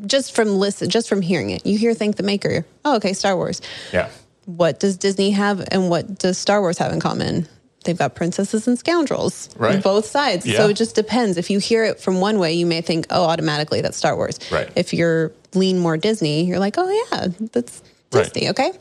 just 0.06 0.36
from 0.36 0.50
listen, 0.56 0.90
just 0.90 1.08
from 1.08 1.22
hearing 1.22 1.52
it? 1.52 1.66
You 1.66 1.78
hear 1.78 1.94
"Thank 1.94 2.16
the 2.16 2.24
Maker." 2.24 2.66
Oh, 2.86 2.98
okay, 2.98 3.14
Star 3.14 3.36
Wars 3.36 3.62
yeah 3.92 4.10
what 4.46 4.80
does 4.80 4.98
Disney 4.98 5.32
have 5.32 5.66
and 5.72 5.90
what 5.90 6.20
does 6.20 6.38
Star 6.38 6.62
Wars 6.62 6.78
have 6.78 6.92
in 6.92 7.00
common? 7.00 7.48
They've 7.86 7.98
got 7.98 8.16
princesses 8.16 8.68
and 8.68 8.80
scoundrels 8.80 9.50
on 9.60 9.82
both 9.82 10.06
sides. 10.06 10.46
Yeah. 10.46 10.58
So 10.58 10.70
it 10.70 10.76
just 10.76 10.96
depends. 10.96 11.38
If 11.38 11.50
you 11.50 11.60
hear 11.60 11.84
it 11.84 12.00
from 12.00 12.22
one 12.22 12.40
way, 12.40 12.54
you 12.54 12.66
may 12.66 12.82
think, 12.82 13.08
oh, 13.10 13.24
automatically 13.24 13.82
that's 13.82 13.98
Star 13.98 14.16
Wars. 14.16 14.40
Right. 14.52 14.70
If 14.76 14.94
you're 14.94 15.34
lean 15.56 15.80
more 15.80 15.98
Disney, 15.98 16.46
you're 16.46 16.60
like, 16.60 16.76
oh, 16.78 17.08
yeah, 17.12 17.28
that's 17.52 17.82
Right. 18.14 18.32
Disney. 18.32 18.50
Okay. 18.50 18.72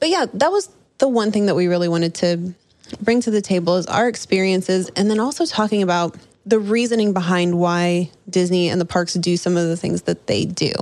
But 0.00 0.08
yeah, 0.10 0.26
that 0.34 0.50
was 0.50 0.68
the 0.98 1.08
one 1.08 1.32
thing 1.32 1.46
that 1.46 1.54
we 1.54 1.66
really 1.66 1.88
wanted 1.88 2.14
to 2.16 2.54
bring 3.00 3.20
to 3.22 3.30
the 3.30 3.40
table 3.40 3.76
is 3.76 3.86
our 3.86 4.08
experiences 4.08 4.90
and 4.96 5.10
then 5.10 5.20
also 5.20 5.46
talking 5.46 5.82
about 5.82 6.16
the 6.46 6.58
reasoning 6.58 7.12
behind 7.12 7.58
why 7.58 8.10
Disney 8.28 8.68
and 8.68 8.80
the 8.80 8.84
parks 8.84 9.14
do 9.14 9.36
some 9.36 9.56
of 9.56 9.66
the 9.66 9.76
things 9.76 10.02
that 10.02 10.26
they 10.26 10.44
do. 10.44 10.72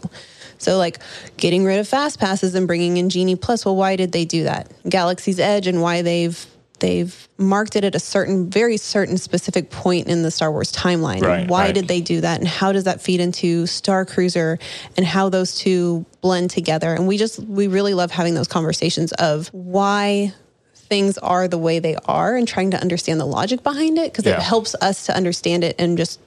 So, 0.59 0.77
like 0.77 0.99
getting 1.37 1.65
rid 1.65 1.79
of 1.79 1.89
fast 1.89 2.21
passes 2.21 2.55
and 2.55 2.67
bringing 2.67 2.97
in 2.97 3.11
Genie 3.11 3.37
Plus. 3.37 3.65
Well, 3.65 3.77
why 3.77 3.97
did 3.97 4.13
they 4.13 4.25
do 4.25 4.45
that? 4.45 4.71
Galaxy's 4.89 5.41
Edge 5.41 5.67
and 5.67 5.83
why 5.83 6.03
they've 6.03 6.47
they've 6.83 7.29
marked 7.39 7.75
it 7.77 7.85
at 7.85 7.95
a 7.95 7.99
certain, 7.99 8.51
very 8.51 8.77
certain 8.77 9.17
specific 9.17 9.71
point 9.71 10.07
in 10.09 10.23
the 10.23 10.31
Star 10.31 10.53
Wars 10.53 10.71
timeline. 10.71 11.23
Right, 11.23 11.49
why 11.49 11.65
right. 11.67 11.75
did 11.75 11.89
they 11.89 12.03
do 12.03 12.21
that, 12.21 12.39
and 12.39 12.47
how 12.47 12.73
does 12.73 12.85
that 12.85 13.01
feed 13.01 13.21
into 13.21 13.67
Star 13.67 14.05
Cruiser, 14.05 14.59
and 14.99 15.07
how 15.07 15.31
those 15.31 15.55
two 15.57 16.05
blend 16.21 16.51
together? 16.51 16.93
And 16.95 17.09
we 17.09 17.17
just 17.17 17.39
we 17.39 17.69
really 17.69 17.95
love 17.95 18.11
having 18.11 18.35
those 18.35 18.49
conversations 18.49 19.13
of 19.13 19.49
why 19.55 20.35
things 20.75 21.17
are 21.19 21.49
the 21.49 21.57
way 21.57 21.79
they 21.79 21.97
are 22.05 22.37
and 22.37 22.47
trying 22.47 22.71
to 22.73 22.79
understand 22.79 23.19
the 23.19 23.25
logic 23.25 23.63
behind 23.63 23.97
it 23.97 24.13
because 24.13 24.27
Yeah. 24.27 24.37
it 24.37 24.43
helps 24.43 24.75
us 24.83 25.07
to 25.07 25.17
understand 25.17 25.65
it 25.65 25.75
and 25.79 25.97
just 25.97 26.21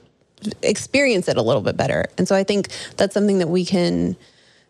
experience 0.63 1.27
it 1.27 1.37
a 1.37 1.41
little 1.43 1.61
bit 1.61 1.77
better. 1.77 2.05
And 2.17 2.27
so 2.27 2.35
I 2.35 2.43
think 2.43 2.69
that's 2.97 3.13
something 3.13 3.37
that 3.39 3.47
we 3.49 3.63
can 3.63 4.15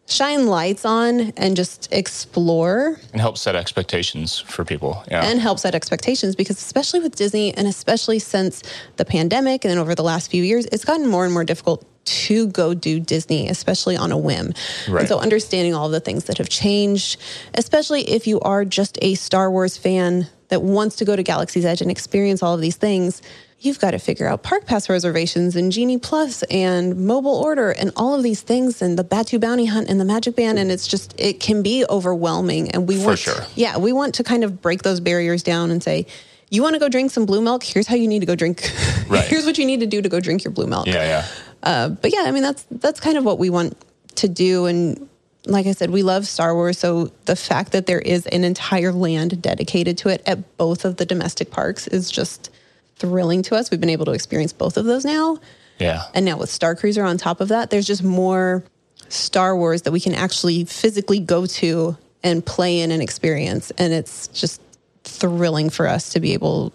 shine 0.07 0.47
lights 0.47 0.85
on 0.85 1.33
and 1.35 1.55
just 1.55 1.91
explore 1.91 2.99
and 3.11 3.21
help 3.21 3.37
set 3.37 3.55
expectations 3.55 4.39
for 4.39 4.63
people 4.63 5.03
yeah 5.09 5.25
and 5.25 5.39
help 5.39 5.57
set 5.57 5.73
expectations 5.73 6.35
because 6.35 6.57
especially 6.57 6.99
with 6.99 7.15
Disney 7.15 7.53
and 7.55 7.67
especially 7.67 8.19
since 8.19 8.61
the 8.97 9.05
pandemic 9.05 9.65
and 9.65 9.71
then 9.71 9.79
over 9.79 9.95
the 9.95 10.03
last 10.03 10.29
few 10.29 10.43
years 10.43 10.65
it's 10.67 10.85
gotten 10.85 11.07
more 11.07 11.25
and 11.25 11.33
more 11.33 11.43
difficult 11.43 11.85
to 12.05 12.47
go 12.47 12.73
do 12.73 12.99
Disney, 12.99 13.49
especially 13.49 13.97
on 13.97 14.11
a 14.11 14.17
whim. 14.17 14.53
Right. 14.87 15.01
And 15.01 15.09
so 15.09 15.19
understanding 15.19 15.73
all 15.73 15.87
of 15.87 15.91
the 15.91 15.99
things 15.99 16.25
that 16.25 16.37
have 16.37 16.49
changed, 16.49 17.19
especially 17.55 18.07
if 18.09 18.27
you 18.27 18.39
are 18.41 18.63
just 18.63 18.99
a 19.01 19.15
Star 19.15 19.49
Wars 19.49 19.75
fan 19.75 20.27
that 20.49 20.61
wants 20.61 20.95
to 20.97 21.05
go 21.05 21.15
to 21.15 21.23
Galaxy's 21.23 21.65
Edge 21.65 21.81
and 21.81 21.89
experience 21.89 22.43
all 22.43 22.53
of 22.53 22.61
these 22.61 22.75
things, 22.77 23.21
you've 23.65 23.79
got 23.79 23.91
to 23.91 23.99
figure 23.99 24.27
out 24.27 24.43
park 24.43 24.65
pass 24.65 24.89
reservations 24.89 25.55
and 25.55 25.71
Genie 25.71 25.97
Plus 25.97 26.43
and 26.43 27.05
mobile 27.07 27.35
order 27.35 27.71
and 27.71 27.91
all 27.95 28.13
of 28.15 28.23
these 28.23 28.41
things 28.41 28.81
and 28.81 28.97
the 28.97 29.03
Batuu 29.03 29.39
bounty 29.39 29.65
hunt 29.65 29.89
and 29.89 29.99
the 29.99 30.05
magic 30.05 30.35
band. 30.35 30.59
And 30.59 30.71
it's 30.71 30.87
just, 30.87 31.13
it 31.19 31.39
can 31.39 31.63
be 31.63 31.85
overwhelming. 31.89 32.71
And 32.71 32.87
we 32.87 32.97
For 32.97 33.07
want, 33.07 33.19
sure. 33.19 33.45
yeah, 33.55 33.77
we 33.77 33.91
want 33.91 34.15
to 34.15 34.23
kind 34.23 34.43
of 34.43 34.61
break 34.61 34.83
those 34.83 34.99
barriers 34.99 35.43
down 35.43 35.71
and 35.71 35.81
say, 35.81 36.05
you 36.49 36.61
want 36.61 36.75
to 36.75 36.79
go 36.79 36.87
drink 36.89 37.11
some 37.11 37.25
blue 37.25 37.41
milk? 37.41 37.63
Here's 37.63 37.87
how 37.87 37.95
you 37.95 38.07
need 38.07 38.19
to 38.19 38.25
go 38.25 38.35
drink. 38.35 38.71
Right. 39.07 39.23
Here's 39.25 39.45
what 39.45 39.59
you 39.59 39.67
need 39.67 39.81
to 39.81 39.85
do 39.85 40.01
to 40.01 40.09
go 40.09 40.19
drink 40.19 40.43
your 40.43 40.51
blue 40.51 40.65
milk. 40.65 40.87
Yeah, 40.87 40.93
yeah. 41.03 41.27
Uh, 41.61 41.89
but 41.89 42.11
yeah, 42.11 42.23
I 42.25 42.31
mean 42.31 42.41
that's 42.41 42.65
that's 42.71 42.99
kind 42.99 43.19
of 43.19 43.23
what 43.23 43.37
we 43.37 43.51
want 43.51 43.77
to 44.15 44.27
do. 44.27 44.65
And 44.65 45.07
like 45.45 45.67
I 45.67 45.73
said, 45.73 45.91
we 45.91 46.01
love 46.01 46.25
Star 46.25 46.55
Wars, 46.55 46.79
so 46.79 47.11
the 47.25 47.35
fact 47.35 47.71
that 47.73 47.85
there 47.85 47.99
is 47.99 48.25
an 48.25 48.43
entire 48.43 48.91
land 48.91 49.43
dedicated 49.43 49.99
to 49.99 50.09
it 50.09 50.23
at 50.25 50.57
both 50.57 50.85
of 50.85 50.97
the 50.97 51.05
domestic 51.05 51.51
parks 51.51 51.87
is 51.87 52.09
just 52.09 52.49
thrilling 52.97 53.41
to 53.43 53.55
us. 53.55 53.71
We've 53.71 53.79
been 53.79 53.89
able 53.89 54.05
to 54.05 54.11
experience 54.11 54.53
both 54.53 54.77
of 54.77 54.85
those 54.85 55.05
now. 55.05 55.39
Yeah. 55.79 56.03
And 56.13 56.25
now 56.25 56.37
with 56.37 56.49
Star 56.49 56.75
Cruiser 56.75 57.03
on 57.03 57.17
top 57.17 57.41
of 57.41 57.49
that, 57.49 57.69
there's 57.69 57.87
just 57.87 58.03
more 58.03 58.63
Star 59.09 59.55
Wars 59.55 59.83
that 59.83 59.91
we 59.91 59.99
can 59.99 60.15
actually 60.15 60.65
physically 60.65 61.19
go 61.19 61.45
to 61.45 61.97
and 62.23 62.45
play 62.45 62.79
in 62.79 62.91
and 62.91 63.01
experience. 63.01 63.71
And 63.77 63.93
it's 63.93 64.27
just 64.29 64.61
thrilling 65.03 65.69
for 65.69 65.87
us 65.87 66.11
to 66.13 66.19
be 66.19 66.33
able 66.33 66.73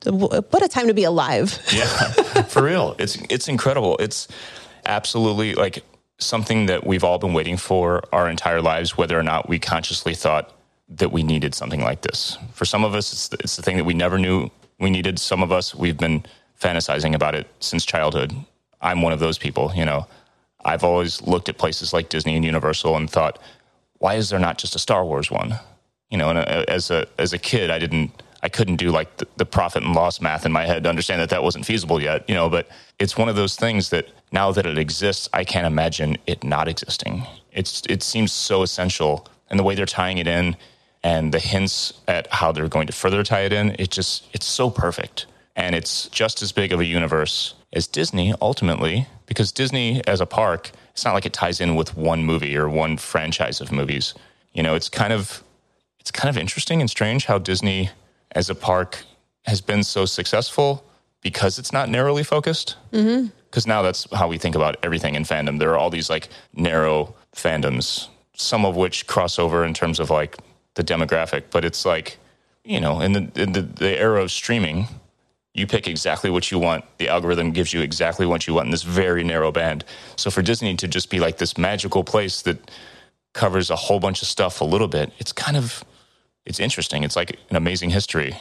to, 0.00 0.12
what 0.12 0.62
a 0.62 0.68
time 0.68 0.86
to 0.86 0.94
be 0.94 1.04
alive. 1.04 1.58
Yeah, 1.72 1.88
for 2.42 2.62
real. 2.62 2.96
It's 2.98 3.16
it's 3.28 3.48
incredible. 3.48 3.96
It's 3.98 4.28
absolutely 4.86 5.54
like 5.54 5.84
something 6.18 6.66
that 6.66 6.86
we've 6.86 7.04
all 7.04 7.18
been 7.18 7.34
waiting 7.34 7.56
for 7.56 8.02
our 8.12 8.30
entire 8.30 8.62
lives, 8.62 8.96
whether 8.96 9.18
or 9.18 9.22
not 9.22 9.48
we 9.48 9.58
consciously 9.58 10.14
thought 10.14 10.52
that 10.88 11.12
we 11.12 11.22
needed 11.22 11.54
something 11.54 11.82
like 11.82 12.02
this. 12.02 12.38
For 12.52 12.64
some 12.64 12.84
of 12.84 12.94
us, 12.94 13.12
it's 13.12 13.28
the, 13.28 13.36
it's 13.40 13.56
the 13.56 13.62
thing 13.62 13.76
that 13.76 13.84
we 13.84 13.92
never 13.92 14.18
knew 14.18 14.50
we 14.78 14.90
needed. 14.90 15.18
Some 15.18 15.42
of 15.42 15.52
us, 15.52 15.74
we've 15.74 15.98
been 15.98 16.24
fantasizing 16.60 17.14
about 17.14 17.34
it 17.34 17.46
since 17.60 17.84
childhood. 17.84 18.34
I'm 18.80 19.02
one 19.02 19.12
of 19.12 19.20
those 19.20 19.38
people. 19.38 19.72
You 19.74 19.84
know, 19.84 20.06
I've 20.64 20.84
always 20.84 21.22
looked 21.22 21.48
at 21.48 21.58
places 21.58 21.92
like 21.92 22.08
Disney 22.08 22.36
and 22.36 22.44
Universal 22.44 22.96
and 22.96 23.08
thought, 23.08 23.38
why 23.98 24.14
is 24.14 24.30
there 24.30 24.38
not 24.38 24.58
just 24.58 24.74
a 24.74 24.78
Star 24.78 25.04
Wars 25.04 25.30
one? 25.30 25.58
You 26.10 26.18
know, 26.18 26.30
and 26.30 26.38
uh, 26.38 26.64
as 26.68 26.90
a 26.90 27.06
as 27.18 27.32
a 27.32 27.38
kid, 27.38 27.70
I 27.70 27.78
didn't, 27.78 28.22
I 28.42 28.48
couldn't 28.48 28.76
do 28.76 28.90
like 28.90 29.16
the, 29.16 29.26
the 29.36 29.46
profit 29.46 29.82
and 29.82 29.94
loss 29.94 30.20
math 30.20 30.46
in 30.46 30.52
my 30.52 30.64
head 30.64 30.84
to 30.84 30.88
understand 30.88 31.20
that 31.20 31.30
that 31.30 31.42
wasn't 31.42 31.66
feasible 31.66 32.00
yet. 32.00 32.28
You 32.28 32.34
know, 32.34 32.48
but 32.48 32.68
it's 32.98 33.16
one 33.16 33.28
of 33.28 33.36
those 33.36 33.56
things 33.56 33.90
that 33.90 34.08
now 34.30 34.52
that 34.52 34.66
it 34.66 34.78
exists, 34.78 35.28
I 35.32 35.44
can't 35.44 35.66
imagine 35.66 36.18
it 36.26 36.44
not 36.44 36.68
existing. 36.68 37.26
It's 37.52 37.82
it 37.88 38.02
seems 38.02 38.32
so 38.32 38.62
essential, 38.62 39.26
and 39.50 39.58
the 39.58 39.64
way 39.64 39.74
they're 39.74 39.86
tying 39.86 40.18
it 40.18 40.28
in, 40.28 40.56
and 41.06 41.32
the 41.32 41.38
hints 41.38 41.92
at 42.08 42.26
how 42.32 42.50
they're 42.50 42.66
going 42.66 42.88
to 42.88 42.92
further 42.92 43.22
tie 43.22 43.42
it 43.42 43.52
in, 43.52 43.76
it 43.78 43.92
just 43.92 44.26
it's 44.32 44.44
so 44.44 44.68
perfect, 44.68 45.26
and 45.54 45.76
it's 45.76 46.08
just 46.08 46.42
as 46.42 46.50
big 46.50 46.72
of 46.72 46.80
a 46.80 46.84
universe 46.84 47.54
as 47.72 47.86
Disney 47.86 48.34
ultimately, 48.40 49.06
because 49.26 49.52
Disney 49.52 50.04
as 50.08 50.20
a 50.20 50.26
park, 50.26 50.72
it's 50.90 51.04
not 51.04 51.14
like 51.14 51.24
it 51.24 51.32
ties 51.32 51.60
in 51.60 51.76
with 51.76 51.96
one 51.96 52.24
movie 52.24 52.56
or 52.56 52.68
one 52.68 52.96
franchise 52.96 53.60
of 53.60 53.70
movies. 53.70 54.14
You 54.52 54.64
know, 54.64 54.74
it's 54.74 54.88
kind 54.88 55.12
of 55.12 55.44
it's 56.00 56.10
kind 56.10 56.28
of 56.28 56.36
interesting 56.36 56.80
and 56.80 56.90
strange 56.90 57.26
how 57.26 57.38
Disney 57.38 57.90
as 58.32 58.50
a 58.50 58.56
park 58.56 59.04
has 59.44 59.60
been 59.60 59.84
so 59.84 60.06
successful 60.06 60.82
because 61.20 61.56
it's 61.56 61.72
not 61.72 61.88
narrowly 61.88 62.24
focused. 62.24 62.74
Mm-hmm. 62.92 63.28
Because 63.48 63.64
now 63.64 63.80
that's 63.80 64.08
how 64.12 64.26
we 64.26 64.38
think 64.38 64.56
about 64.56 64.76
everything 64.82 65.14
in 65.14 65.22
fandom. 65.22 65.60
There 65.60 65.70
are 65.70 65.78
all 65.78 65.88
these 65.88 66.10
like 66.10 66.28
narrow 66.52 67.14
fandoms, 67.32 68.08
some 68.34 68.64
of 68.64 68.74
which 68.74 69.06
cross 69.06 69.38
over 69.38 69.64
in 69.64 69.72
terms 69.72 70.00
of 70.00 70.10
like 70.10 70.36
the 70.76 70.84
demographic, 70.84 71.44
but 71.50 71.64
it's 71.64 71.84
like, 71.84 72.18
you 72.64 72.80
know, 72.80 73.00
in 73.00 73.12
the, 73.12 73.30
in 73.34 73.52
the, 73.52 73.62
the 73.62 73.98
era 73.98 74.22
of 74.22 74.30
streaming, 74.30 74.86
you 75.54 75.66
pick 75.66 75.88
exactly 75.88 76.30
what 76.30 76.50
you 76.50 76.58
want. 76.58 76.84
The 76.98 77.08
algorithm 77.08 77.50
gives 77.50 77.72
you 77.72 77.80
exactly 77.80 78.26
what 78.26 78.46
you 78.46 78.54
want 78.54 78.66
in 78.66 78.70
this 78.70 78.82
very 78.82 79.24
narrow 79.24 79.50
band. 79.50 79.84
So 80.16 80.30
for 80.30 80.42
Disney 80.42 80.76
to 80.76 80.86
just 80.86 81.10
be 81.10 81.18
like 81.18 81.38
this 81.38 81.56
magical 81.56 82.04
place 82.04 82.42
that 82.42 82.70
covers 83.32 83.70
a 83.70 83.76
whole 83.76 83.98
bunch 83.98 84.20
of 84.22 84.28
stuff 84.28 84.60
a 84.60 84.64
little 84.64 84.88
bit, 84.88 85.12
it's 85.18 85.32
kind 85.32 85.56
of 85.56 85.82
it's 86.44 86.60
interesting. 86.60 87.02
It's 87.04 87.16
like 87.16 87.38
an 87.50 87.56
amazing 87.56 87.90
history. 87.90 88.36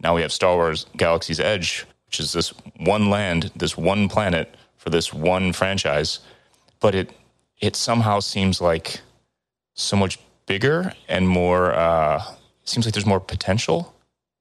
Now 0.00 0.14
we 0.14 0.22
have 0.22 0.32
Star 0.32 0.54
Wars 0.54 0.86
Galaxy's 0.96 1.40
Edge, 1.40 1.86
which 2.06 2.20
is 2.20 2.32
this 2.32 2.52
one 2.76 3.08
land, 3.08 3.50
this 3.56 3.76
one 3.76 4.08
planet 4.08 4.54
for 4.76 4.90
this 4.90 5.12
one 5.12 5.52
franchise, 5.54 6.20
but 6.80 6.94
it 6.94 7.10
it 7.60 7.76
somehow 7.76 8.20
seems 8.20 8.60
like 8.60 9.00
so 9.74 9.96
much 9.96 10.18
bigger 10.46 10.92
and 11.08 11.28
more 11.28 11.72
uh 11.72 12.22
seems 12.64 12.86
like 12.86 12.94
there's 12.94 13.06
more 13.06 13.20
potential 13.20 13.94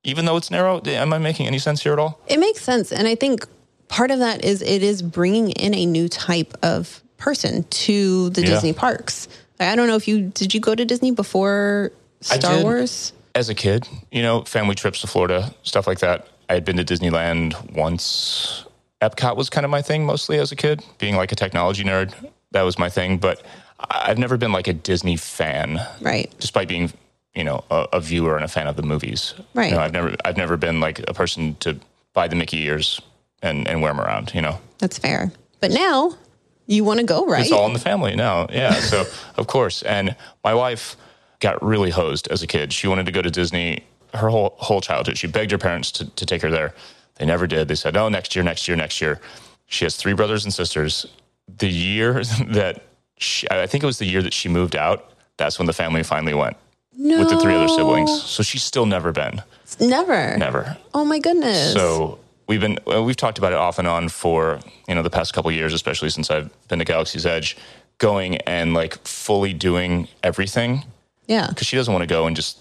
even 0.04 0.26
though 0.26 0.36
it's 0.36 0.50
narrow. 0.50 0.82
Am 0.86 1.14
I 1.14 1.20
making 1.20 1.46
any 1.46 1.60
sense 1.60 1.84
here 1.84 1.94
at 1.94 2.00
all? 2.00 2.20
It 2.28 2.40
makes 2.40 2.62
sense. 2.62 2.92
And 2.92 3.08
I 3.08 3.14
think 3.14 3.46
part 3.88 4.10
of 4.10 4.18
that 4.18 4.44
is 4.44 4.64
it 4.64 4.82
is 4.82 5.04
bringing 5.04 5.52
in 5.52 5.76
a 5.76 5.86
new 5.86 6.10
type 6.10 6.56
of 6.64 7.04
person 7.18 7.66
to 7.70 8.32
the 8.32 8.42
Yeah. 8.42 8.48
Disney 8.48 8.74
parks. 8.74 9.28
Like, 9.60 9.70
I 9.70 9.76
don't 9.76 9.88
know 9.88 9.96
if 9.96 10.08
you 10.08 10.22
did 10.34 10.56
you 10.56 10.60
go 10.60 10.74
to 10.74 10.86
Disney 10.86 11.12
before 11.12 11.92
Star 12.22 12.56
did. 12.56 12.64
Wars? 12.64 13.14
as 13.36 13.48
a 13.50 13.54
kid, 13.54 13.88
you 14.12 14.24
know, 14.24 14.42
family 14.42 14.74
trips 14.74 15.02
to 15.02 15.08
Florida, 15.08 15.54
stuff 15.62 15.86
like 15.86 16.00
that. 16.00 16.28
I 16.50 16.56
had 16.56 16.66
been 16.66 16.78
to 16.78 16.84
Disneyland 16.84 17.54
once. 17.74 18.66
Epcot 19.02 19.36
was 19.36 19.50
kind 19.52 19.66
of 19.66 19.70
my 19.70 19.82
thing 19.84 20.04
mostly 20.04 20.40
as 20.40 20.52
a 20.52 20.56
kid, 20.56 20.84
being 20.98 21.16
like 21.16 21.32
a 21.32 21.36
technology 21.36 21.84
nerd. 21.84 22.12
That 22.52 22.64
was 22.64 22.80
my 22.80 22.90
thing. 22.90 23.20
But 23.20 23.44
I've 23.90 24.18
never 24.18 24.38
been 24.38 24.52
like 24.52 24.68
a 24.68 24.74
Disney 24.74 25.18
fan, 25.18 25.80
Right. 26.02 26.32
despite 26.40 26.68
being, 26.68 26.92
you 27.36 27.44
know, 27.44 27.64
a, 27.72 27.88
a 27.94 28.00
viewer 28.00 28.36
and 28.36 28.46
a 28.46 28.48
fan 28.48 28.68
of 28.68 28.76
the 28.76 28.84
movies. 28.84 29.34
Right. 29.54 29.70
You 29.72 29.76
know, 29.78 29.82
I've 29.82 29.94
never, 29.94 30.16
I've 30.26 30.38
never 30.38 30.58
been 30.58 30.80
like 30.80 31.00
a 31.08 31.14
person 31.14 31.56
to 31.62 31.78
buy 32.14 32.28
the 32.28 32.36
Mickey 32.36 32.62
ears 32.64 33.02
and, 33.42 33.68
and 33.68 33.82
wear 33.82 33.92
them 33.94 34.02
around, 34.02 34.34
you 34.34 34.42
know. 34.42 34.60
That's 34.80 34.98
fair. 34.98 35.32
But 35.60 35.72
now 35.72 36.16
you 36.68 36.84
want 36.84 37.00
to 37.00 37.06
go, 37.06 37.26
right? 37.26 37.42
It's 37.44 37.52
all 37.52 37.66
in 37.68 37.74
the 37.74 37.80
family 37.80 38.16
now. 38.16 38.48
Yeah. 38.52 38.74
So, 38.74 39.06
of 39.36 39.48
course. 39.48 39.82
And 39.84 40.16
my 40.44 40.54
wife 40.54 40.96
got 41.40 41.62
really 41.64 41.90
hosed 41.90 42.28
as 42.30 42.44
a 42.44 42.48
kid. 42.48 42.72
She 42.74 42.88
wanted 42.88 43.06
to 43.08 43.12
go 43.12 43.22
to 43.22 43.32
Disney 43.32 43.84
her 44.14 44.30
whole, 44.30 44.56
whole 44.58 44.82
childhood. 44.82 45.18
She 45.18 45.28
begged 45.28 45.52
her 45.52 45.58
parents 45.58 45.92
to, 45.94 46.06
to 46.10 46.26
take 46.26 46.42
her 46.42 46.52
there. 46.52 46.74
They 47.16 47.26
never 47.26 47.48
did. 47.48 47.68
They 47.68 47.76
said, 47.76 47.96
oh, 47.96 48.10
next 48.10 48.36
year, 48.36 48.44
next 48.44 48.68
year, 48.68 48.76
next 48.76 49.00
year. 49.02 49.20
She 49.68 49.86
has 49.86 49.96
three 49.96 50.14
brothers 50.14 50.44
and 50.44 50.54
sisters. 50.54 51.06
The 51.58 51.70
year 51.70 52.14
that 52.50 52.84
she, 53.22 53.48
I 53.50 53.68
think 53.68 53.84
it 53.84 53.88
was 53.88 54.00
the 54.00 54.06
year 54.06 54.22
that 54.22 54.34
she 54.34 54.50
moved 54.50 54.76
out, 54.76 55.12
that's 55.38 55.60
when 55.60 55.66
the 55.66 55.74
family 55.74 56.04
finally 56.04 56.34
went 56.34 56.58
with 56.98 57.30
the 57.30 57.40
three 57.40 57.56
other 57.56 57.68
siblings. 57.68 58.24
So 58.24 58.44
she's 58.44 58.64
still 58.64 58.86
never 58.86 59.12
been. 59.12 59.42
Never. 59.80 60.38
Never. 60.38 60.78
Oh 60.94 61.06
my 61.06 61.20
goodness. 61.20 61.74
So 61.74 62.20
we've 62.48 62.60
been 62.60 62.78
well, 62.86 63.06
we've 63.06 63.16
talked 63.16 63.38
about 63.38 63.54
it 63.54 63.58
off 63.58 63.80
and 63.80 63.88
on 63.88 64.10
for 64.10 64.60
you 64.88 64.96
know 64.96 65.02
the 65.02 65.10
past 65.10 65.34
couple 65.34 65.50
of 65.50 65.56
years, 65.56 65.74
especially 65.74 66.10
since 66.10 66.30
I've 66.30 66.50
been 66.68 66.80
to 66.80 66.86
Galaxy's 66.86 67.26
Edge, 67.26 67.58
going 67.98 68.38
and 68.38 68.74
like 68.74 68.96
fully 69.08 69.54
doing 69.54 70.08
everything 70.24 70.84
yeah. 71.28 71.48
because 71.48 71.68
she 71.68 71.78
doesn't 71.78 71.94
want 71.94 72.04
to 72.04 72.08
go 72.08 72.28
and 72.28 72.36
just 72.36 72.60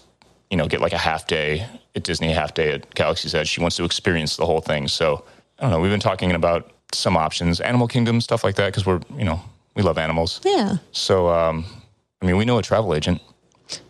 you 0.49 0.57
know 0.57 0.67
get 0.67 0.81
like 0.81 0.93
a 0.93 0.97
half 0.97 1.27
day 1.27 1.67
at 1.95 2.03
Disney, 2.03 2.31
half 2.31 2.53
day 2.53 2.71
at 2.71 2.93
Galaxy's 2.95 3.35
Edge. 3.35 3.49
She 3.49 3.61
wants 3.61 3.75
to 3.77 3.83
experience 3.83 4.37
the 4.37 4.45
whole 4.45 4.61
thing. 4.61 4.87
So 4.87 5.25
I 5.59 5.63
don't 5.63 5.71
know. 5.71 5.79
We've 5.79 5.91
been 5.91 5.99
talking 5.99 6.31
about 6.31 6.71
some 6.93 7.17
options, 7.17 7.59
Animal 7.59 7.87
Kingdom 7.87 8.21
stuff 8.21 8.43
like 8.43 8.55
that, 8.55 8.67
because 8.67 8.85
we're 8.85 9.01
you 9.17 9.25
know 9.25 9.41
we 9.75 9.83
love 9.83 9.97
animals. 9.97 10.41
Yeah. 10.43 10.77
So 10.91 11.29
um, 11.29 11.65
I 12.21 12.25
mean, 12.25 12.37
we 12.37 12.45
know 12.45 12.57
a 12.57 12.61
travel 12.63 12.93
agent. 12.95 13.21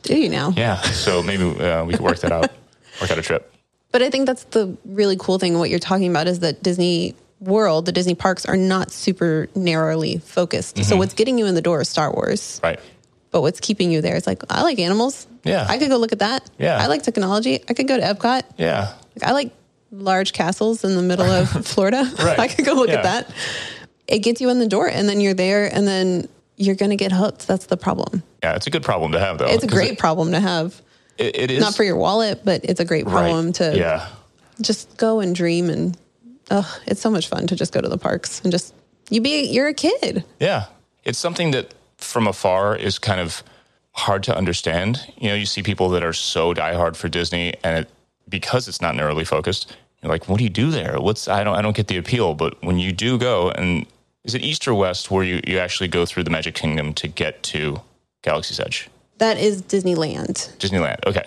Do 0.03 0.15
you 0.19 0.29
now? 0.29 0.53
Yeah. 0.55 0.79
So 0.81 1.23
maybe 1.23 1.43
uh, 1.59 1.83
we 1.85 1.93
could 1.93 2.01
work 2.01 2.19
that 2.19 2.31
out, 2.31 2.51
work 3.01 3.09
out 3.11 3.17
a 3.17 3.21
trip. 3.21 3.53
But 3.91 4.01
I 4.01 4.09
think 4.09 4.25
that's 4.25 4.43
the 4.45 4.77
really 4.85 5.17
cool 5.17 5.37
thing. 5.39 5.57
What 5.57 5.69
you're 5.69 5.79
talking 5.79 6.09
about 6.09 6.27
is 6.27 6.39
that 6.39 6.61
Disney 6.63 7.15
World, 7.39 7.85
the 7.87 7.91
Disney 7.91 8.13
parks 8.15 8.45
are 8.45 8.55
not 8.55 8.91
super 8.91 9.49
narrowly 9.55 10.19
focused. 10.19 10.75
Mm-hmm. 10.75 10.83
So 10.83 10.95
what's 10.97 11.13
getting 11.15 11.37
you 11.39 11.45
in 11.47 11.55
the 11.55 11.61
door 11.61 11.81
is 11.81 11.89
Star 11.89 12.13
Wars. 12.13 12.61
Right. 12.63 12.79
But 13.31 13.41
what's 13.41 13.59
keeping 13.59 13.91
you 13.91 14.01
there 14.01 14.15
is 14.15 14.27
like, 14.27 14.43
I 14.49 14.61
like 14.61 14.77
animals. 14.79 15.25
Yeah. 15.43 15.65
I 15.67 15.77
could 15.77 15.89
go 15.89 15.97
look 15.97 16.11
at 16.11 16.19
that. 16.19 16.49
Yeah. 16.59 16.77
I 16.77 16.87
like 16.87 17.01
technology. 17.03 17.63
I 17.67 17.73
could 17.73 17.87
go 17.87 17.97
to 17.97 18.03
Epcot. 18.03 18.43
Yeah. 18.57 18.93
Like, 19.15 19.23
I 19.29 19.31
like 19.31 19.51
large 19.91 20.33
castles 20.33 20.83
in 20.83 20.95
the 20.95 21.01
middle 21.01 21.25
of 21.25 21.49
Florida. 21.65 22.09
Right. 22.19 22.39
I 22.45 22.47
could 22.47 22.63
go 22.65 22.73
look 22.73 22.89
Yeah. 22.89 22.97
at 22.97 23.03
that. 23.03 23.33
It 24.11 24.19
gets 24.19 24.41
you 24.41 24.49
in 24.49 24.59
the 24.59 24.67
door 24.67 24.87
and 24.87 25.07
then 25.09 25.19
you're 25.21 25.33
there 25.33 25.73
and 25.73 25.87
then 25.87 26.27
you're 26.57 26.75
going 26.75 26.91
to 26.91 26.95
get 26.97 27.11
hooked. 27.11 27.47
That's 27.47 27.65
the 27.67 27.77
problem. 27.77 28.21
Yeah. 28.43 28.55
It's 28.55 28.67
a 28.67 28.69
good 28.69 28.83
problem 28.83 29.13
to 29.13 29.19
have, 29.19 29.37
though. 29.37 29.47
It's 29.47 29.63
a 29.63 29.67
great 29.67 29.91
it- 29.93 29.99
problem 29.99 30.31
to 30.31 30.39
have. 30.39 30.81
It, 31.17 31.35
it 31.37 31.51
is 31.51 31.59
Not 31.59 31.75
for 31.75 31.83
your 31.83 31.97
wallet, 31.97 32.41
but 32.43 32.65
it's 32.65 32.79
a 32.79 32.85
great 32.85 33.05
right. 33.05 33.11
problem 33.11 33.53
to 33.53 33.77
Yeah, 33.77 34.07
just 34.61 34.97
go 34.97 35.19
and 35.19 35.35
dream 35.35 35.69
and 35.69 35.95
oh, 36.49 36.79
it's 36.87 37.01
so 37.01 37.09
much 37.11 37.27
fun 37.27 37.47
to 37.47 37.55
just 37.55 37.73
go 37.73 37.81
to 37.81 37.89
the 37.89 37.97
parks 37.97 38.41
and 38.41 38.51
just 38.51 38.73
you 39.09 39.21
be 39.21 39.43
you're 39.43 39.67
a 39.67 39.73
kid. 39.73 40.23
yeah. 40.39 40.65
It's 41.03 41.19
something 41.19 41.51
that 41.51 41.73
from 41.97 42.27
afar 42.27 42.75
is 42.75 42.97
kind 42.99 43.19
of 43.19 43.43
hard 43.93 44.23
to 44.23 44.35
understand. 44.35 45.05
You 45.17 45.29
know, 45.29 45.35
you 45.35 45.45
see 45.45 45.61
people 45.63 45.89
that 45.89 46.03
are 46.03 46.13
so 46.13 46.53
diehard 46.53 46.95
for 46.95 47.09
Disney, 47.09 47.53
and 47.63 47.79
it, 47.79 47.89
because 48.29 48.67
it's 48.67 48.81
not 48.81 48.95
narrowly 48.95 49.25
focused, 49.25 49.75
you're 50.01 50.11
like, 50.11 50.29
"What 50.29 50.37
do 50.37 50.43
you 50.43 50.49
do 50.49 50.71
there? 50.71 50.99
What's 50.99 51.27
I 51.27 51.43
don't 51.43 51.55
I 51.55 51.61
don't 51.61 51.75
get 51.75 51.87
the 51.87 51.97
appeal." 51.97 52.33
But 52.35 52.61
when 52.63 52.79
you 52.79 52.91
do 52.93 53.17
go 53.19 53.49
and 53.51 53.85
is 54.23 54.35
it 54.35 54.41
east 54.43 54.67
or 54.67 54.73
west 54.73 55.09
where 55.09 55.23
you, 55.23 55.41
you 55.47 55.57
actually 55.59 55.87
go 55.87 56.05
through 56.05 56.23
the 56.23 56.29
Magic 56.29 56.55
Kingdom 56.55 56.93
to 56.93 57.07
get 57.07 57.41
to 57.43 57.81
Galaxy's 58.21 58.59
Edge? 58.59 58.89
That 59.17 59.37
is 59.37 59.61
Disneyland. 59.61 60.55
Disneyland. 60.57 61.05
Okay. 61.05 61.23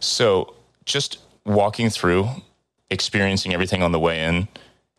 So 0.00 0.54
just 0.84 1.18
walking 1.44 1.90
through, 1.90 2.28
experiencing 2.90 3.52
everything 3.54 3.82
on 3.82 3.92
the 3.92 3.98
way 3.98 4.24
in, 4.24 4.48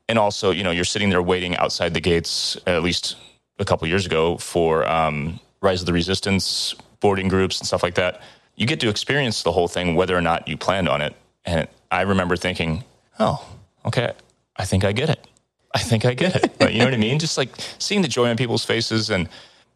and 0.08 0.18
also, 0.18 0.52
you 0.52 0.63
know, 0.63 0.72
you're 0.72 0.86
sitting 0.86 1.10
there 1.10 1.22
waiting 1.22 1.56
outside 1.58 1.94
the 1.94 2.02
gates, 2.02 2.58
at 2.65 2.82
least 2.82 3.15
a 3.60 3.65
couple 3.65 3.88
years 3.88 4.06
ago, 4.06 4.38
for 4.38 4.88
um, 4.89 5.39
Rise 5.62 5.82
of 5.82 5.86
the 5.86 5.94
Resistance 5.94 6.74
boarding 7.00 7.28
groups 7.28 7.60
and 7.60 7.68
stuff 7.68 7.84
like 7.84 7.96
that. 7.96 8.22
You 8.56 8.65
get 8.65 8.80
to 8.82 8.89
experience 8.89 9.44
the 9.44 9.52
whole 9.52 9.68
thing, 9.68 9.96
whether 9.96 10.18
or 10.18 10.22
not 10.22 10.48
you 10.48 10.58
planned 10.58 10.89
on 10.89 11.02
it. 11.02 11.15
And 11.46 11.68
I 11.92 12.02
remember 12.02 12.36
thinking, 12.36 12.84
oh, 13.20 13.46
okay, 13.86 14.13
I 14.58 14.65
think 14.65 14.84
I 14.84 14.92
get 14.92 15.10
it. 15.10 15.26
I 15.73 15.79
think 15.79 16.05
I 16.05 16.13
get 16.13 16.36
it. 16.36 16.58
But 16.60 16.73
you 16.73 16.79
know 16.79 16.86
what 16.86 16.93
I 16.93 16.97
mean? 16.97 17.19
Just 17.19 17.38
like 17.38 17.49
seeing 17.77 18.01
the 18.01 18.08
joy 18.08 18.29
on 18.29 18.38
people's 18.38 18.65
faces 18.65 19.10
and 19.10 19.29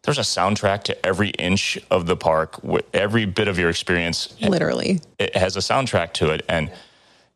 there's 0.03 0.17
a 0.17 0.21
soundtrack 0.21 0.83
to 0.83 1.05
every 1.05 1.29
inch 1.31 1.79
of 1.89 2.05
the 2.05 2.15
park. 2.15 2.59
Every 2.93 3.25
bit 3.25 3.47
of 3.47 3.57
your 3.57 3.69
experience, 3.69 4.35
eh, 4.41 4.49
Literally. 4.49 4.99
it 5.17 5.35
has 5.35 5.55
a 5.55 5.59
soundtrack 5.61 6.13
to 6.13 6.29
it, 6.29 6.43
and 6.49 6.69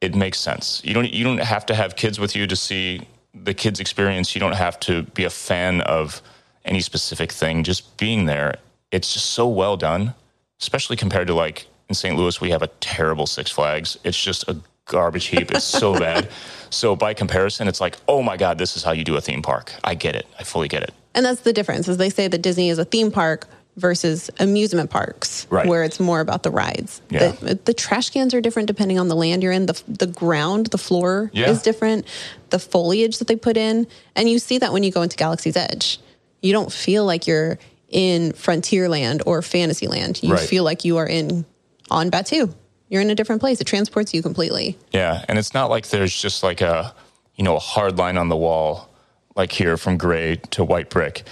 it 0.02 0.16
makes 0.16 0.40
sense. 0.40 0.82
You 0.84 0.94
don't 0.94 1.12
you 1.12 1.24
don't 1.24 1.40
have 1.40 1.66
to 1.68 1.76
have 1.76 1.96
kids 1.96 2.20
with 2.20 2.36
you 2.36 2.46
to 2.46 2.56
see 2.56 3.08
the 3.34 3.54
kids' 3.54 3.80
experience. 3.80 4.36
You 4.36 4.42
don't 4.42 4.56
have 4.56 4.80
to 4.82 5.04
be 5.04 5.24
a 5.24 5.30
fan 5.30 5.82
of 5.82 6.22
any 6.66 6.82
specific 6.82 7.32
thing. 7.32 7.64
Just 7.64 7.96
being 7.98 8.26
there, 8.26 8.56
it's 8.92 9.14
just 9.14 9.28
so 9.28 9.48
well 9.48 9.78
done. 9.78 10.14
Especially 10.60 10.98
compared 10.98 11.28
to 11.28 11.34
like 11.34 11.68
in 11.88 11.96
St. 11.96 12.18
Louis, 12.18 12.42
we 12.42 12.50
have 12.50 12.62
a 12.64 12.68
terrible 12.82 13.28
Six 13.28 13.50
Flags. 13.50 13.98
It's 14.04 14.22
just 14.22 14.48
a 14.50 14.58
garbage 14.88 15.26
heap. 15.26 15.52
It's 15.52 15.64
so 15.66 15.94
bad. 16.00 16.30
So 16.70 16.96
by 16.96 17.14
comparison, 17.14 17.68
it's 17.68 17.80
like, 17.82 17.98
oh 18.08 18.22
my 18.22 18.38
god, 18.38 18.58
this 18.58 18.76
is 18.76 18.84
how 18.84 18.92
you 18.92 19.04
do 19.04 19.16
a 19.16 19.22
theme 19.22 19.42
park. 19.42 19.74
I 19.84 19.96
get 19.96 20.16
it. 20.16 20.26
I 20.40 20.44
fully 20.44 20.68
get 20.68 20.84
it. 20.84 20.94
And 21.16 21.26
that's 21.26 21.42
the 21.42 21.54
difference, 21.54 21.88
is 21.88 21.98
they 21.98 22.10
say 22.10 22.28
that 22.28 22.42
Disney 22.42 22.70
is 22.70 22.78
a 22.78 22.86
theme 22.86 23.12
park 23.12 23.48
versus 23.78 24.30
amusement 24.40 24.90
parks, 24.90 25.46
Right. 25.52 25.68
where 25.68 25.84
it's 25.84 26.00
more 26.00 26.20
about 26.20 26.42
the 26.44 26.50
rides. 26.52 27.00
Yeah. 27.12 27.32
The, 27.32 27.56
the 27.64 27.74
trash 27.74 28.10
cans 28.10 28.34
are 28.34 28.42
different 28.42 28.68
depending 28.68 29.00
on 29.00 29.08
the 29.08 29.16
land 29.16 29.44
you're 29.44 29.52
in. 29.52 29.68
The, 29.68 29.82
the 29.88 30.08
ground, 30.08 30.68
the 30.68 30.78
floor 30.80 31.30
Yeah. 31.34 31.50
is 31.52 31.62
different. 31.62 32.06
The 32.50 32.58
foliage 32.60 33.20
that 33.20 33.28
they 33.28 33.36
put 33.36 33.56
in. 33.56 33.86
And 34.16 34.28
you 34.30 34.40
see 34.40 34.58
that 34.58 34.74
when 34.74 34.84
you 34.84 34.92
go 34.92 35.04
into 35.04 35.16
Galaxy's 35.16 35.56
Edge. 35.56 36.00
You 36.42 36.54
don't 36.54 36.72
feel 36.72 37.06
like 37.06 37.28
you're 37.28 37.60
in 37.90 38.34
Frontierland 38.34 39.22
or 39.26 39.42
Fantasyland. 39.44 40.22
You 40.24 40.34
Right. 40.34 40.40
feel 40.50 40.64
like 40.64 40.84
you 40.84 40.98
are 40.98 41.08
in 41.08 41.46
on 41.92 42.10
Batuu. 42.12 42.54
You're 42.90 43.02
in 43.02 43.10
a 43.10 43.16
different 43.16 43.42
place. 43.42 43.60
It 43.62 43.66
transports 43.66 44.14
you 44.14 44.22
completely. 44.22 44.78
Yeah, 44.92 45.26
and 45.28 45.38
it's 45.38 45.54
not 45.54 45.70
like 45.70 45.90
there's 45.90 46.20
just 46.20 46.44
like 46.44 46.62
a 46.62 46.94
you 47.36 47.44
know 47.44 47.56
a 47.56 47.60
hard 47.60 47.98
line 47.98 48.18
on 48.18 48.30
the 48.30 48.36
wall, 48.38 48.90
like 49.36 49.52
here 49.52 49.78
from 49.78 49.98
gray 49.98 50.38
to 50.52 50.64
white 50.64 50.90
brick. 50.90 51.24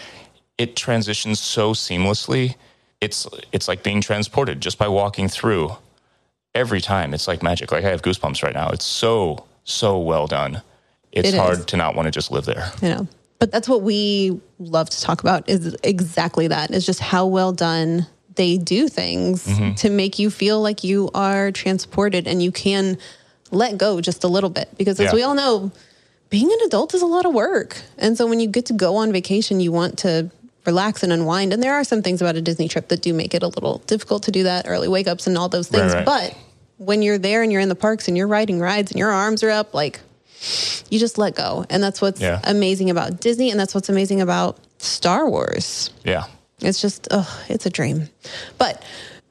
It 0.57 0.75
transitions 0.75 1.39
so 1.39 1.73
seamlessly. 1.73 2.55
It's 3.01 3.27
it's 3.51 3.67
like 3.67 3.83
being 3.83 4.01
transported 4.01 4.61
just 4.61 4.77
by 4.77 4.87
walking 4.87 5.27
through. 5.29 5.75
Every 6.53 6.79
time, 6.79 7.13
it's 7.13 7.27
like 7.27 7.43
magic. 7.43 7.71
Like 7.71 7.83
I 7.83 7.89
have 7.89 8.01
goosebumps 8.01 8.41
right 8.43 8.53
now. 8.53 8.69
It's 8.69 8.85
so 8.85 9.45
so 9.63 9.99
well 9.99 10.27
done. 10.27 10.61
It's 11.11 11.29
It 11.29 11.35
hard 11.35 11.67
to 11.69 11.77
not 11.77 11.95
want 11.95 12.07
to 12.07 12.11
just 12.11 12.31
live 12.31 12.45
there. 12.45 12.71
you 12.81 12.89
know 12.89 13.07
but 13.39 13.51
that's 13.51 13.67
what 13.67 13.81
we 13.81 14.39
love 14.59 14.89
to 14.89 15.01
talk 15.01 15.21
about 15.21 15.47
is 15.49 15.75
exactly 15.83 16.47
that 16.47 16.71
is 16.71 16.85
just 16.85 16.99
how 16.99 17.25
well 17.25 17.51
done 17.51 18.07
they 18.35 18.57
do 18.57 18.87
things 18.87 19.45
mm-hmm. 19.45 19.73
to 19.75 19.89
make 19.89 20.19
you 20.19 20.29
feel 20.29 20.61
like 20.61 20.83
you 20.83 21.09
are 21.13 21.51
transported 21.51 22.27
and 22.27 22.41
you 22.41 22.51
can 22.51 22.97
let 23.51 23.77
go 23.77 24.01
just 24.01 24.23
a 24.23 24.27
little 24.27 24.49
bit 24.49 24.69
because 24.77 24.99
as 24.99 25.07
Yeah. 25.11 25.15
we 25.15 25.23
all 25.23 25.35
know 25.35 25.71
being 26.29 26.51
an 26.51 26.57
adult 26.65 26.93
is 26.93 27.01
a 27.01 27.05
lot 27.05 27.25
of 27.25 27.33
work 27.33 27.77
and 27.97 28.17
so 28.17 28.27
when 28.27 28.39
you 28.39 28.47
get 28.47 28.65
to 28.67 28.73
go 28.73 28.95
on 28.97 29.11
vacation 29.11 29.59
you 29.59 29.71
want 29.71 29.97
to 29.99 30.29
relax 30.65 31.03
and 31.03 31.13
unwind 31.13 31.53
and 31.53 31.61
there 31.61 31.73
are 31.75 31.83
some 31.83 32.01
things 32.01 32.21
about 32.21 32.35
a 32.35 32.41
disney 32.41 32.67
trip 32.67 32.87
that 32.87 33.01
do 33.01 33.13
make 33.13 33.33
it 33.33 33.43
a 33.43 33.47
little 33.47 33.77
difficult 33.85 34.23
to 34.23 34.31
do 34.31 34.43
that 34.43 34.67
early 34.67 34.87
wake 34.87 35.07
ups 35.07 35.27
and 35.27 35.37
all 35.37 35.47
those 35.47 35.67
things 35.67 35.93
right. 35.93 36.05
but 36.05 36.35
when 36.77 37.01
you're 37.01 37.19
there 37.19 37.43
and 37.43 37.51
you're 37.51 37.61
in 37.61 37.69
the 37.69 37.75
parks 37.75 38.07
and 38.07 38.17
you're 38.17 38.27
riding 38.27 38.59
rides 38.59 38.91
and 38.91 38.99
your 38.99 39.11
arms 39.11 39.43
are 39.43 39.51
up 39.51 39.73
like 39.73 39.99
you 40.89 40.99
just 40.99 41.17
let 41.17 41.35
go. 41.35 41.65
And 41.69 41.81
that's 41.81 42.01
what's 42.01 42.21
Yeah. 42.21 42.39
amazing 42.43 42.89
about 42.89 43.19
Disney 43.19 43.49
and 43.49 43.59
that's 43.59 43.73
what's 43.73 43.89
amazing 43.89 44.21
about 44.21 44.57
Star 44.77 45.27
Wars. 45.29 45.89
Yeah. 46.03 46.25
It's 46.65 46.81
just, 46.81 47.07
it's 47.47 47.65
a 47.65 47.69
dream. 47.69 48.09
But 48.57 48.83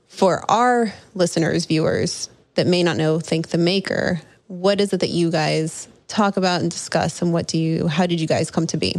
for 0.09 0.49
our 0.51 0.93
listeners, 1.15 1.67
viewers 1.67 2.31
that 2.55 2.67
may 2.67 2.83
not 2.83 2.97
know 2.97 3.19
Thank 3.21 3.49
the 3.49 3.59
Maker, 3.59 4.21
what 4.47 4.81
is 4.81 4.93
it 4.93 5.01
that 5.01 5.11
you 5.11 5.31
guys 5.31 5.89
talk 6.07 6.37
about 6.37 6.61
and 6.61 6.71
discuss 6.71 7.21
and 7.23 7.33
what 7.33 7.47
do 7.47 7.59
you, 7.59 7.89
how 7.89 8.07
did 8.07 8.21
you 8.21 8.27
guys 8.27 8.51
come 8.51 8.67
to 8.69 8.77
be? 8.77 8.97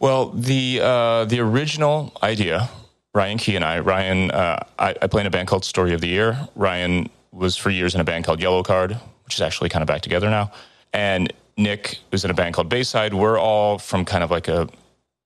Well, 0.00 0.30
the 0.30 0.80
uh, 0.80 1.24
the 1.24 1.40
original 1.40 2.16
idea, 2.22 2.68
Ryan 3.14 3.38
Key 3.38 3.56
and 3.56 3.64
I, 3.64 3.80
Ryan, 3.80 4.30
uh, 4.30 4.64
I, 4.78 4.94
I 5.02 5.06
play 5.08 5.22
in 5.22 5.26
a 5.26 5.30
band 5.30 5.48
called 5.48 5.64
Story 5.64 5.92
of 5.92 6.00
the 6.00 6.06
Year. 6.06 6.48
Ryan 6.54 7.10
was 7.32 7.56
for 7.56 7.70
years 7.70 7.96
in 7.96 8.00
a 8.00 8.04
band 8.04 8.24
called 8.24 8.38
Yellowcard, 8.38 9.00
which 9.24 9.34
is 9.34 9.40
actually 9.40 9.70
kind 9.70 9.82
of 9.82 9.88
back 9.88 10.02
together 10.02 10.30
now. 10.30 10.52
And 10.92 11.32
Nick 11.56 11.98
was 12.12 12.24
in 12.24 12.30
a 12.30 12.34
band 12.34 12.54
called 12.54 12.68
Bayside. 12.68 13.12
We're 13.12 13.40
all 13.40 13.78
from 13.78 14.04
kind 14.04 14.22
of 14.22 14.30
like 14.30 14.46
a 14.46 14.68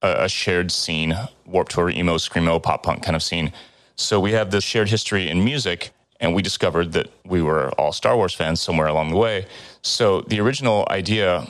a 0.03 0.29
shared 0.29 0.71
scene, 0.71 1.17
Warp 1.47 1.69
Tour, 1.69 1.91
emo, 1.91 2.17
screamo, 2.17 2.63
pop 2.63 2.83
punk 2.83 3.03
kind 3.03 3.17
of 3.17 3.23
scene. 3.23 3.53
So 3.97 4.19
we 4.19 4.33
have 4.33 4.51
this 4.51 4.65
shared 4.65 4.89
history 4.89 5.29
in 5.29 5.45
music, 5.45 5.91
and 6.21 6.35
we 6.35 6.43
discovered 6.43 6.93
that 6.93 7.09
we 7.25 7.43
were 7.43 7.71
all 7.73 7.93
Star 7.93 8.17
Wars 8.17 8.35
fans 8.35 8.61
somewhere 8.61 8.87
along 8.87 9.11
the 9.11 9.17
way. 9.17 9.47
So 9.83 10.23
the 10.23 10.41
original 10.41 10.87
idea 10.91 11.47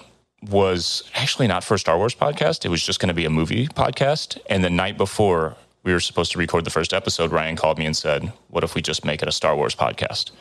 was 0.51 1.05
actually 1.15 1.47
not 1.47 1.63
for 1.65 1.75
a 1.75 1.79
Star 1.79 1.97
Wars 1.97 2.15
podcast. 2.15 2.65
It 2.65 2.69
was 2.69 2.85
just 2.85 3.01
going 3.01 3.09
to 3.09 3.15
be 3.15 3.25
a 3.25 3.31
movie 3.31 3.69
podcast. 3.69 4.39
And 4.51 4.65
the 4.65 4.71
night 4.71 4.97
before 4.99 5.57
we 5.85 5.93
were 5.93 6.01
supposed 6.01 6.33
to 6.33 6.39
record 6.39 6.65
the 6.65 6.71
first 6.71 6.93
episode, 6.93 7.33
Ryan 7.33 7.57
called 7.57 7.79
me 7.79 7.87
and 7.87 7.97
said, 7.97 8.33
What 8.49 8.65
if 8.65 8.75
we 8.75 8.83
just 8.83 9.05
make 9.05 9.23
it 9.23 9.29
a 9.29 9.33
Star 9.33 9.57
Wars 9.57 9.75
podcast? 9.75 10.33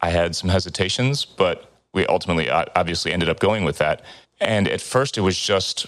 I 0.00 0.10
had 0.10 0.34
some 0.34 0.50
hesitations, 0.50 1.24
but 1.24 1.70
we 1.92 2.06
ultimately 2.06 2.48
uh, 2.48 2.64
obviously 2.74 3.12
ended 3.12 3.28
up 3.28 3.40
going 3.40 3.64
with 3.64 3.78
that. 3.78 4.02
And 4.40 4.66
at 4.68 4.80
first, 4.80 5.18
it 5.18 5.20
was 5.20 5.38
just 5.38 5.86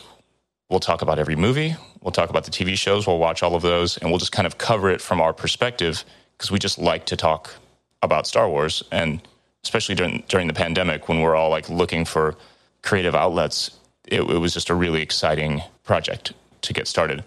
we'll 0.68 0.80
talk 0.80 1.02
about 1.02 1.18
every 1.18 1.36
movie, 1.36 1.76
we'll 2.00 2.12
talk 2.12 2.30
about 2.30 2.44
the 2.44 2.50
TV 2.50 2.76
shows, 2.76 3.06
we'll 3.06 3.18
watch 3.18 3.42
all 3.42 3.54
of 3.54 3.62
those, 3.62 3.96
and 3.98 4.10
we'll 4.10 4.18
just 4.18 4.32
kind 4.32 4.46
of 4.46 4.58
cover 4.58 4.90
it 4.90 5.00
from 5.00 5.20
our 5.20 5.32
perspective 5.32 6.04
because 6.36 6.50
we 6.50 6.58
just 6.58 6.78
like 6.78 7.06
to 7.06 7.16
talk 7.16 7.54
about 8.02 8.26
Star 8.26 8.48
Wars. 8.48 8.82
And 8.90 9.20
especially 9.62 9.94
during, 9.94 10.24
during 10.28 10.46
the 10.46 10.54
pandemic 10.54 11.08
when 11.08 11.20
we're 11.20 11.36
all 11.36 11.50
like 11.50 11.68
looking 11.68 12.04
for 12.04 12.36
creative 12.82 13.14
outlets, 13.14 13.70
it, 14.06 14.20
it 14.20 14.38
was 14.38 14.52
just 14.52 14.70
a 14.70 14.74
really 14.74 15.02
exciting 15.02 15.62
project 15.82 16.32
to 16.62 16.72
get 16.72 16.86
started. 16.86 17.24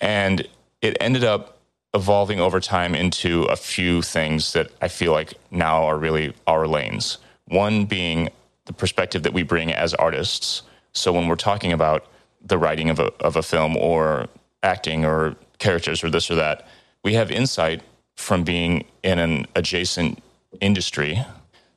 And 0.00 0.46
it 0.82 0.96
ended 1.00 1.24
up 1.24 1.58
evolving 1.94 2.40
over 2.40 2.60
time 2.60 2.94
into 2.94 3.44
a 3.44 3.56
few 3.56 4.02
things 4.02 4.52
that 4.52 4.70
I 4.82 4.88
feel 4.88 5.12
like 5.12 5.34
now 5.50 5.84
are 5.84 5.98
really 5.98 6.34
our 6.46 6.66
lanes. 6.66 7.18
One 7.46 7.86
being 7.86 8.28
the 8.66 8.72
perspective 8.72 9.22
that 9.22 9.32
we 9.32 9.42
bring 9.42 9.72
as 9.72 9.94
artists. 9.94 10.62
So 10.92 11.12
when 11.12 11.26
we're 11.26 11.36
talking 11.36 11.72
about 11.72 12.06
the 12.40 12.58
writing 12.58 12.90
of 12.90 12.98
a, 12.98 13.12
of 13.20 13.36
a 13.36 13.42
film 13.42 13.76
or 13.76 14.28
acting 14.62 15.04
or 15.04 15.36
characters 15.58 16.02
or 16.02 16.10
this 16.10 16.30
or 16.30 16.34
that, 16.36 16.66
we 17.02 17.14
have 17.14 17.30
insight 17.30 17.82
from 18.16 18.42
being 18.42 18.84
in 19.02 19.18
an 19.18 19.46
adjacent 19.54 20.22
industry. 20.60 21.24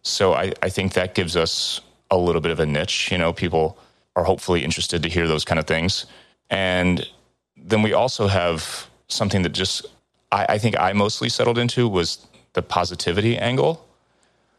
So 0.02 0.34
I, 0.34 0.54
I 0.62 0.70
think 0.70 0.94
that 0.94 1.14
gives 1.14 1.36
us 1.36 1.82
a 2.10 2.18
little 2.18 2.42
bit 2.42 2.52
of 2.52 2.60
a 2.60 2.66
niche. 2.66 3.12
You 3.12 3.18
know, 3.18 3.34
people 3.34 3.78
are 4.16 4.24
hopefully 4.24 4.64
interested 4.64 5.04
to 5.04 5.10
hear 5.10 5.28
those 5.28 5.46
kind 5.46 5.60
of 5.60 5.66
things. 5.68 6.06
And 6.50 7.08
then 7.56 7.82
we 7.82 7.94
also 7.94 8.28
have 8.28 8.88
something 9.08 9.44
that 9.44 9.52
just 9.52 9.86
I, 10.32 10.46
I 10.50 10.58
think 10.58 10.80
I 10.80 10.94
mostly 10.94 11.30
settled 11.30 11.58
into 11.58 11.88
was 11.88 12.26
the 12.54 12.62
positivity 12.62 13.38
angle. 13.38 13.88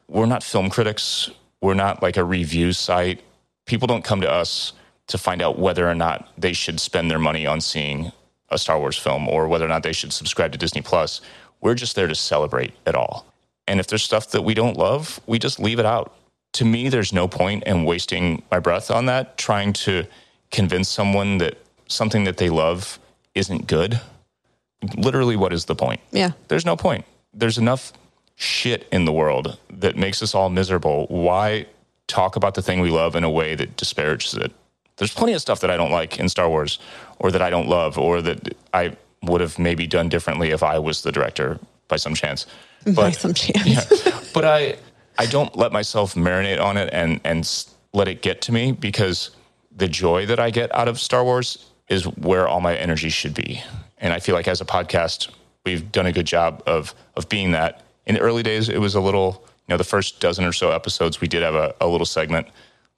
We're 0.09 0.27
not 0.27 0.43
film 0.43 0.71
critics. 0.71 1.31
We're 1.61 1.75
not 1.75 2.03
like 2.03 2.17
a 2.17 2.25
review 2.25 2.73
site. 2.73 3.21
People 3.67 3.87
don't 3.87 4.05
come 4.05 4.21
to 4.21 4.31
us 4.31 4.73
to 5.13 5.19
find 5.19 5.43
out 5.43 5.59
whether 5.59 5.89
or 5.89 5.95
not 5.95 6.29
they 6.37 6.53
should 6.53 6.81
spend 6.81 7.11
their 7.11 7.19
money 7.19 7.47
on 7.47 7.61
seeing 7.61 8.13
a 8.49 8.59
Star 8.59 8.79
Wars 8.79 8.97
film 8.97 9.29
or 9.29 9.47
whether 9.47 9.65
or 9.65 9.69
not 9.69 9.83
they 9.83 9.93
should 9.93 10.13
subscribe 10.13 10.53
to 10.53 10.59
Disney 10.59 10.83
Plus. 10.83 11.21
We're 11.61 11.75
just 11.75 11.95
there 11.95 12.09
to 12.09 12.15
celebrate 12.15 12.73
it 12.87 12.95
all. 12.95 13.27
And 13.69 13.79
if 13.79 13.87
there's 13.87 14.03
stuff 14.03 14.31
that 14.31 14.43
we 14.43 14.55
don't 14.55 14.77
love, 14.77 15.21
we 15.27 15.39
just 15.39 15.61
leave 15.61 15.79
it 15.79 15.87
out. 15.87 16.15
To 16.55 16.65
me, 16.65 16.89
there's 16.89 17.13
no 17.13 17.29
point 17.29 17.65
in 17.65 17.85
wasting 17.85 18.43
my 18.51 18.59
breath 18.59 18.91
on 18.91 19.07
that, 19.07 19.39
trying 19.39 19.75
to 19.85 20.07
convince 20.51 20.89
someone 20.89 21.39
that 21.39 21.59
something 21.89 22.25
that 22.25 22.39
they 22.39 22.49
love 22.49 22.99
isn't 23.35 23.67
good. 23.67 24.01
Literally, 24.97 25.37
what 25.37 25.53
is 25.53 25.67
the 25.67 25.75
point? 25.75 26.01
Yeah. 26.11 26.33
There's 26.49 26.67
no 26.67 26.77
point. 26.77 27.05
There's 27.35 27.59
enough 27.59 27.93
shit 28.35 28.89
in 28.91 29.05
the 29.05 29.13
world 29.13 29.59
that 29.71 29.97
makes 29.97 30.23
us 30.23 30.35
all 30.35 30.49
miserable. 30.49 31.07
Why 31.09 31.67
talk 32.07 32.37
about 32.37 32.55
the 32.55 32.63
thing 32.63 32.81
we 32.81 32.91
love 32.91 33.15
in 33.15 33.25
a 33.25 33.31
way 33.31 33.55
that 33.55 33.77
disparages 33.77 34.35
it? 34.35 34.53
There's 35.03 35.13
plenty 35.13 35.33
of 35.33 35.41
stuff 35.41 35.59
that 35.63 35.71
I 35.73 35.77
don't 35.77 35.91
like 35.91 36.21
in 36.21 36.29
Star 36.29 36.49
Wars 36.49 36.79
or 37.19 37.33
that 37.33 37.43
I 37.43 37.51
don't 37.51 37.67
love 37.67 37.99
or 37.99 38.23
that 38.23 38.55
I 38.73 38.97
would 39.25 39.41
have 39.41 39.59
maybe 39.59 39.85
done 39.85 40.09
differently 40.09 40.51
if 40.51 40.63
I 40.63 40.79
was 40.79 41.03
the 41.03 41.11
director 41.11 41.59
by 41.89 41.97
some 41.97 42.15
chance. 42.15 42.47
By 42.95 43.11
some 43.11 43.35
chance. 43.35 43.67
yeah, 44.07 44.21
but 44.33 44.45
I 44.45 44.77
I 45.19 45.27
don't 45.27 45.57
let 45.57 45.73
myself 45.73 46.15
marinate 46.15 46.61
on 46.61 46.77
it 46.77 46.89
and 46.93 47.21
and 47.25 47.67
let 47.93 48.07
it 48.07 48.23
get 48.23 48.43
to 48.43 48.53
me 48.53 48.71
because 48.71 49.31
the 49.77 49.89
joy 49.89 50.25
that 50.27 50.39
I 50.39 50.51
get 50.51 50.73
out 50.73 50.87
of 50.87 51.01
Star 51.01 51.25
Wars 51.25 51.67
is 51.89 52.07
where 52.07 52.47
all 52.47 52.61
my 52.61 52.77
energy 52.77 53.09
should 53.09 53.35
be. 53.35 53.61
And 53.99 54.13
I 54.13 54.21
feel 54.21 54.37
like 54.37 54.47
as 54.47 54.61
a 54.61 54.65
podcast, 54.65 55.31
we've 55.65 55.91
done 55.91 56.07
a 56.07 56.13
good 56.13 56.27
job 56.27 56.63
of 56.65 56.95
of 57.17 57.29
being 57.29 57.51
that. 57.51 57.83
In 58.07 58.15
the 58.15 58.21
early 58.21 58.45
days, 58.45 58.69
it 58.69 58.79
was 58.79 58.95
a 58.95 59.01
little, 59.01 59.43
you 59.67 59.73
know, 59.73 59.79
the 59.79 59.83
first 59.83 60.21
dozen 60.21 60.45
or 60.45 60.53
so 60.53 60.71
episodes, 60.71 61.21
we 61.21 61.27
did 61.27 61.43
have 61.43 61.57
a, 61.57 61.75
a 61.81 61.89
little 61.89 62.07
segment 62.07 62.47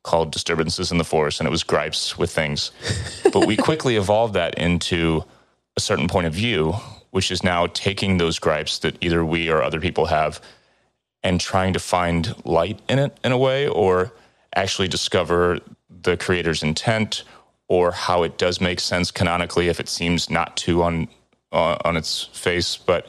called 0.05 0.31
Disturbances 0.31 0.93
in 0.93 0.99
the 0.99 1.05
Forest, 1.05 1.41
and 1.41 1.47
it 1.49 1.51
was 1.51 1.65
gripes 1.65 2.17
with 2.17 2.31
things. 2.31 2.71
but 3.33 3.47
we 3.47 3.57
quickly 3.69 3.97
evolved 3.97 4.35
that 4.35 4.55
into 4.55 5.25
a 5.77 5.81
certain 5.81 6.07
point 6.07 6.27
of 6.27 6.33
view, 6.33 6.75
which 7.11 7.33
is 7.33 7.43
now 7.43 7.67
taking 7.67 8.19
those 8.19 8.39
gripes 8.39 8.79
that 8.79 8.97
either 9.03 9.25
we 9.25 9.51
or 9.51 9.63
other 9.63 9.81
people 9.81 10.07
have 10.07 10.41
and 11.25 11.41
trying 11.41 11.73
to 11.73 11.79
find 11.81 12.35
light 12.45 12.79
in 12.89 12.99
it 12.99 13.19
in 13.25 13.33
a 13.33 13.39
way, 13.39 13.67
or 13.67 14.13
actually 14.55 14.87
discover 14.87 15.59
the 15.89 16.17
creator's 16.17 16.63
intent 16.63 17.25
or 17.67 17.91
how 17.91 18.23
it 18.23 18.37
does 18.37 18.61
make 18.61 18.79
sense 18.79 19.11
canonically 19.11 19.69
if 19.69 19.81
it 19.81 19.89
seems 19.89 20.29
not 20.31 20.57
to 20.57 20.83
on 20.83 21.09
uh, 21.51 21.79
on 21.85 21.97
its 21.97 22.25
face. 22.25 22.77
But 22.77 23.09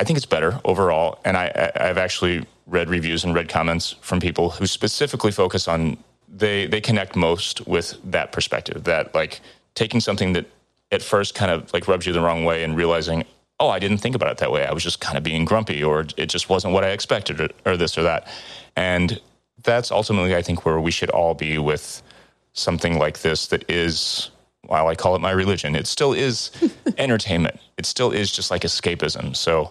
I 0.00 0.04
think 0.04 0.16
it's 0.16 0.26
better 0.26 0.60
overall, 0.64 1.20
and 1.24 1.36
I, 1.36 1.70
I've 1.76 1.98
actually 1.98 2.44
read 2.66 2.88
reviews 2.88 3.24
and 3.24 3.34
read 3.34 3.48
comments 3.48 3.94
from 4.00 4.20
people 4.20 4.50
who 4.50 4.66
specifically 4.66 5.30
focus 5.30 5.68
on 5.68 5.96
they 6.36 6.66
they 6.66 6.80
connect 6.80 7.16
most 7.16 7.66
with 7.66 7.96
that 8.04 8.32
perspective 8.32 8.84
that 8.84 9.14
like 9.14 9.40
taking 9.74 10.00
something 10.00 10.32
that 10.32 10.46
at 10.90 11.02
first 11.02 11.34
kind 11.34 11.50
of 11.50 11.72
like 11.72 11.88
rubs 11.88 12.06
you 12.06 12.12
the 12.12 12.20
wrong 12.20 12.44
way 12.44 12.64
and 12.64 12.76
realizing 12.76 13.24
oh 13.60 13.68
i 13.68 13.78
didn't 13.78 13.98
think 13.98 14.14
about 14.14 14.30
it 14.30 14.38
that 14.38 14.50
way. 14.50 14.66
I 14.66 14.72
was 14.72 14.82
just 14.82 15.00
kind 15.00 15.16
of 15.16 15.24
being 15.24 15.44
grumpy 15.44 15.82
or 15.82 16.06
it 16.16 16.26
just 16.26 16.48
wasn't 16.48 16.74
what 16.74 16.84
i 16.84 16.90
expected 16.90 17.40
or, 17.40 17.48
or 17.64 17.76
this 17.76 17.96
or 17.96 18.02
that. 18.02 18.28
And 18.76 19.20
that's 19.62 19.90
ultimately 19.90 20.34
i 20.34 20.42
think 20.42 20.64
where 20.66 20.80
we 20.80 20.90
should 20.90 21.10
all 21.10 21.34
be 21.34 21.58
with 21.58 22.02
something 22.52 22.98
like 22.98 23.20
this 23.20 23.46
that 23.48 23.68
is 23.70 24.30
while 24.62 24.88
i 24.88 24.94
call 24.94 25.14
it 25.14 25.20
my 25.20 25.30
religion 25.30 25.74
it 25.74 25.86
still 25.86 26.12
is 26.12 26.50
entertainment. 26.98 27.58
It 27.78 27.86
still 27.86 28.10
is 28.12 28.30
just 28.30 28.50
like 28.50 28.62
escapism. 28.62 29.34
So 29.36 29.70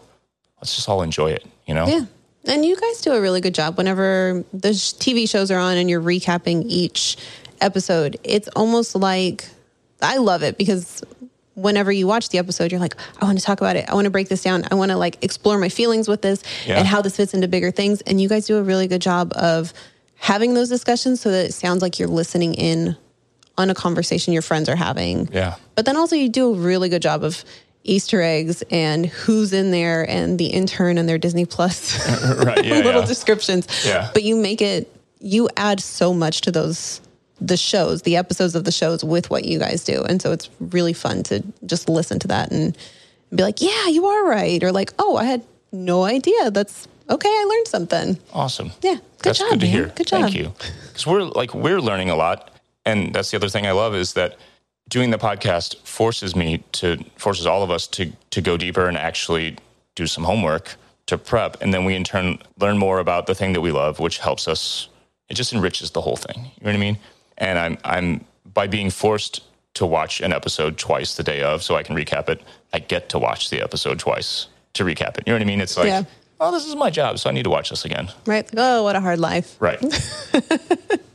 let's 0.57 0.75
just 0.75 0.87
all 0.87 1.01
enjoy 1.01 1.31
it 1.31 1.45
you 1.65 1.73
know? 1.73 1.87
Yeah. 1.87 2.05
And 2.45 2.65
you 2.65 2.75
guys 2.75 3.01
do 3.01 3.13
a 3.13 3.21
really 3.21 3.41
good 3.41 3.53
job 3.55 3.77
whenever 3.77 4.43
the 4.53 4.69
TV 4.69 5.29
shows 5.29 5.49
are 5.51 5.59
on 5.59 5.77
and 5.77 5.89
you're 5.89 6.01
recapping 6.01 6.63
each 6.67 7.17
episode. 7.61 8.17
It's 8.23 8.49
almost 8.49 8.95
like 8.95 9.45
I 10.01 10.17
love 10.17 10.43
it 10.43 10.57
because 10.57 11.01
whenever 11.55 11.91
you 11.91 12.05
watch 12.07 12.29
the 12.29 12.39
episode, 12.39 12.71
you're 12.71 12.81
like, 12.81 12.95
I 13.21 13.25
want 13.25 13.39
to 13.39 13.45
talk 13.45 13.61
about 13.61 13.75
it. 13.77 13.87
I 13.89 13.93
want 13.93 14.05
to 14.05 14.11
break 14.11 14.27
this 14.27 14.41
down. 14.43 14.65
I 14.71 14.75
want 14.75 14.91
to 14.91 14.97
like 14.97 15.23
explore 15.23 15.57
my 15.57 15.69
feelings 15.69 16.07
with 16.07 16.21
this 16.21 16.43
Yeah. 16.67 16.79
and 16.79 16.87
how 16.87 17.01
this 17.01 17.15
fits 17.15 17.33
into 17.33 17.47
bigger 17.47 17.71
things. 17.71 18.01
And 18.01 18.19
you 18.19 18.27
guys 18.27 18.45
do 18.47 18.57
a 18.57 18.63
really 18.63 18.87
good 18.87 19.01
job 19.01 19.31
of 19.35 19.71
having 20.15 20.53
those 20.53 20.67
discussions 20.69 21.21
so 21.21 21.31
that 21.31 21.45
it 21.45 21.53
sounds 21.53 21.81
like 21.81 21.99
you're 21.99 22.07
listening 22.09 22.53
in 22.55 22.97
on 23.57 23.69
a 23.69 23.75
conversation 23.75 24.33
your 24.33 24.41
friends 24.41 24.67
are 24.67 24.75
having. 24.75 25.29
yeah 25.31 25.55
But 25.75 25.85
then 25.85 25.95
also 25.95 26.15
you 26.15 26.27
do 26.27 26.53
a 26.53 26.57
really 26.57 26.89
good 26.89 27.03
job 27.03 27.23
of 27.23 27.45
Easter 27.83 28.21
eggs 28.21 28.63
and 28.71 29.05
who's 29.05 29.51
in 29.51 29.71
there 29.71 30.09
and 30.09 30.39
the 30.39 30.47
intern 30.47 30.97
and 30.97 31.07
their 31.07 31.17
Disney 31.17 31.45
Plus 31.45 31.97
right 32.37 32.63
yeah, 32.63 32.75
little 32.75 33.01
yeah. 33.01 33.07
descriptions. 33.07 33.67
Yeah. 33.85 34.09
But 34.13 34.23
you 34.23 34.35
make 34.35 34.61
it 34.61 34.89
you 35.19 35.49
add 35.57 35.79
so 35.79 36.13
much 36.13 36.41
to 36.41 36.51
those 36.51 37.01
the 37.41 37.57
shows, 37.57 38.03
the 38.03 38.15
episodes 38.15 38.55
of 38.55 38.63
the 38.63 38.71
shows 38.71 39.03
with 39.03 39.29
what 39.29 39.43
you 39.45 39.59
guys 39.59 39.83
do. 39.83 40.03
And 40.03 40.21
so 40.21 40.31
it's 40.31 40.49
really 40.59 40.93
fun 40.93 41.23
to 41.23 41.43
just 41.65 41.89
listen 41.89 42.19
to 42.19 42.27
that 42.29 42.51
and 42.51 42.77
be 43.35 43.43
like, 43.43 43.61
"Yeah, 43.61 43.87
you 43.87 44.05
are 44.05 44.25
right." 44.25 44.63
Or 44.63 44.71
like, 44.71 44.93
"Oh, 44.99 45.17
I 45.17 45.25
had 45.25 45.41
no 45.71 46.03
idea. 46.03 46.51
That's 46.51 46.87
okay, 47.09 47.29
I 47.29 47.45
learned 47.49 47.67
something." 47.67 48.19
Awesome. 48.31 48.71
Yeah. 48.81 48.93
Good 48.93 49.01
that's 49.23 49.39
job, 49.39 49.49
good 49.49 49.59
to 49.61 49.65
man. 49.65 49.75
hear. 49.75 49.87
Good 49.95 50.07
job. 50.07 50.21
Thank 50.21 50.35
you. 50.35 50.53
Because 50.87 51.07
we're 51.07 51.23
like 51.23 51.53
we're 51.53 51.81
learning 51.81 52.09
a 52.09 52.15
lot, 52.15 52.51
and 52.85 53.13
that's 53.13 53.31
the 53.31 53.37
other 53.37 53.49
thing 53.49 53.65
I 53.65 53.71
love 53.71 53.95
is 53.95 54.13
that 54.13 54.37
doing 54.89 55.09
the 55.11 55.17
podcast 55.17 55.77
forces 55.85 56.35
me 56.35 56.63
to 56.73 57.03
forces 57.17 57.45
all 57.45 57.63
of 57.63 57.71
us 57.71 57.87
to 57.87 58.11
to 58.31 58.41
go 58.41 58.57
deeper 58.57 58.87
and 58.87 58.97
actually 58.97 59.57
do 59.95 60.07
some 60.07 60.23
homework 60.23 60.75
to 61.05 61.17
prep, 61.17 61.61
and 61.61 61.73
then 61.73 61.83
we 61.85 61.95
in 61.95 62.03
turn 62.03 62.39
learn 62.59 62.77
more 62.77 62.99
about 62.99 63.25
the 63.27 63.35
thing 63.35 63.53
that 63.53 63.61
we 63.61 63.71
love, 63.71 63.99
which 63.99 64.19
helps 64.19 64.47
us. 64.47 64.87
It 65.29 65.33
just 65.35 65.51
enriches 65.53 65.91
the 65.91 66.01
whole 66.01 66.15
thing. 66.15 66.37
You 66.37 66.63
know 66.65 66.69
what 66.69 66.75
I 66.75 66.77
mean? 66.77 66.97
And 67.37 67.59
I'm 67.59 67.77
I'm 67.83 68.25
by 68.53 68.67
being 68.67 68.89
forced 68.89 69.41
to 69.75 69.85
watch 69.85 70.21
an 70.21 70.31
episode 70.31 70.77
twice 70.77 71.15
the 71.15 71.23
day 71.23 71.41
of, 71.41 71.63
so 71.63 71.75
I 71.75 71.83
can 71.83 71.95
recap 71.95 72.29
it. 72.29 72.41
I 72.73 72.79
get 72.79 73.09
to 73.09 73.19
watch 73.19 73.49
the 73.49 73.61
episode 73.61 73.97
twice 73.99 74.47
to 74.73 74.83
recap 74.83 75.17
it. 75.17 75.23
You 75.25 75.33
know 75.33 75.37
what 75.37 75.41
I 75.41 75.45
mean? 75.45 75.61
It's 75.61 75.75
like, 75.77 75.87
Yeah. 75.87 76.03
oh, 76.39 76.51
this 76.51 76.65
is 76.67 76.75
my 76.75 76.89
job, 76.91 77.17
so 77.17 77.29
I 77.29 77.33
need 77.33 77.43
to 77.43 77.49
watch 77.49 77.71
this 77.71 77.83
again. 77.83 78.09
Right? 78.27 78.47
Oh, 78.55 78.83
what 78.83 78.95
a 78.95 78.99
hard 79.01 79.19
life. 79.19 79.55
Right. 79.59 79.79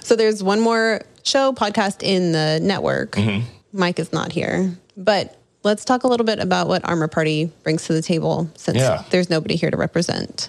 So 0.00 0.16
there's 0.16 0.42
one 0.42 0.60
more 0.60 1.02
show 1.22 1.52
podcast 1.52 2.02
in 2.02 2.32
the 2.32 2.58
network. 2.62 3.12
Mm-hmm. 3.12 3.46
Mike 3.72 3.98
is 3.98 4.12
not 4.12 4.32
here, 4.32 4.74
but 4.96 5.36
let's 5.62 5.84
talk 5.84 6.02
a 6.04 6.08
little 6.08 6.26
bit 6.26 6.38
about 6.40 6.66
what 6.68 6.84
Armor 6.84 7.08
Party 7.08 7.52
brings 7.62 7.84
to 7.86 7.92
the 7.92 8.02
table 8.02 8.50
since 8.56 8.78
Yeah. 8.78 9.04
there's 9.10 9.30
nobody 9.30 9.56
here 9.56 9.70
to 9.70 9.76
represent. 9.76 10.48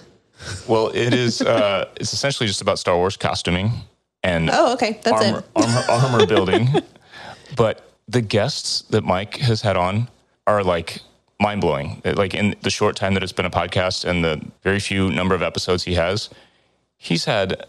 Well, 0.66 0.88
it 0.88 1.14
is. 1.14 1.40
Uh, 1.40 1.88
it's 1.96 2.12
essentially 2.12 2.46
just 2.48 2.60
about 2.62 2.78
Star 2.78 2.96
Wars 2.96 3.16
costuming 3.16 3.70
and 4.24 4.50
Oh, 4.52 4.72
okay. 4.74 4.98
That's 5.04 5.24
armor, 5.24 5.38
it. 5.38 5.44
armor, 5.54 5.84
armor 5.88 6.26
building. 6.26 6.68
But 7.56 7.88
the 8.08 8.22
guests 8.22 8.82
that 8.90 9.04
Mike 9.04 9.36
has 9.36 9.60
had 9.62 9.76
on 9.76 10.08
are 10.48 10.64
like 10.64 10.98
mind 11.40 11.60
blowing. 11.60 12.02
Like 12.04 12.34
in 12.34 12.56
the 12.62 12.70
short 12.70 12.96
time 12.96 13.14
that 13.14 13.22
it's 13.22 13.32
been 13.32 13.46
a 13.46 13.50
podcast 13.50 14.04
and 14.04 14.24
the 14.24 14.40
very 14.62 14.80
few 14.80 15.10
number 15.10 15.34
of 15.34 15.42
episodes 15.42 15.84
he 15.84 15.94
has, 15.94 16.28
he's 16.96 17.24
had 17.26 17.66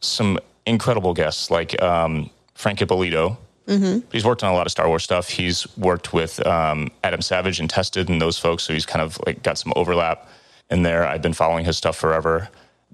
some 0.00 0.38
incredible 0.66 1.14
guests 1.14 1.50
like 1.50 1.80
um, 1.82 2.30
Frank 2.54 2.82
Ippolito. 2.82 3.38
Mm-hmm. 3.66 4.06
He's 4.12 4.24
worked 4.24 4.44
on 4.44 4.52
a 4.52 4.54
lot 4.54 4.66
of 4.66 4.72
Star 4.72 4.88
Wars 4.88 5.02
stuff. 5.02 5.28
He's 5.28 5.66
worked 5.76 6.12
with 6.12 6.44
um, 6.46 6.90
Adam 7.02 7.20
Savage 7.20 7.58
and 7.58 7.68
Tested 7.68 8.08
and 8.08 8.20
those 8.20 8.38
folks, 8.38 8.62
so 8.62 8.72
he's 8.72 8.86
kind 8.86 9.02
of 9.02 9.18
like 9.26 9.42
got 9.42 9.58
some 9.58 9.72
overlap 9.74 10.28
in 10.70 10.82
there. 10.82 11.06
I've 11.06 11.22
been 11.22 11.32
following 11.32 11.64
his 11.64 11.76
stuff 11.76 11.96
forever. 11.96 12.48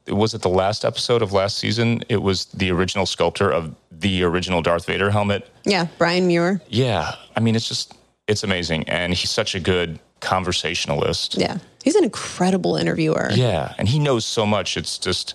Was 0.08 0.34
it 0.34 0.42
the 0.42 0.48
last 0.48 0.84
episode 0.84 1.22
of 1.22 1.32
last 1.32 1.58
season? 1.58 2.02
It 2.08 2.22
was 2.22 2.46
the 2.46 2.70
original 2.72 3.06
sculptor 3.06 3.50
of 3.50 3.74
the 3.90 4.24
original 4.24 4.62
Darth 4.62 4.86
Vader 4.86 5.10
helmet. 5.10 5.48
Yeah, 5.64 5.86
Brian 5.98 6.26
Muir. 6.26 6.60
Yeah, 6.68 7.14
I 7.36 7.40
mean, 7.40 7.54
it's 7.54 7.68
just 7.68 7.94
it's 8.26 8.42
amazing, 8.42 8.88
and 8.88 9.12
he's 9.12 9.30
such 9.30 9.54
a 9.54 9.60
good 9.60 10.00
conversationalist. 10.20 11.36
Yeah. 11.38 11.58
He's 11.84 11.96
an 11.96 12.04
incredible 12.04 12.76
interviewer. 12.76 13.28
Yeah, 13.32 13.74
and 13.76 13.88
he 13.88 13.98
knows 13.98 14.24
so 14.24 14.46
much. 14.46 14.76
It's 14.76 14.98
just 14.98 15.34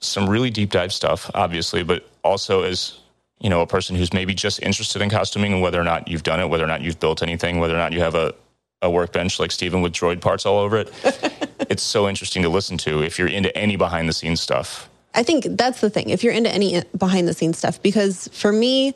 some 0.00 0.28
really 0.28 0.50
deep 0.50 0.70
dive 0.70 0.92
stuff, 0.92 1.30
obviously, 1.34 1.82
but 1.82 2.08
also 2.22 2.62
as 2.62 2.98
you 3.40 3.50
know, 3.50 3.60
a 3.60 3.66
person 3.66 3.94
who's 3.96 4.12
maybe 4.12 4.34
just 4.34 4.60
interested 4.62 5.00
in 5.00 5.10
costuming 5.10 5.52
and 5.52 5.62
whether 5.62 5.80
or 5.80 5.84
not 5.84 6.08
you've 6.08 6.22
done 6.22 6.40
it, 6.40 6.48
whether 6.48 6.64
or 6.64 6.68
not 6.68 6.80
you've 6.80 6.98
built 6.98 7.22
anything, 7.22 7.58
whether 7.58 7.74
or 7.74 7.78
not 7.78 7.92
you 7.92 8.00
have 8.00 8.14
a, 8.14 8.34
a 8.82 8.90
workbench 8.90 9.38
like 9.38 9.50
Steven 9.50 9.80
with 9.80 9.92
droid 9.92 10.20
parts 10.20 10.44
all 10.44 10.58
over 10.58 10.78
it. 10.78 10.92
it's 11.70 11.82
so 11.82 12.08
interesting 12.08 12.42
to 12.42 12.48
listen 12.48 12.76
to 12.78 13.02
if 13.02 13.18
you're 13.18 13.28
into 13.28 13.56
any 13.56 13.76
behind 13.76 14.08
the 14.08 14.12
scenes 14.12 14.40
stuff. 14.40 14.88
I 15.14 15.22
think 15.22 15.46
that's 15.50 15.80
the 15.80 15.90
thing. 15.90 16.10
If 16.10 16.22
you're 16.22 16.32
into 16.32 16.52
any 16.52 16.76
uh, 16.76 16.82
behind 16.96 17.28
the 17.28 17.34
scenes 17.34 17.58
stuff, 17.58 17.80
because 17.82 18.28
for 18.32 18.52
me, 18.52 18.94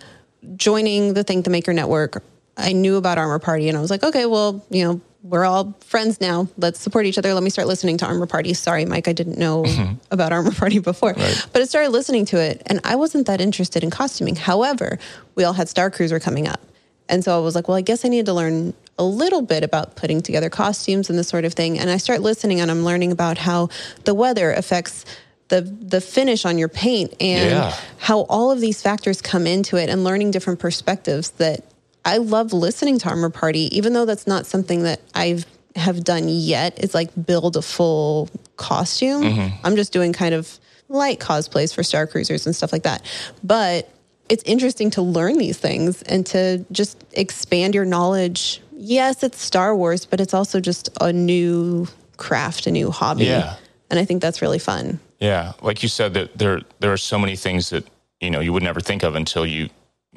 joining 0.57 1.15
the 1.15 1.25
Thank 1.25 1.45
the 1.45 1.51
Maker 1.51 1.73
Network, 1.73 2.23
I 2.57 2.73
knew 2.73 2.97
about 2.97 3.19
Armor 3.19 3.38
Party 3.38 3.69
and 3.69 3.79
I 3.79 3.81
was 3.81 3.91
like, 3.91 4.03
okay, 4.03 4.27
well, 4.27 4.65
you 4.71 4.85
know, 4.85 5.01
we're 5.22 5.44
all 5.44 5.74
friends 5.80 6.20
now. 6.20 6.48
Let's 6.56 6.80
support 6.80 7.06
each 7.06 7.16
other. 7.18 7.32
Let 7.32 7.42
me 7.42 7.50
start 7.50 7.68
listening 7.68 7.96
to 7.98 8.06
Armor 8.06 8.26
Party. 8.26 8.54
Sorry, 8.54 8.85
Mike, 8.85 9.06
I 9.06 9.12
didn't 9.12 9.38
know 9.38 9.62
mm-hmm. 9.62 9.94
about 10.11 10.32
Armor 10.32 10.52
Party 10.52 10.78
before. 10.78 11.14
But 11.14 11.62
I 11.62 11.64
started 11.64 11.90
listening 11.90 12.24
to 12.26 12.40
it 12.40 12.62
and 12.66 12.80
I 12.85 12.96
wasn't 12.96 13.26
that 13.28 13.40
interested 13.40 13.85
in 13.85 13.90
costuming. 13.90 14.37
However, 14.37 14.98
we 15.35 15.44
all 15.44 15.52
had 15.52 15.68
Star 15.68 15.90
Cruiser 15.90 16.18
coming 16.18 16.48
up. 16.48 16.61
And 17.08 17.24
so 17.24 17.37
I 17.37 17.40
was 17.40 17.54
like, 17.54 17.68
well, 17.68 17.76
I 17.76 17.82
guess 17.82 18.04
I 18.04 18.08
need 18.08 18.26
to 18.26 18.32
learn 18.32 18.74
a 18.98 19.04
little 19.04 19.42
bit 19.42 19.64
about 19.64 19.96
putting 19.96 20.22
together 20.22 20.48
costumes 20.50 21.11
and 21.11 21.18
this 21.18 21.28
sort 21.28 21.44
of 21.44 21.52
thing. 21.52 21.78
And 21.78 21.90
I 21.90 21.96
start 21.98 22.20
listening 22.20 22.61
and 22.61 22.70
I'm 22.70 22.85
learning 22.85 23.12
about 23.12 23.38
how 23.38 23.68
the 24.04 24.14
weather 24.14 24.52
affects 24.52 25.04
the 25.48 25.61
the 25.61 26.00
finish 26.00 26.44
on 26.46 26.56
your 26.58 26.68
paint 26.68 27.12
and 27.20 27.50
Yeah. 27.50 27.76
how 27.98 28.20
all 28.22 28.50
of 28.50 28.61
these 28.61 28.80
factors 28.80 29.20
come 29.20 29.46
into 29.46 29.76
it 29.76 29.90
and 29.90 30.02
learning 30.02 30.30
different 30.30 30.58
perspectives 30.61 31.30
that 31.32 31.64
I 32.05 32.19
love 32.19 32.53
listening 32.53 32.99
to 33.01 33.09
Armor 33.09 33.31
Party, 33.31 33.75
even 33.77 33.93
though 33.93 34.05
that's 34.05 34.27
not 34.27 34.47
something 34.47 34.83
that 34.83 35.01
I've 35.15 35.47
have 35.77 36.05
done 36.05 36.29
yet. 36.29 36.83
Is 36.83 36.95
like 36.95 37.11
build 37.27 37.57
a 37.57 37.62
full 37.62 38.29
costume. 38.57 39.23
Mm-hmm. 39.23 39.67
I'm 39.67 39.77
just 39.77 39.93
doing 39.93 40.12
kind 40.12 40.35
of 40.35 40.59
light 40.88 41.19
cosplays 41.19 41.75
for 41.75 41.83
Star 41.83 42.07
Cruisers 42.07 42.47
and 42.47 42.55
stuff 42.55 42.73
like 42.73 42.83
that. 42.83 43.05
But 43.43 43.91
it's 44.29 44.43
interesting 44.45 44.91
to 44.91 45.03
learn 45.03 45.38
these 45.38 45.59
things 45.59 46.03
and 46.03 46.25
to 46.27 46.65
just 46.73 47.03
expand 47.12 47.75
your 47.75 47.85
knowledge. 47.85 48.61
Yes, 48.77 49.23
it's 49.23 49.41
Star 49.41 49.75
Wars, 49.75 50.07
but 50.07 50.21
it's 50.21 50.35
also 50.35 50.61
just 50.61 50.88
a 51.00 51.13
new 51.13 51.87
craft, 52.17 52.67
a 52.67 52.71
new 52.71 52.90
hobby. 52.90 53.25
Yeah. 53.25 53.57
And 53.90 53.98
I 53.98 54.05
think 54.05 54.23
that's 54.23 54.40
really 54.40 54.59
fun. 54.59 55.00
Yeah, 55.21 55.53
like 55.61 55.83
you 55.83 55.88
said, 55.88 56.15
that 56.15 56.37
there 56.37 56.63
there 56.81 56.92
are 56.92 56.96
so 56.96 57.19
many 57.19 57.37
things 57.37 57.71
that 57.71 57.87
you 58.21 58.31
know 58.31 58.40
you 58.40 58.53
would 58.53 58.63
never 58.63 58.81
think 58.81 59.03
of 59.03 59.15
until 59.15 59.46
you 59.46 59.69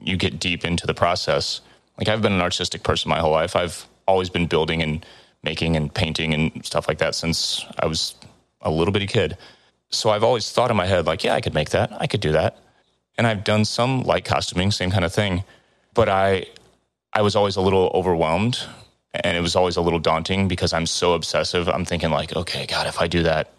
you 0.01 0.17
get 0.17 0.39
deep 0.39 0.65
into 0.65 0.87
the 0.87 0.93
process. 0.93 1.61
Like 1.97 2.07
I've 2.07 2.21
been 2.21 2.33
an 2.33 2.41
artistic 2.41 2.83
person 2.83 3.09
my 3.09 3.19
whole 3.19 3.31
life. 3.31 3.55
I've 3.55 3.87
always 4.07 4.29
been 4.29 4.47
building 4.47 4.81
and 4.81 5.05
making 5.43 5.75
and 5.75 5.93
painting 5.93 6.33
and 6.33 6.65
stuff 6.65 6.87
like 6.87 6.97
that 6.99 7.15
since 7.15 7.65
I 7.79 7.85
was 7.85 8.15
a 8.61 8.71
little 8.71 8.91
bitty 8.91 9.07
kid. 9.07 9.37
So 9.89 10.09
I've 10.09 10.23
always 10.23 10.51
thought 10.51 10.71
in 10.71 10.77
my 10.77 10.87
head 10.87 11.05
like, 11.05 11.23
yeah, 11.23 11.35
I 11.35 11.41
could 11.41 11.53
make 11.53 11.69
that. 11.69 11.91
I 11.99 12.07
could 12.07 12.21
do 12.21 12.31
that. 12.33 12.57
And 13.17 13.25
I've 13.25 13.43
done 13.43 13.63
some 13.63 14.03
light 14.03 14.25
costuming, 14.25 14.71
same 14.71 14.91
kind 14.91 15.05
of 15.05 15.13
thing. 15.13 15.43
But 15.93 16.09
I 16.09 16.47
I 17.13 17.21
was 17.21 17.35
always 17.35 17.55
a 17.55 17.61
little 17.61 17.91
overwhelmed 17.93 18.59
and 19.13 19.37
it 19.37 19.41
was 19.41 19.55
always 19.55 19.77
a 19.77 19.81
little 19.81 19.99
daunting 19.99 20.49
because 20.49 20.73
I'm 20.73 20.85
so 20.85 21.13
obsessive. 21.13 21.69
I'm 21.69 21.85
thinking 21.85 22.11
like, 22.11 22.35
okay, 22.35 22.65
God, 22.65 22.87
if 22.87 22.99
I 22.99 23.07
do 23.07 23.23
that, 23.23 23.51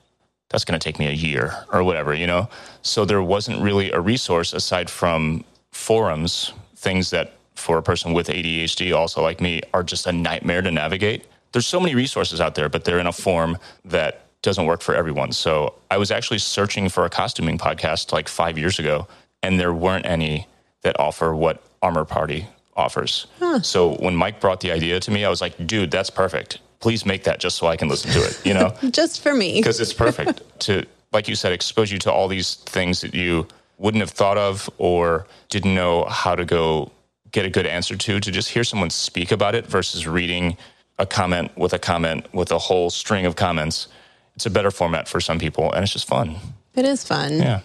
that's 0.50 0.64
going 0.64 0.78
to 0.78 0.84
take 0.84 0.98
me 0.98 1.06
a 1.06 1.12
year 1.12 1.64
or 1.72 1.82
whatever, 1.82 2.14
you 2.14 2.26
know? 2.26 2.48
So 2.82 3.04
there 3.04 3.22
wasn't 3.22 3.62
really 3.62 3.90
a 3.90 4.00
resource 4.00 4.52
aside 4.52 4.90
from 4.90 5.44
forums, 5.72 6.52
things 6.76 7.10
that 7.10 7.35
for 7.56 7.78
a 7.78 7.82
person 7.82 8.12
with 8.12 8.28
ADHD, 8.28 8.94
also 8.94 9.22
like 9.22 9.40
me, 9.40 9.62
are 9.74 9.82
just 9.82 10.06
a 10.06 10.12
nightmare 10.12 10.62
to 10.62 10.70
navigate. 10.70 11.26
There's 11.52 11.66
so 11.66 11.80
many 11.80 11.94
resources 11.94 12.40
out 12.40 12.54
there, 12.54 12.68
but 12.68 12.84
they're 12.84 12.98
in 12.98 13.06
a 13.06 13.12
form 13.12 13.58
that 13.84 14.26
doesn't 14.42 14.66
work 14.66 14.82
for 14.82 14.94
everyone. 14.94 15.32
So 15.32 15.74
I 15.90 15.96
was 15.96 16.10
actually 16.10 16.38
searching 16.38 16.88
for 16.88 17.04
a 17.04 17.10
costuming 17.10 17.58
podcast 17.58 18.12
like 18.12 18.28
five 18.28 18.58
years 18.58 18.78
ago, 18.78 19.08
and 19.42 19.58
there 19.58 19.72
weren't 19.72 20.06
any 20.06 20.46
that 20.82 20.98
offer 21.00 21.34
what 21.34 21.62
Armor 21.82 22.04
Party 22.04 22.46
offers. 22.76 23.26
So 23.62 23.94
when 23.96 24.14
Mike 24.14 24.40
brought 24.40 24.60
the 24.60 24.70
idea 24.70 25.00
to 25.00 25.10
me, 25.10 25.24
I 25.24 25.30
was 25.30 25.40
like, 25.40 25.66
dude, 25.66 25.90
that's 25.90 26.10
perfect. 26.10 26.60
Please 26.80 27.06
make 27.06 27.24
that 27.24 27.40
just 27.40 27.56
so 27.56 27.66
I 27.66 27.76
can 27.76 27.88
listen 27.88 28.10
to 28.12 28.18
it, 28.18 28.40
you 28.44 28.52
know? 28.52 28.76
Just 28.90 29.22
for 29.22 29.34
me. 29.34 29.54
because 29.58 29.80
it's 29.80 29.94
perfect 29.94 30.42
to 30.60 30.84
like 31.12 31.26
you 31.26 31.34
said 31.34 31.52
expose 31.52 31.90
you 31.90 31.98
to 32.00 32.12
all 32.12 32.28
these 32.28 32.56
things 32.56 33.00
that 33.00 33.14
you 33.14 33.48
wouldn't 33.78 34.02
have 34.02 34.10
thought 34.10 34.36
of 34.36 34.68
or 34.76 35.26
didn't 35.48 35.74
know 35.74 36.04
how 36.04 36.34
to 36.34 36.44
go 36.44 36.92
get 37.36 37.44
a 37.44 37.50
good 37.50 37.66
answer 37.66 37.94
to 37.96 38.18
to 38.18 38.30
just 38.30 38.48
hear 38.48 38.64
someone 38.64 38.88
speak 38.88 39.30
about 39.30 39.54
it 39.54 39.66
versus 39.66 40.06
reading 40.06 40.56
a 40.98 41.04
comment 41.04 41.50
with 41.54 41.74
a 41.74 41.78
comment 41.78 42.24
with 42.32 42.50
a 42.50 42.56
whole 42.58 42.88
string 42.88 43.26
of 43.26 43.36
comments 43.36 43.88
it's 44.36 44.46
a 44.46 44.50
better 44.50 44.70
format 44.70 45.06
for 45.06 45.20
some 45.20 45.38
people 45.38 45.70
and 45.72 45.82
it's 45.84 45.92
just 45.92 46.08
fun 46.08 46.36
It 46.74 46.86
is 46.86 47.04
fun. 47.04 47.32
yeah 47.38 47.60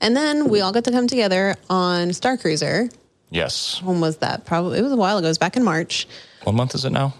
And 0.00 0.16
then 0.16 0.48
we 0.48 0.62
all 0.62 0.72
got 0.72 0.84
to 0.84 0.90
come 0.90 1.06
together 1.06 1.54
on 1.68 2.14
Star 2.14 2.38
Cruiser. 2.38 2.88
yes 3.28 3.82
When 3.82 4.00
was 4.00 4.16
that? 4.24 4.46
Probably 4.46 4.78
it 4.78 4.82
was 4.82 4.92
a 4.92 4.96
while 5.04 5.18
ago. 5.18 5.26
It 5.26 5.34
was 5.36 5.42
back 5.46 5.56
in 5.58 5.64
March. 5.64 6.08
what 6.44 6.54
month 6.54 6.74
is 6.74 6.84
it 6.86 6.92
now 6.92 7.12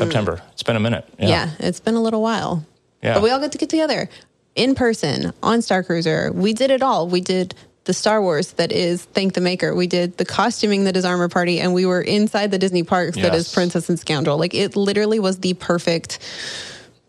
september 0.00 0.34
mm. 0.36 0.52
it's 0.52 0.62
been 0.62 0.76
a 0.76 0.84
minute 0.88 1.04
Yeah, 1.18 1.46
it's 1.58 1.80
been 1.80 1.94
a 2.02 2.02
little 2.02 2.20
while. 2.20 2.52
Yeah. 3.02 3.14
But 3.14 3.22
we 3.22 3.30
all 3.32 3.40
got 3.40 3.52
to 3.52 3.58
get 3.58 3.70
together 3.70 4.10
in 4.54 4.74
person 4.74 5.32
on 5.42 5.62
Star 5.62 5.82
Cruiser. 5.82 6.30
We 6.34 6.52
did 6.52 6.70
it 6.70 6.82
all. 6.82 7.08
We 7.08 7.22
did 7.22 7.54
the 7.90 7.94
Star 7.94 8.22
Wars 8.22 8.52
that 8.52 8.70
is 8.70 9.04
Thank 9.06 9.34
the 9.34 9.40
Maker. 9.40 9.74
We 9.74 9.88
did 9.88 10.16
the 10.16 10.24
costuming 10.24 10.84
that 10.84 10.96
is 10.96 11.04
Armor 11.04 11.28
Party, 11.28 11.58
and 11.58 11.74
we 11.74 11.86
were 11.86 12.00
inside 12.00 12.52
the 12.52 12.58
Disney 12.58 12.84
parks 12.84 13.16
that 13.16 13.34
is 13.34 13.52
Princess 13.52 13.88
and 13.88 13.98
Scoundrel. 13.98 14.38
Like 14.38 14.54
it 14.54 14.76
literally 14.76 15.18
was 15.18 15.40
the 15.40 15.54
perfect 15.54 16.20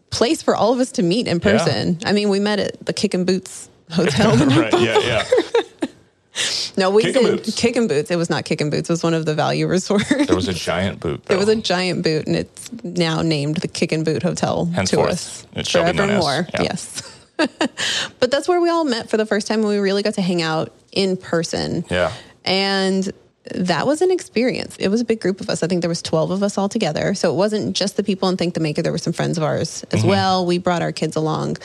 place 0.09 0.41
for 0.41 0.55
all 0.55 0.73
of 0.73 0.79
us 0.79 0.93
to 0.93 1.03
meet 1.03 1.27
in 1.27 1.39
person. 1.39 1.99
I 2.03 2.13
mean, 2.13 2.29
we 2.29 2.39
met 2.39 2.57
at 2.57 2.83
the 2.83 2.93
Kick 2.93 3.13
and 3.13 3.27
Boots 3.27 3.69
Hotel. 3.91 4.35
right 4.59 4.73
yeah 4.79 4.97
yeah 4.97 5.23
No, 6.77 6.89
we 6.89 7.03
Kick 7.03 7.13
did 7.13 7.23
Boots. 7.23 7.55
Kick 7.55 7.75
and 7.75 7.87
Boots. 7.87 8.09
It 8.09 8.15
was 8.15 8.31
not 8.31 8.45
Kick 8.45 8.59
and 8.61 8.71
Boots. 8.71 8.89
It 8.89 8.93
was 8.93 9.03
one 9.03 9.13
of 9.13 9.27
the 9.27 9.35
value 9.35 9.67
resorts. 9.67 10.09
there 10.09 10.35
was 10.35 10.47
a 10.47 10.53
giant 10.53 10.99
boot 10.99 11.23
There 11.25 11.37
was 11.37 11.49
a 11.49 11.57
giant 11.57 12.03
boot, 12.03 12.25
and 12.25 12.35
it's 12.35 12.71
now 12.83 13.21
named 13.21 13.57
the 13.57 13.67
Kick 13.67 13.91
and 13.91 14.03
Boot 14.03 14.23
Hotel 14.23 14.65
to 14.87 15.01
us 15.01 15.45
it 15.53 15.67
shall 15.67 15.91
be 15.91 15.95
known 15.95 16.09
as, 16.09 16.25
yeah. 16.55 16.61
Yes, 16.63 17.10
but 18.19 18.31
that's 18.31 18.47
where 18.47 18.61
we 18.61 18.69
all 18.69 18.83
met 18.85 19.09
for 19.09 19.17
the 19.17 19.25
first 19.25 19.47
time, 19.47 19.59
and 19.59 19.67
we 19.69 19.77
really 19.77 20.03
got 20.03 20.15
to 20.15 20.21
hang 20.21 20.41
out 20.41 20.73
in 20.91 21.17
person. 21.17 21.85
yeah 21.89 22.11
and 22.43 23.11
that 23.55 23.85
was 23.87 24.01
an 24.01 24.11
experience. 24.11 24.75
It 24.77 24.87
was 24.89 25.01
a 25.01 25.05
big 25.05 25.19
group 25.19 25.41
of 25.41 25.49
us. 25.49 25.63
I 25.63 25.67
think 25.67 25.81
there 25.81 25.89
was 25.89 26.01
twelve 26.01 26.29
of 26.31 26.41
us 26.43 26.57
all 26.57 26.69
together, 26.69 27.13
so 27.15 27.31
it 27.31 27.35
wasn't 27.35 27.75
just 27.75 27.97
the 27.97 28.03
people 28.03 28.29
in 28.29 28.37
Thank 28.37 28.53
the 28.53 28.59
Maker. 28.59 28.81
There 28.81 28.91
were 28.91 28.97
some 28.99 29.13
friends 29.13 29.37
of 29.37 29.43
ours 29.43 29.83
Mm-hmm. 29.87 29.97
as 29.97 30.03
well. 30.05 30.45
We 30.45 30.57
brought 30.59 30.81
our 30.81 30.91
kids 30.91 31.15
along, 31.15 31.57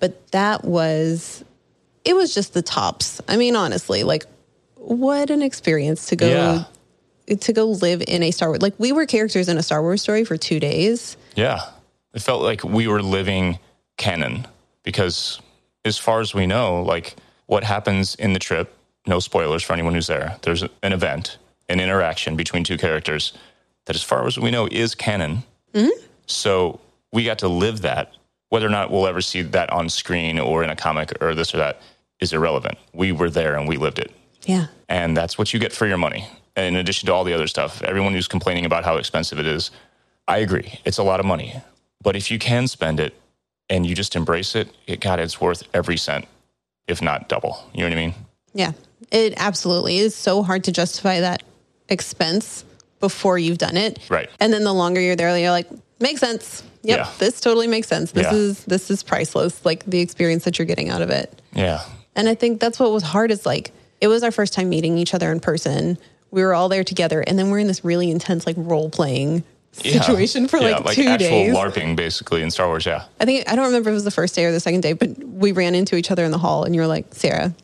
but 0.00 0.30
that 0.32 0.64
was 0.64 1.44
it 2.04 2.14
was 2.14 2.34
just 2.34 2.52
the 2.54 2.62
tops. 2.62 3.20
I 3.28 3.36
mean, 3.36 3.54
honestly, 3.56 4.02
like 4.02 4.24
what 4.76 5.30
an 5.30 5.42
experience 5.42 6.06
to 6.06 6.16
go 6.16 6.64
Yeah. 7.28 7.36
to 7.36 7.52
go 7.52 7.66
live 7.66 8.02
in 8.06 8.22
a 8.24 8.30
Star 8.32 8.48
Wars. 8.48 8.62
Like 8.62 8.74
we 8.78 8.90
were 8.92 9.06
characters 9.06 9.48
in 9.48 9.56
a 9.58 9.62
Star 9.62 9.82
Wars 9.82 10.02
story 10.02 10.24
for 10.24 10.36
two 10.36 10.58
days. 10.60 11.16
Yeah. 11.36 11.60
It 12.12 12.22
felt 12.22 12.42
like 12.42 12.64
we 12.64 12.88
were 12.88 13.02
living 13.02 13.58
canon 13.96 14.46
because, 14.82 15.40
as 15.84 15.98
far 15.98 16.20
as 16.20 16.34
we 16.34 16.46
know, 16.46 16.82
like 16.82 17.16
what 17.46 17.64
happens 17.64 18.14
in 18.16 18.32
the 18.32 18.38
trip, 18.38 18.76
no 19.06 19.18
spoilers 19.18 19.62
for 19.62 19.72
anyone 19.72 19.94
who's 19.94 20.06
there. 20.06 20.36
There's 20.42 20.62
an 20.62 20.92
event, 20.92 21.38
an 21.68 21.80
interaction 21.80 22.36
between 22.36 22.64
two 22.64 22.76
characters 22.78 23.32
that, 23.86 23.96
as 23.96 24.02
far 24.02 24.26
as 24.26 24.38
we 24.38 24.50
know, 24.50 24.68
is 24.70 24.94
canon. 24.94 25.42
Mm-hmm. 25.74 26.04
So 26.26 26.80
we 27.12 27.24
got 27.24 27.38
to 27.40 27.48
live 27.48 27.80
that. 27.82 28.12
Whether 28.50 28.66
or 28.66 28.70
not 28.70 28.90
we'll 28.90 29.06
ever 29.06 29.20
see 29.20 29.42
that 29.42 29.70
on 29.70 29.88
screen 29.88 30.38
or 30.38 30.64
in 30.64 30.70
a 30.70 30.76
comic 30.76 31.12
or 31.22 31.34
this 31.34 31.54
or 31.54 31.58
that 31.58 31.80
is 32.20 32.32
irrelevant. 32.32 32.78
We 32.92 33.12
were 33.12 33.30
there 33.30 33.56
and 33.56 33.68
we 33.68 33.76
lived 33.76 33.98
it 34.00 34.12
Yeah. 34.44 34.66
and 34.88 35.16
that's 35.16 35.38
what 35.38 35.54
you 35.54 35.60
get 35.60 35.72
for 35.72 35.86
your 35.86 35.96
money. 35.98 36.26
In 36.56 36.74
addition 36.76 37.06
to 37.06 37.12
all 37.14 37.22
the 37.24 37.32
other 37.32 37.46
stuff, 37.46 37.80
everyone 37.82 38.12
who's 38.12 38.26
complaining 38.28 38.66
about 38.66 38.84
how 38.84 38.96
expensive 38.96 39.38
it 39.38 39.46
is, 39.46 39.70
I 40.26 40.38
agree. 40.38 40.80
It's 40.84 40.98
a 40.98 41.02
lot 41.04 41.20
of 41.20 41.26
money. 41.26 41.62
But 42.02 42.16
if 42.16 42.30
you 42.30 42.38
can 42.40 42.66
spend 42.66 42.98
it 42.98 43.14
and 43.70 43.86
you 43.86 43.94
just 43.94 44.14
embrace 44.16 44.54
it, 44.54 44.68
it 44.86 45.00
God, 45.00 45.18
it's 45.20 45.40
worth 45.40 45.62
every 45.72 45.96
cent, 45.96 46.26
if 46.88 47.00
not 47.00 47.28
double. 47.28 47.64
You 47.72 47.80
know 47.80 47.86
what 47.88 47.92
I 47.98 48.00
mean? 48.00 48.14
Yeah. 48.52 48.72
It 49.10 49.32
absolutely 49.38 49.98
is 49.98 50.14
so 50.14 50.42
hard 50.42 50.64
to 50.64 50.72
justify 50.72 51.20
that 51.20 51.42
expense 51.88 52.64
before 52.98 53.38
you've 53.38 53.58
done 53.58 53.76
it. 53.76 53.98
Right. 54.10 54.28
And 54.40 54.52
then 54.52 54.64
the 54.64 54.74
longer 54.74 55.00
you're 55.00 55.16
there, 55.16 55.36
you're 55.38 55.50
like, 55.50 55.68
makes 56.00 56.20
sense. 56.20 56.62
Yep, 56.82 56.98
Yeah. 56.98 57.08
this 57.18 57.40
totally 57.40 57.66
makes 57.66 57.88
sense. 57.88 58.12
This 58.12 58.24
Yeah. 58.24 58.34
is 58.34 58.64
this 58.64 58.90
is 58.90 59.02
priceless. 59.02 59.64
Like 59.64 59.84
the 59.86 60.00
experience 60.00 60.44
that 60.44 60.58
you're 60.58 60.66
getting 60.66 60.88
out 60.90 61.02
of 61.02 61.10
it. 61.10 61.40
Yeah. 61.54 61.82
And 62.16 62.28
I 62.28 62.34
think 62.34 62.60
that's 62.60 62.78
what 62.78 62.90
was 62.90 63.02
hard 63.02 63.30
is 63.30 63.44
like 63.46 63.72
it 64.00 64.08
was 64.08 64.22
our 64.22 64.30
first 64.30 64.52
time 64.54 64.68
meeting 64.70 64.96
each 64.98 65.12
other 65.14 65.30
in 65.30 65.40
person. 65.40 65.98
We 66.30 66.42
were 66.42 66.54
all 66.54 66.68
there 66.68 66.84
together, 66.84 67.20
and 67.26 67.38
then 67.38 67.50
we're 67.50 67.58
in 67.58 67.66
this 67.66 67.84
really 67.84 68.10
intense 68.10 68.46
like 68.46 68.56
role 68.58 68.88
playing 68.88 69.42
Yeah. 69.82 70.00
situation 70.02 70.48
for 70.48 70.58
Yeah, 70.58 70.78
like, 70.78 70.94
two 70.96 71.04
actual 71.04 71.28
days. 71.28 71.54
LARPing 71.54 71.96
basically 71.96 72.42
in 72.42 72.50
Star 72.50 72.66
Wars. 72.66 72.84
Yeah. 72.84 73.04
I 73.20 73.24
think 73.24 73.48
I 73.50 73.54
don't 73.56 73.66
remember 73.66 73.88
if 73.90 73.92
it 73.92 73.94
was 73.94 74.04
the 74.04 74.10
first 74.10 74.34
day 74.34 74.44
or 74.44 74.52
the 74.52 74.60
second 74.60 74.80
day, 74.82 74.92
but 74.94 75.10
we 75.24 75.52
ran 75.52 75.74
into 75.74 75.96
each 75.96 76.10
other 76.10 76.24
in 76.24 76.32
the 76.32 76.38
hall, 76.38 76.64
and 76.64 76.74
you 76.74 76.80
were 76.80 76.86
like, 76.88 77.14
"Sarah, 77.14 77.54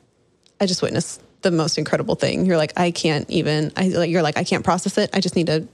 I 0.61 0.66
just 0.66 0.82
witnessed 0.82 1.20
the 1.42 1.50
most 1.50 1.78
incredible 1.78 2.14
thing." 2.14 2.46
You're 2.46 2.57
like, 2.57 2.72
"I 2.78 2.90
can't 2.92 3.28
even." 3.28 3.72
I 3.76 3.88
like 3.88 4.09
you're 4.11 4.22
like, 4.22 4.38
"I 4.38 4.44
can't 4.44 4.64
process 4.64 4.96
it. 4.98 5.11
I 5.12 5.20
just 5.20 5.34
need 5.36 5.48
to 5.48 5.66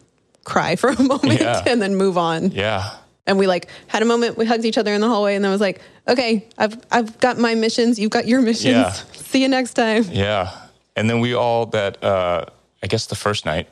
cry 0.44 0.74
for 0.76 0.90
a 0.90 1.02
moment 1.12 1.40
Yeah. 1.40 1.62
and 1.66 1.80
then 1.82 1.94
move 1.96 2.16
on." 2.18 2.50
Yeah. 2.50 2.90
And 3.26 3.38
we 3.38 3.46
like 3.46 3.68
had 3.86 4.02
a 4.02 4.06
moment. 4.06 4.36
We 4.36 4.46
hugged 4.46 4.64
each 4.64 4.78
other 4.78 4.92
in 4.94 5.00
the 5.00 5.08
hallway, 5.08 5.34
and 5.36 5.44
then 5.44 5.52
was 5.52 5.60
like, 5.60 5.80
"Okay, 6.08 6.48
I've 6.58 6.76
I've 6.90 7.20
got 7.20 7.38
my 7.38 7.54
missions. 7.54 7.98
You've 7.98 8.10
got 8.10 8.26
your 8.26 8.40
missions. 8.50 8.64
Yeah. 8.74 8.90
See 9.12 9.42
you 9.42 9.48
next 9.48 9.74
time." 9.74 10.04
Yeah. 10.10 10.50
And 10.96 11.08
then 11.08 11.20
we 11.20 11.34
all 11.34 11.66
that 11.66 12.02
uh 12.02 12.46
I 12.82 12.86
guess 12.88 13.06
the 13.06 13.14
first 13.16 13.44
night. 13.46 13.68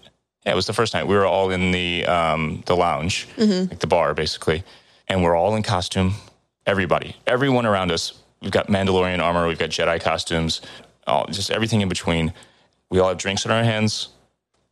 Yeah, 0.47 0.53
it 0.53 0.57
was 0.57 0.67
the 0.67 0.73
first 0.73 0.95
night. 0.95 1.07
We 1.07 1.15
were 1.15 1.27
all 1.27 1.51
in 1.51 1.71
the 1.73 2.07
um 2.07 2.63
the 2.67 2.77
lounge, 2.77 3.29
like 3.37 3.79
the 3.81 3.87
bar 3.87 4.15
basically. 4.15 4.63
And 5.09 5.23
we're 5.23 5.37
all 5.37 5.55
in 5.57 5.63
costume. 5.63 6.15
Everybody. 6.67 7.17
Everyone 7.27 7.67
around 7.67 7.91
us. 7.91 8.15
We've 8.41 8.51
got 8.53 8.69
Mandalorian 8.69 9.21
armor, 9.21 9.47
we've 9.49 9.59
got 9.59 9.69
Jedi 9.71 10.01
costumes, 10.01 10.63
all 11.07 11.27
just 11.27 11.51
everything 11.51 11.83
in 11.83 11.89
between. 11.89 12.33
We 12.89 12.99
all 12.99 13.09
have 13.09 13.19
drinks 13.19 13.45
in 13.45 13.51
our 13.51 13.63
hands. 13.63 14.09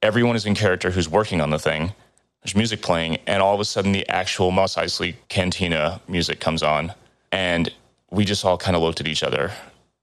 Everyone 0.03 0.37
is 0.37 0.47
in 0.47 0.55
character 0.55 0.91
who's 0.91 1.09
working 1.09 1.41
on 1.41 1.51
the 1.51 1.59
thing. 1.59 1.93
There's 2.43 2.55
music 2.55 2.81
playing, 2.83 3.19
and 3.27 3.43
all 3.43 3.53
of 3.55 3.61
a 3.61 3.65
sudden 3.65 3.93
the 3.93 4.09
actual 4.09 4.51
Mos 4.53 4.77
Eisley 4.77 5.17
Cantina 5.29 6.01
music 6.09 6.41
comes 6.41 6.63
on. 6.63 6.95
And 7.33 7.71
we 8.11 8.25
just 8.25 8.45
all 8.45 8.57
kind 8.57 8.75
of 8.77 8.83
looked 8.83 9.01
at 9.01 9.07
each 9.07 9.23
other 9.23 9.53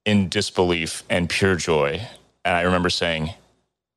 in 0.05 0.29
disbelief 0.29 1.03
and 1.09 1.29
pure 1.29 1.55
joy. 1.55 2.01
And 2.43 2.55
I 2.55 2.61
remember 2.61 2.89
saying, 2.89 3.31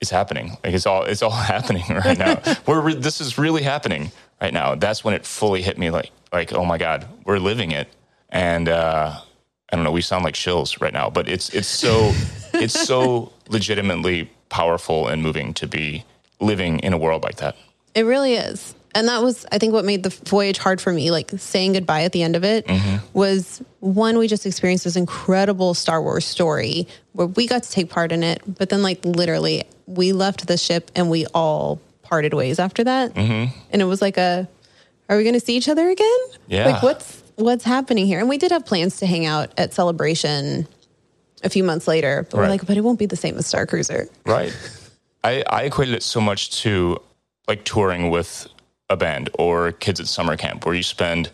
"It's 0.01 0.11
happening! 0.11 0.57
Like 0.64 0.74
it's 0.74 0.86
all 0.86 1.05
it's 1.05 1.22
all 1.22 1.30
happening 1.55 1.84
right 1.88 2.18
now. 2.18 2.40
we're 2.66 2.80
re- 2.80 2.94
this 2.94 3.20
is 3.20 3.38
really 3.38 3.62
happening 3.62 4.12
right 4.40 4.53
now." 4.53 4.74
That's 4.74 5.05
when 5.05 5.14
it 5.14 5.26
fully 5.26 5.62
hit 5.62 5.78
me. 5.78 5.90
Like 5.90 6.11
like 6.32 6.53
oh 6.53 6.64
my 6.64 6.78
god, 6.78 7.07
we're 7.24 7.38
living 7.38 7.72
it. 7.72 7.88
And 8.30 8.68
uh, 8.68 9.20
I 9.70 9.76
don't 9.76 9.84
know. 9.84 9.92
We 9.92 10.03
sound 10.03 10.24
like 10.24 10.34
shills 10.34 10.80
right 10.80 10.92
now, 10.92 11.11
but 11.11 11.28
it's 11.28 11.51
it's 11.51 11.68
so 11.68 12.12
it's 12.55 12.78
so 12.78 13.32
legitimately 13.49 14.30
powerful 14.49 15.09
and 15.09 15.22
moving 15.22 15.55
to 15.55 15.66
be 15.66 16.05
living 16.40 16.78
in 16.80 16.92
a 16.92 16.99
world 16.99 17.22
like 17.22 17.36
that. 17.36 17.57
It 17.94 18.03
really 18.03 18.34
is. 18.34 18.74
And 18.95 19.09
that 19.09 19.22
was, 19.22 19.45
I 19.53 19.59
think, 19.59 19.72
what 19.72 19.84
made 19.84 20.03
the 20.03 20.09
voyage 20.09 20.59
hard 20.59 20.80
for 20.80 20.93
me. 20.93 21.11
Like 21.11 21.30
saying 21.36 21.74
goodbye 21.74 22.03
at 22.03 22.12
the 22.12 22.22
end 22.22 22.36
of 22.36 22.45
it 22.45 22.66
mm-hmm. 22.66 22.97
was 23.12 23.62
one, 23.80 24.18
we 24.18 24.28
just 24.28 24.47
experienced 24.47 24.84
this 24.84 24.97
incredible 24.97 25.74
Star 25.74 26.03
Wars 26.03 26.24
story 26.24 26.89
where 27.12 27.26
we 27.26 27.47
got 27.47 27.62
to 27.64 27.70
take 27.70 27.91
part 27.91 28.12
in 28.12 28.22
it. 28.22 28.43
But 28.47 28.70
then, 28.70 28.82
like, 28.82 29.05
literally, 29.05 29.64
we 29.86 30.12
left 30.12 30.47
the 30.47 30.57
ship 30.57 30.91
and 30.95 31.11
we 31.11 31.26
all 31.34 31.80
parted 32.03 32.32
ways 32.32 32.59
after 32.59 32.84
that. 32.84 33.14
Mm-hmm. 33.14 33.57
And 33.70 33.82
it 33.82 33.84
was 33.84 34.01
like 34.01 34.16
a, 34.16 34.49
are 35.09 35.16
we 35.16 35.22
going 35.22 35.34
to 35.34 35.41
see 35.41 35.57
each 35.57 35.68
other 35.68 35.89
again? 35.89 36.18
Yeah. 36.47 36.70
Like, 36.70 36.82
what's, 36.82 37.22
what's 37.36 37.64
happening 37.64 38.07
here? 38.07 38.18
And 38.20 38.28
we 38.28 38.39
did 38.39 38.51
have 38.51 38.64
plans 38.64 38.99
to 38.99 39.07
hang 39.07 39.26
out 39.26 39.53
at 39.59 39.74
Celebration 39.74 40.66
a 41.45 41.51
few 41.51 41.62
months 41.62 41.86
later, 41.86 42.26
but 42.30 42.39
we're 42.39 42.49
like, 42.49 42.66
but 42.66 42.76
it 42.76 42.80
won't 42.80 42.99
be 42.99 43.07
the 43.07 43.16
same 43.16 43.36
as 43.36 43.47
Star 43.47 43.64
Cruiser. 43.64 44.09
Right. 44.26 44.53
I, 45.22 45.45
I 45.49 45.62
equated 45.62 45.95
it 45.95 46.03
so 46.03 46.20
much 46.20 46.62
to 46.62 46.99
like 47.47 47.64
touring 47.64 48.11
with 48.11 48.49
a 48.91 48.97
band 48.97 49.30
or 49.34 49.72
kids 49.72 50.01
at 50.01 50.07
summer 50.07 50.36
camp, 50.36 50.64
where 50.64 50.74
you 50.74 50.82
spend 50.82 51.30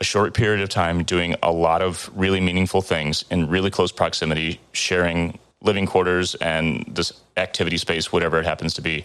a 0.00 0.04
short 0.04 0.34
period 0.34 0.60
of 0.60 0.68
time 0.68 1.02
doing 1.02 1.34
a 1.42 1.50
lot 1.50 1.82
of 1.82 2.10
really 2.14 2.40
meaningful 2.40 2.82
things 2.82 3.24
in 3.30 3.48
really 3.48 3.70
close 3.70 3.90
proximity, 3.90 4.60
sharing 4.72 5.38
living 5.60 5.86
quarters 5.86 6.34
and 6.36 6.84
this 6.88 7.12
activity 7.36 7.76
space, 7.76 8.12
whatever 8.12 8.38
it 8.38 8.46
happens 8.46 8.74
to 8.74 8.82
be. 8.82 9.04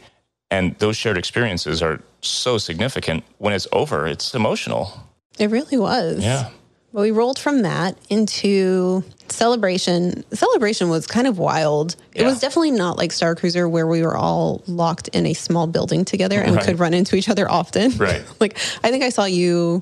And 0.51 0.77
those 0.77 0.95
shared 0.95 1.17
experiences 1.17 1.81
are 1.81 1.99
so 2.21 2.59
significant. 2.59 3.23
When 3.39 3.53
it's 3.53 3.67
over, 3.71 4.05
it's 4.05 4.35
emotional. 4.35 4.91
It 5.39 5.49
really 5.49 5.77
was. 5.77 6.23
Yeah. 6.23 6.51
But 6.93 7.01
we 7.01 7.11
rolled 7.11 7.39
from 7.39 7.63
that 7.63 7.97
into 8.09 9.03
celebration. 9.29 10.23
Celebration 10.31 10.89
was 10.89 11.07
kind 11.07 11.25
of 11.27 11.39
wild. 11.39 11.95
It 12.13 12.23
was 12.23 12.39
definitely 12.39 12.71
not 12.71 12.97
like 12.97 13.11
Star 13.11 13.33
Cruiser 13.35 13.67
where 13.67 13.87
we 13.87 14.03
were 14.03 14.15
all 14.15 14.61
locked 14.67 15.07
in 15.09 15.25
a 15.25 15.33
small 15.33 15.65
building 15.67 16.05
together 16.05 16.39
and 16.39 16.55
Right. 16.55 16.63
could 16.65 16.79
run 16.79 16.93
into 16.93 17.15
each 17.15 17.29
other 17.29 17.49
often. 17.49 17.91
Right. 17.97 18.23
like 18.39 18.57
I 18.83 18.91
think 18.91 19.03
I 19.03 19.09
saw 19.09 19.25
you 19.25 19.81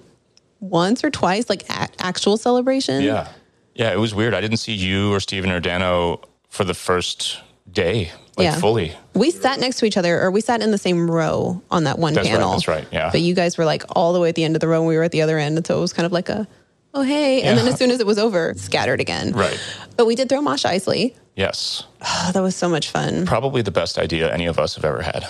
once 0.61 1.03
or 1.03 1.09
twice, 1.09 1.49
like 1.49 1.69
at 1.69 1.93
actual 1.99 2.37
celebration. 2.37 3.01
Yeah. 3.03 3.27
Yeah, 3.75 3.91
it 3.91 3.99
was 3.99 4.13
weird. 4.15 4.33
I 4.33 4.41
didn't 4.41 4.57
see 4.57 4.73
you 4.73 5.11
or 5.13 5.19
Steven 5.19 5.49
or 5.51 5.59
Dano 5.59 6.21
for 6.49 6.63
the 6.63 6.73
first 6.73 7.39
day, 7.71 8.11
like 8.37 8.45
Yeah. 8.45 8.55
fully. 8.59 8.93
We 9.15 9.31
sat 9.31 9.59
next 9.59 9.77
to 9.79 9.85
each 9.85 9.97
other, 9.97 10.21
or 10.21 10.29
we 10.31 10.39
sat 10.41 10.61
in 10.61 10.71
the 10.71 10.77
same 10.77 11.09
row 11.11 11.61
on 11.71 11.85
that 11.85 11.97
one 11.99 12.13
That's 12.13 12.27
right, 12.29 12.35
panel. 12.35 12.51
that's 12.51 12.67
right, 12.67 12.85
yeah. 12.91 13.09
But 13.11 13.21
you 13.21 13.33
guys 13.33 13.57
were 13.57 13.65
like 13.65 13.83
all 13.95 14.13
the 14.13 14.19
way 14.19 14.29
at 14.29 14.35
the 14.35 14.43
end 14.43 14.55
of 14.55 14.59
the 14.61 14.67
row, 14.67 14.79
and 14.79 14.87
we 14.87 14.95
were 14.97 15.03
at 15.03 15.11
the 15.11 15.21
other 15.21 15.37
end, 15.39 15.57
and 15.57 15.65
so 15.65 15.77
it 15.77 15.81
was 15.81 15.93
kind 15.93 16.05
of 16.05 16.11
like 16.11 16.27
a, 16.29 16.47
oh 16.93 17.01
hey, 17.03 17.41
and 17.43 17.57
then 17.57 17.67
as 17.67 17.77
soon 17.77 17.91
as 17.91 17.99
it 17.99 18.05
was 18.07 18.17
over, 18.17 18.53
scattered 18.55 18.99
again. 19.01 19.31
Right. 19.33 19.59
But 19.97 20.05
we 20.05 20.15
did 20.15 20.29
throw 20.29 20.41
Mosh 20.41 20.65
Isley. 20.65 21.15
Yes. 21.35 21.83
Oh, 22.01 22.31
that 22.33 22.41
was 22.41 22.55
so 22.55 22.67
much 22.67 22.89
fun. 22.89 23.25
Probably 23.25 23.61
the 23.61 23.71
best 23.71 23.97
idea 23.97 24.33
any 24.33 24.45
of 24.47 24.59
us 24.59 24.75
have 24.75 24.85
ever 24.85 25.01
had. 25.01 25.25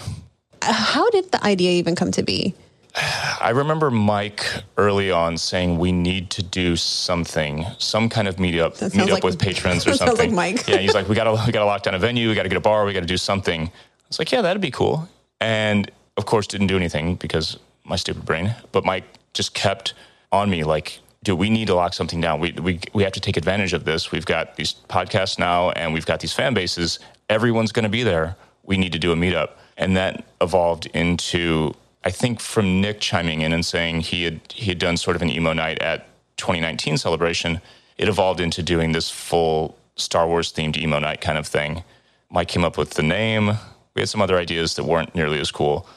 How 0.62 1.10
did 1.10 1.32
the 1.32 1.44
idea 1.44 1.72
even 1.72 1.96
come 1.96 2.12
to 2.12 2.24
be? 2.24 2.54
I 3.42 3.52
remember 3.52 3.90
Mike 3.92 4.46
early 4.78 5.12
on 5.12 5.38
saying 5.38 5.78
we 5.80 5.92
need 5.92 6.30
to 6.32 6.44
do 6.44 6.76
something, 6.76 7.66
some 7.78 8.10
kind 8.10 8.28
of 8.28 8.36
meetup, 8.38 8.82
meet 8.96 9.04
up 9.04 9.10
like- 9.10 9.24
with 9.24 9.40
patrons 9.40 9.86
or 9.88 9.94
sounds 9.94 10.12
something. 10.12 10.36
like 10.36 10.56
Mike. 10.56 10.68
yeah, 10.68 10.78
he's 10.78 10.94
like, 10.94 11.08
we 11.08 11.16
gotta 11.16 11.32
we 11.46 11.52
gotta 11.52 11.66
lock 11.66 11.84
down 11.84 11.96
a 11.96 12.00
venue, 12.00 12.30
we 12.30 12.36
gotta 12.36 12.50
get 12.50 12.58
a 12.58 12.62
bar, 12.62 12.86
we 12.86 12.94
gotta 12.94 13.06
do 13.06 13.18
something. 13.18 13.68
I 13.68 13.72
was 14.08 14.20
like, 14.20 14.32
yeah, 14.32 14.42
that'd 14.42 14.62
be 14.62 14.72
cool. 14.72 15.08
And 15.40 15.90
of 16.18 16.26
course, 16.26 16.46
didn't 16.48 16.68
do 16.68 16.76
anything 16.76 17.16
because 17.16 17.58
my 17.86 17.96
stupid 17.96 18.26
brain. 18.26 18.54
But 18.72 18.86
Mike 18.86 19.06
just 19.34 19.54
kept 19.54 19.94
on 20.32 20.50
me 20.50 20.64
like, 20.64 21.00
dude, 21.24 21.38
we 21.38 21.50
need 21.50 21.68
to 21.68 21.76
lock 21.76 21.94
something 21.94 22.22
down. 22.22 22.40
We 22.40 22.52
we 22.54 22.80
we 22.94 23.04
have 23.04 23.14
to 23.14 23.20
take 23.20 23.38
advantage 23.38 23.74
of 23.74 23.86
this. 23.86 24.12
We've 24.12 24.26
got 24.26 24.56
these 24.56 24.76
podcasts 24.90 25.40
now, 25.40 25.72
and 25.72 25.94
we've 25.94 26.06
got 26.06 26.20
these 26.20 26.34
fan 26.34 26.54
bases. 26.54 27.00
Everyone's 27.30 27.72
gonna 27.72 27.90
be 27.90 28.04
there. 28.04 28.36
We 28.64 28.78
need 28.78 28.94
to 28.94 29.00
do 29.00 29.12
a 29.12 29.16
meetup, 29.16 29.52
and 29.78 29.96
that 29.98 30.24
evolved 30.40 30.86
into 30.88 31.74
I 32.04 32.12
think 32.12 32.40
from 32.40 32.82
Nick 32.82 33.00
chiming 33.00 33.42
in 33.42 33.54
and 33.54 33.66
saying 33.66 34.02
he 34.02 34.24
had 34.24 34.42
he 34.54 34.66
had 34.66 34.80
done 34.80 34.98
sort 34.98 35.16
of 35.16 35.22
an 35.22 35.30
emo 35.30 35.54
night 35.54 35.80
at 35.82 36.08
2019 36.38 36.98
celebration, 36.98 37.62
it 37.98 38.08
evolved 38.08 38.40
into 38.40 38.64
doing 38.64 38.92
this 38.92 39.10
full 39.10 39.78
Star 39.96 40.28
Wars 40.28 40.52
themed 40.52 40.78
emo 40.78 41.00
night 41.00 41.22
kind 41.22 41.38
of 41.38 41.46
thing. 41.48 41.84
Mike 42.32 42.48
came 42.48 42.64
up 42.64 42.78
with 42.78 42.92
the 42.92 43.04
name. 43.04 43.52
We 43.94 44.02
had 44.02 44.10
some 44.10 44.22
other 44.22 44.38
ideas 44.38 44.76
that 44.76 44.86
weren't 44.86 45.14
nearly 45.14 45.40
as 45.40 45.52
cool. 45.52 45.88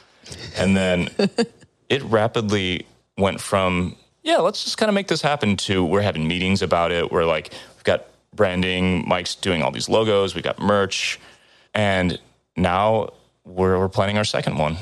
And 0.57 0.75
then 0.75 1.09
it 1.89 2.03
rapidly 2.03 2.85
went 3.17 3.39
from, 3.39 3.95
yeah, 4.25 4.37
let's 4.37 4.63
just 4.63 4.77
kind 4.79 4.89
of 4.89 4.95
make 4.95 5.07
this 5.07 5.21
happen 5.21 5.55
to 5.55 5.85
we're 5.85 6.01
having 6.01 6.27
meetings 6.27 6.61
about 6.63 6.91
it. 6.91 7.11
We're 7.11 7.25
like, 7.25 7.53
we've 7.75 7.83
got 7.83 8.07
branding, 8.33 9.07
Mike's 9.07 9.35
doing 9.35 9.61
all 9.61 9.69
these 9.71 9.87
logos, 9.87 10.33
we've 10.33 10.43
got 10.43 10.59
merch. 10.59 11.19
And 11.75 12.19
now 12.57 13.11
we're, 13.45 13.77
we're 13.77 13.87
planning 13.87 14.17
our 14.17 14.23
second 14.25 14.57
one. 14.57 14.77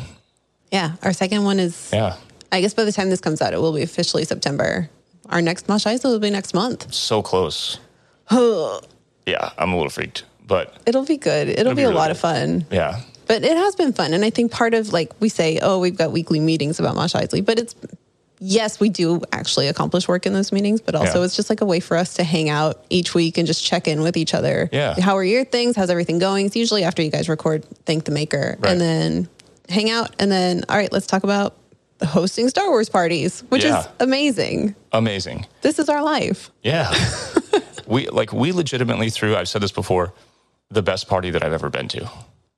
Yeah, 0.72 0.94
our 1.04 1.12
second 1.12 1.44
one 1.44 1.60
is. 1.60 1.90
Yeah. 1.92 2.16
I 2.54 2.62
guess 2.62 2.74
by 2.74 2.86
the 2.86 2.92
time 2.92 3.10
this 3.10 3.20
comes 3.20 3.42
out, 3.42 3.54
it 3.54 3.60
will 3.60 3.74
be 3.74 3.82
officially 3.82 4.24
September. 4.24 4.90
Our 5.30 5.42
next 5.42 5.68
Mosh 5.68 5.86
Isley 5.86 6.12
will 6.12 6.20
be 6.20 6.30
next 6.30 6.54
month. 6.54 6.94
So 6.94 7.22
close. 7.22 7.80
yeah, 8.32 9.50
I'm 9.58 9.74
a 9.74 9.76
little 9.76 9.90
freaked, 9.90 10.24
but 10.48 10.78
It'll 10.86 11.06
be 11.06 11.18
good. 11.18 11.50
It'll, 11.50 11.74
be 11.74 11.78
be, 11.78 11.84
a 11.84 11.92
lot 11.92 12.08
good. 12.08 12.12
of 12.12 12.20
fun. 12.20 12.66
yeah. 12.72 13.02
But 13.28 13.44
it 13.44 13.58
has 13.58 13.76
been 13.76 13.92
fun. 13.94 14.14
And 14.14 14.24
I 14.24 14.30
think 14.30 14.52
part 14.52 14.74
of 14.74 14.94
like 14.94 15.12
we 15.20 15.30
say, 15.30 15.60
oh, 15.62 15.80
we've 15.80 15.98
got 15.98 16.12
weekly 16.12 16.40
meetings 16.40 16.80
about 16.80 16.96
Mosh 16.96 17.16
Isley, 17.16 17.42
but 17.42 17.58
it's 17.60 17.76
yes, 18.46 18.80
we 18.80 18.90
do 18.90 19.22
actually 19.32 19.68
accomplish 19.70 20.08
work 20.08 20.26
in 20.26 20.34
those 20.34 20.52
meetings, 20.52 20.82
but 20.82 20.96
also 20.96 21.20
Yeah. 21.20 21.26
it's 21.26 21.36
just 21.36 21.50
like 21.50 21.62
a 21.62 21.66
way 21.66 21.80
for 21.80 21.96
us 21.96 22.16
to 22.16 22.24
hang 22.24 22.50
out 22.50 22.84
each 22.90 23.16
week 23.16 23.38
and 23.38 23.48
just 23.48 23.64
check 23.64 23.88
in 23.88 24.02
with 24.02 24.18
each 24.18 24.34
other. 24.34 24.70
Yeah. 24.74 25.00
How 25.00 25.16
are 25.18 25.24
your 25.24 25.46
things? 25.46 25.76
How's 25.76 25.90
everything 25.90 26.20
going? 26.20 26.46
It's 26.46 26.56
usually 26.56 26.84
after 26.84 27.02
you 27.02 27.10
guys 27.10 27.30
record 27.30 27.64
Thank 27.86 28.04
the 28.06 28.12
Maker 28.12 28.58
Right. 28.60 28.72
and 28.72 28.82
then 28.82 29.30
hang 29.70 29.90
out 29.90 30.12
and 30.20 30.30
then 30.32 30.64
all 30.68 30.76
right, 30.76 30.92
let's 30.92 31.08
talk 31.08 31.24
about 31.24 31.56
hosting 32.06 32.50
Star 32.50 32.70
Wars 32.70 32.90
parties, 32.90 33.44
which 33.50 33.64
Yeah. 33.64 33.80
is 33.80 33.88
amazing. 34.02 34.76
Amazing. 34.92 35.46
This 35.62 35.80
is 35.80 35.88
our 35.88 36.04
life. 36.04 36.52
Yeah. 36.64 36.94
we 37.88 38.08
like 38.10 38.34
we 38.34 38.52
legitimately 38.52 39.10
threw, 39.10 39.36
I've 39.38 39.48
said 39.48 39.62
this 39.62 39.72
before, 39.72 40.14
the 40.70 40.82
best 40.82 41.08
party 41.08 41.32
that 41.32 41.44
I've 41.44 41.54
ever 41.54 41.70
been 41.70 41.88
to. 41.90 42.10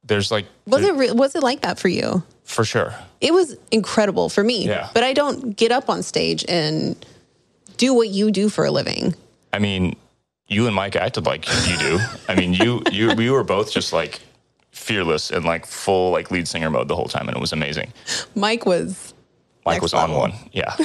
There's 0.06 0.32
like 0.32 0.46
Was 0.68 0.84
it 0.84 0.94
re- 0.96 1.12
was 1.12 1.36
it 1.36 1.44
like 1.44 1.62
that 1.62 1.80
for 1.80 1.88
you? 1.88 2.24
for 2.44 2.64
sure. 2.64 2.94
it 3.22 3.34
was 3.34 3.56
incredible 3.72 4.30
for 4.30 4.44
me. 4.44 4.68
Yeah. 4.68 4.90
But 4.94 5.04
I 5.04 5.14
don't 5.14 5.58
get 5.58 5.72
up 5.72 5.90
on 5.90 6.04
stage 6.04 6.46
and 6.48 6.96
do 7.78 7.94
what 7.94 8.10
you 8.10 8.30
do 8.30 8.50
for 8.50 8.66
a 8.66 8.72
living. 8.72 9.16
I 9.52 9.58
mean, 9.60 9.96
you 10.48 10.68
and 10.68 10.76
Mike 10.76 10.96
acted 10.96 11.26
like 11.26 11.48
you 11.68 11.78
do. 11.78 12.00
I 12.30 12.36
mean, 12.36 12.54
you 12.54 12.84
you 12.92 13.14
we 13.16 13.32
were 13.32 13.44
both 13.44 13.72
just 13.72 13.92
like 13.94 14.22
fearless 14.72 15.32
and 15.32 15.44
like 15.44 15.66
full 15.66 16.12
like 16.12 16.30
lead 16.30 16.48
singer 16.48 16.70
mode 16.70 16.88
the 16.88 16.96
whole 16.96 17.08
time, 17.08 17.28
and 17.28 17.36
it 17.36 17.42
was 17.42 17.52
amazing. 17.52 17.92
Mike 18.36 18.66
was 18.66 19.14
Mike 19.66 19.82
was 19.82 19.94
on 19.96 20.12
one, 20.12 20.34
yeah. 20.52 20.76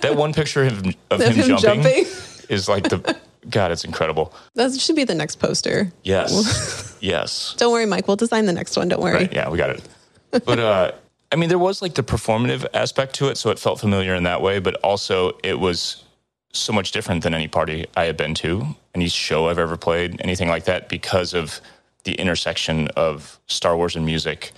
that 0.00 0.14
one 0.16 0.32
picture 0.32 0.64
of, 0.64 0.80
him- 0.82 0.94
of 1.10 1.20
Of 1.20 1.26
him, 1.28 1.34
him 1.50 1.58
jumping, 1.58 1.82
jumping. 1.82 2.06
is 2.48 2.68
like 2.70 2.84
the 2.88 3.16
God. 3.50 3.72
It's 3.72 3.84
incredible. 3.84 4.32
that 4.54 4.78
should 4.78 4.96
be 4.96 5.04
the 5.04 5.14
next 5.14 5.36
poster. 5.36 5.92
Yes, 6.02 6.96
yes. 7.00 7.54
Don't 7.56 7.72
worry, 7.72 7.86
Mike. 7.86 8.06
We'll 8.08 8.16
design 8.16 8.46
the 8.46 8.52
next 8.52 8.76
one. 8.76 8.88
Don't 8.88 9.00
worry. 9.00 9.14
Right. 9.14 9.32
Yeah, 9.32 9.48
we 9.50 9.58
got 9.58 9.70
it. 9.70 9.82
But 10.30 10.58
uh, 10.58 10.92
I 11.32 11.36
mean, 11.36 11.48
there 11.48 11.58
was 11.58 11.82
like 11.82 11.94
the 11.94 12.02
performative 12.02 12.66
aspect 12.74 13.14
to 13.16 13.28
it, 13.28 13.36
so 13.36 13.50
it 13.50 13.58
felt 13.58 13.80
familiar 13.80 14.14
in 14.14 14.24
that 14.24 14.42
way. 14.42 14.58
But 14.58 14.74
also, 14.76 15.38
it 15.42 15.58
was 15.58 16.04
so 16.52 16.72
much 16.72 16.90
different 16.92 17.22
than 17.22 17.34
any 17.34 17.48
party 17.48 17.86
I 17.96 18.04
had 18.04 18.16
been 18.16 18.34
to, 18.34 18.66
any 18.94 19.08
show 19.08 19.48
I've 19.48 19.58
ever 19.58 19.76
played, 19.76 20.20
anything 20.22 20.48
like 20.48 20.64
that, 20.64 20.88
because 20.88 21.34
of 21.34 21.60
the 22.04 22.14
intersection 22.14 22.88
of 22.96 23.38
Star 23.46 23.76
Wars 23.76 23.96
and 23.96 24.06
music 24.06 24.52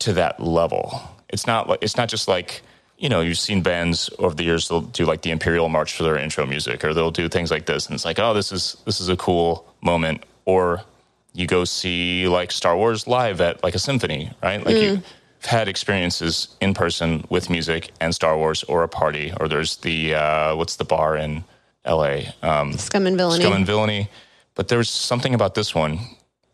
to 0.00 0.12
that 0.14 0.40
level. 0.40 1.02
It's 1.28 1.46
not 1.46 1.68
like 1.68 1.80
it's 1.82 1.96
not 1.96 2.08
just 2.08 2.28
like 2.28 2.62
you 3.04 3.10
know 3.10 3.20
you've 3.20 3.38
seen 3.38 3.60
bands 3.60 4.08
over 4.18 4.34
the 4.34 4.44
years 4.44 4.68
they'll 4.68 4.80
do 4.80 5.04
like 5.04 5.20
the 5.20 5.30
Imperial 5.30 5.68
March 5.68 5.94
for 5.94 6.04
their 6.04 6.16
intro 6.16 6.46
music, 6.46 6.82
or 6.82 6.94
they'll 6.94 7.10
do 7.10 7.28
things 7.28 7.50
like 7.50 7.66
this, 7.66 7.84
and 7.84 7.94
it's 7.94 8.06
like 8.06 8.18
oh 8.18 8.32
this 8.32 8.50
is 8.50 8.78
this 8.86 8.98
is 8.98 9.10
a 9.10 9.16
cool 9.16 9.70
moment, 9.82 10.24
or 10.46 10.80
you 11.34 11.46
go 11.46 11.66
see 11.66 12.26
like 12.26 12.50
Star 12.50 12.74
Wars 12.74 13.06
live 13.06 13.42
at 13.42 13.62
like 13.62 13.74
a 13.74 13.78
symphony, 13.78 14.32
right? 14.42 14.64
Like 14.64 14.76
you've 14.76 15.04
had 15.42 15.68
experiences 15.68 16.56
in 16.62 16.72
person 16.72 17.26
with 17.28 17.50
music 17.50 17.90
and 18.00 18.14
Star 18.14 18.38
Wars 18.38 18.64
or 18.64 18.82
a 18.82 18.88
party, 18.88 19.34
or 19.38 19.48
there's 19.48 19.76
the 19.76 20.14
uh, 20.14 20.56
what's 20.56 20.76
the 20.76 20.84
bar 20.86 21.14
in 21.14 21.44
LA? 21.86 22.20
Um, 22.42 22.72
Scum 22.72 23.06
and 23.06 23.18
villainy. 23.18 23.44
Scum 23.44 23.52
and 23.52 23.66
Villainy. 23.66 24.08
But 24.54 24.68
there 24.68 24.78
was 24.78 24.88
something 24.88 25.34
about 25.34 25.54
this 25.54 25.74
one, 25.74 25.98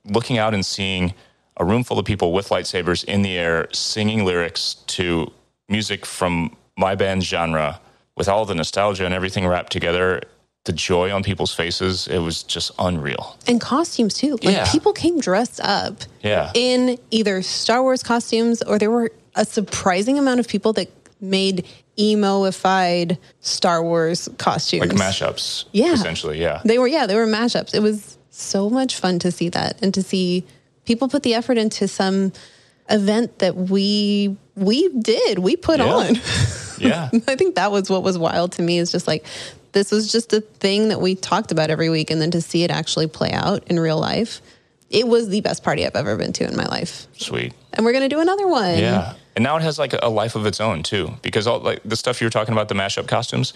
looking 0.04 0.36
out 0.36 0.52
and 0.52 0.66
seeing 0.66 1.14
a 1.58 1.64
room 1.64 1.84
full 1.84 2.00
of 2.00 2.06
people 2.06 2.32
with 2.32 2.48
lightsabers 2.48 3.04
in 3.04 3.22
the 3.22 3.38
air 3.38 3.68
singing 3.72 4.24
lyrics 4.24 4.74
to 4.88 5.30
music 5.70 6.04
from 6.04 6.54
my 6.76 6.94
band's 6.94 7.26
genre 7.26 7.80
with 8.16 8.28
all 8.28 8.44
the 8.44 8.54
nostalgia 8.54 9.04
and 9.04 9.14
everything 9.14 9.46
wrapped 9.46 9.72
together. 9.72 10.20
The 10.64 10.72
joy 10.72 11.10
on 11.10 11.22
people's 11.22 11.54
faces, 11.54 12.06
it 12.06 12.18
was 12.18 12.42
just 12.42 12.70
unreal. 12.78 13.38
and 13.46 13.58
costumes 13.60 14.12
too. 14.14 14.32
Like 14.42 14.56
Yeah. 14.56 14.70
people 14.70 14.92
came 14.92 15.18
dressed 15.18 15.58
up 15.62 15.94
Yeah. 16.22 16.50
in 16.54 16.98
either 17.10 17.40
Star 17.40 17.82
Wars 17.82 18.02
costumes 18.02 18.60
or 18.62 18.78
there 18.78 18.90
were 18.90 19.10
a 19.36 19.46
surprising 19.46 20.18
amount 20.18 20.38
of 20.40 20.48
people 20.48 20.74
that 20.74 20.88
made 21.20 21.64
emo-ified 21.98 23.16
Star 23.40 23.82
Wars 23.82 24.28
costumes. 24.38 24.80
Like 24.80 24.90
mashups, 24.98 25.64
Yeah. 25.72 25.92
essentially, 25.94 26.40
yeah. 26.40 26.60
They 26.64 26.78
were, 26.78 26.88
yeah, 26.88 27.06
they 27.06 27.14
were 27.14 27.26
mashups. 27.26 27.74
It 27.74 27.80
was 27.80 28.18
so 28.30 28.68
much 28.70 28.96
fun 28.96 29.18
to 29.20 29.30
see 29.32 29.48
that 29.50 29.76
and 29.82 29.92
to 29.94 30.02
see 30.02 30.44
people 30.84 31.08
put 31.08 31.22
the 31.22 31.34
effort 31.34 31.56
into 31.58 31.88
some 31.88 32.32
event 32.88 33.38
that 33.40 33.56
we 33.56 34.36
we 34.56 34.88
did, 34.88 35.38
we 35.38 35.56
put 35.56 35.78
Yeah. 35.80 35.94
on. 35.94 36.16
Yeah. 36.78 37.10
I 37.28 37.36
think 37.36 37.56
that 37.56 37.70
was 37.70 37.90
what 37.90 38.02
was 38.02 38.16
wild 38.16 38.52
to 38.52 38.62
me 38.62 38.78
is 38.78 38.90
just 38.90 39.06
like 39.06 39.26
this 39.72 39.90
was 39.92 40.10
just 40.10 40.32
a 40.32 40.40
thing 40.40 40.88
that 40.88 40.98
we 41.00 41.14
talked 41.14 41.52
about 41.52 41.68
every 41.68 41.90
week 41.90 42.10
and 42.10 42.22
then 42.22 42.30
to 42.30 42.40
see 42.40 42.64
it 42.64 42.70
actually 42.70 43.06
play 43.06 43.30
out 43.32 43.62
in 43.68 43.78
real 43.78 43.98
life. 44.00 44.40
It 44.88 45.06
was 45.06 45.28
the 45.28 45.42
best 45.42 45.62
party 45.62 45.86
I've 45.86 45.94
ever 45.94 46.16
been 46.16 46.32
to 46.32 46.44
in 46.48 46.56
my 46.56 46.64
life. 46.64 47.06
Sweet. 47.12 47.52
And 47.74 47.84
we're 47.84 47.92
going 47.92 48.08
to 48.08 48.14
do 48.14 48.20
another 48.20 48.48
one. 48.48 48.78
Yeah. 48.78 49.12
And 49.36 49.42
now 49.44 49.56
it 49.56 49.62
has 49.62 49.78
like 49.78 49.92
a 50.02 50.08
life 50.08 50.34
of 50.36 50.46
its 50.46 50.58
own 50.58 50.82
too, 50.82 51.12
because 51.22 51.46
all 51.46 51.60
like 51.60 51.82
the 51.84 51.96
stuff 51.96 52.20
you 52.20 52.26
were 52.26 52.30
talking 52.30 52.52
about, 52.54 52.68
the 52.68 52.74
mashup 52.74 53.06
costumes, 53.06 53.52